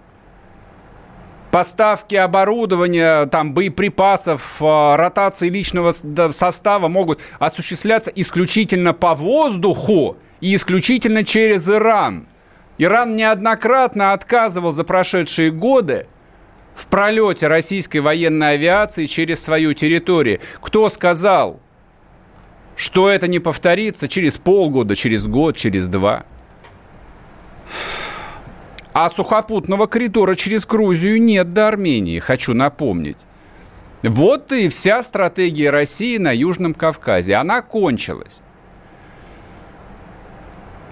поставки 1.56 2.16
оборудования, 2.16 3.28
там, 3.28 3.54
боеприпасов, 3.54 4.58
а, 4.60 4.98
ротации 4.98 5.48
личного 5.48 5.92
состава 6.32 6.90
могут 6.90 7.22
осуществляться 7.40 8.12
исключительно 8.14 8.92
по 8.92 9.16
воздуху 9.16 10.18
и 10.42 10.54
исключительно 10.54 11.24
через 11.24 11.70
Иран. 11.70 12.28
Иран 12.78 13.16
неоднократно 13.16 14.12
отказывал 14.12 14.74
за 14.74 14.84
прошедшие 14.84 15.50
годы 15.50 16.08
в 16.76 16.88
пролете 16.88 17.48
российской 17.48 18.00
военной 18.00 18.56
авиации 18.56 19.06
через 19.06 19.42
свою 19.42 19.74
территорию. 19.74 20.42
Кто 20.60 20.90
сказал, 20.90 21.62
что 22.76 23.10
это 23.10 23.30
не 23.30 23.40
повторится 23.40 24.10
через 24.10 24.38
полгода, 24.38 24.94
через 24.98 25.26
год, 25.26 25.56
через 25.56 25.88
два? 25.88 26.26
А 28.96 29.10
сухопутного 29.10 29.88
коридора 29.88 30.36
через 30.36 30.66
Грузию 30.66 31.22
нет 31.22 31.52
до 31.52 31.68
Армении, 31.68 32.20
хочу 32.20 32.54
напомнить. 32.54 33.28
Вот 34.04 34.54
и 34.54 34.70
вся 34.70 35.04
стратегия 35.04 35.70
России 35.70 36.18
на 36.18 36.34
Южном 36.34 36.74
Кавказе. 36.74 37.36
Она 37.36 37.62
кончилась. 37.62 38.42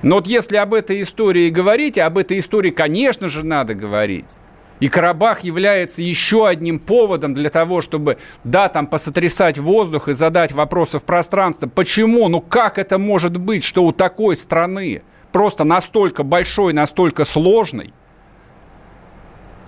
Но 0.02 0.16
вот 0.16 0.28
если 0.28 0.58
об 0.58 0.74
этой 0.74 1.02
истории 1.02 1.50
говорить, 1.50 1.98
об 1.98 2.18
этой 2.18 2.40
истории, 2.40 2.72
конечно 2.72 3.30
же, 3.30 3.46
надо 3.46 3.74
говорить. 3.74 4.36
И 4.82 4.90
Карабах 4.90 5.46
является 5.46 6.04
еще 6.04 6.46
одним 6.46 6.80
поводом 6.80 7.34
для 7.34 7.50
того, 7.50 7.82
чтобы, 7.82 8.18
да, 8.44 8.68
там 8.68 8.88
посотрясать 8.88 9.58
воздух 9.58 10.10
и 10.10 10.12
задать 10.12 10.52
вопросы 10.52 11.00
в 11.00 11.04
пространство. 11.04 11.68
Почему? 11.68 12.28
Ну 12.28 12.42
как 12.42 12.78
это 12.80 12.98
может 12.98 13.38
быть, 13.38 13.64
что 13.64 13.86
у 13.86 13.94
такой 13.94 14.36
страны 14.36 15.04
просто 15.34 15.66
настолько 15.66 16.24
большой, 16.24 16.72
настолько 16.72 17.26
сложный, 17.26 17.94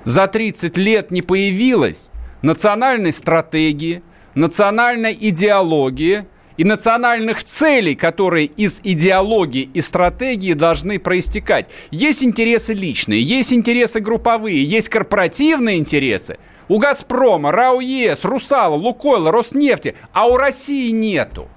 за 0.05 0.28
30 0.28 0.78
лет 0.78 1.11
не 1.11 1.24
появилось 1.24 2.11
национальной 2.43 3.11
стратегии, 3.11 4.03
национальной 4.36 5.18
идеологии 5.20 6.26
и 6.57 6.63
национальных 6.63 7.43
целей, 7.43 7.95
которые 7.95 8.45
из 8.45 8.80
идеологии 8.84 9.70
и 9.74 9.82
стратегии 9.82 10.53
должны 10.53 10.99
проистекать. 10.99 11.66
Есть 11.89 12.24
интересы 12.24 12.74
личные, 12.74 13.22
есть 13.22 13.51
интересы 13.51 13.99
групповые, 13.99 14.63
есть 14.63 14.89
корпоративные 14.89 15.80
интересы. 15.80 16.38
У 16.68 16.78
«Газпрома», 16.78 17.51
РАО 17.51 17.82
ЕС, 17.82 18.24
«Русала», 18.24 18.76
«Лукойла», 18.76 19.32
«Роснефти», 19.32 19.95
а 20.13 20.28
у 20.28 20.38
России 20.38 20.91
нету. 20.91 21.47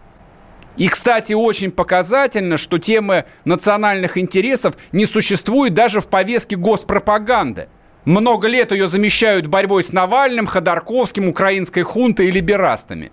И, 0.78 0.86
кстати, 0.88 1.32
очень 1.32 1.72
показательно, 1.72 2.56
что 2.56 2.78
темы 2.78 3.24
национальных 3.44 4.16
интересов 4.16 4.76
не 4.92 5.06
существует 5.06 5.74
даже 5.74 6.00
в 6.00 6.06
повестке 6.06 6.56
госпропаганды. 6.56 7.68
Много 8.04 8.46
лет 8.46 8.70
ее 8.70 8.88
замещают 8.88 9.48
борьбой 9.48 9.82
с 9.82 9.92
Навальным, 9.92 10.46
Ходорковским, 10.46 11.28
украинской 11.28 11.82
хунтой 11.82 12.28
и 12.28 12.30
либерастами. 12.30 13.10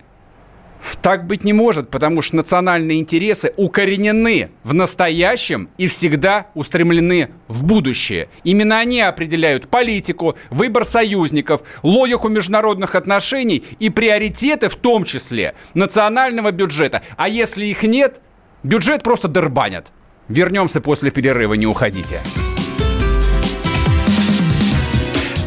Так 1.02 1.26
быть 1.26 1.44
не 1.44 1.52
может, 1.52 1.90
потому 1.90 2.22
что 2.22 2.36
национальные 2.36 2.98
интересы 2.98 3.52
укоренены 3.56 4.50
в 4.64 4.74
настоящем 4.74 5.68
и 5.78 5.86
всегда 5.86 6.46
устремлены 6.54 7.30
в 7.48 7.64
будущее. 7.64 8.28
Именно 8.44 8.78
они 8.78 9.00
определяют 9.00 9.68
политику, 9.68 10.36
выбор 10.50 10.84
союзников, 10.84 11.62
логику 11.82 12.28
международных 12.28 12.94
отношений 12.94 13.64
и 13.78 13.90
приоритеты, 13.90 14.68
в 14.68 14.76
том 14.76 15.04
числе 15.04 15.54
национального 15.74 16.50
бюджета. 16.50 17.02
А 17.16 17.28
если 17.28 17.66
их 17.66 17.82
нет, 17.82 18.20
бюджет 18.62 19.02
просто 19.02 19.28
дербанят. 19.28 19.88
Вернемся 20.28 20.80
после 20.80 21.10
перерыва, 21.10 21.54
не 21.54 21.66
уходите. 21.66 22.20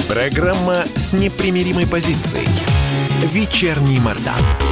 Программа 0.09 0.75
с 0.95 1.13
непримиримой 1.13 1.85
позицией. 1.85 2.47
Вечерний 3.31 3.99
Мордан. 3.99 4.68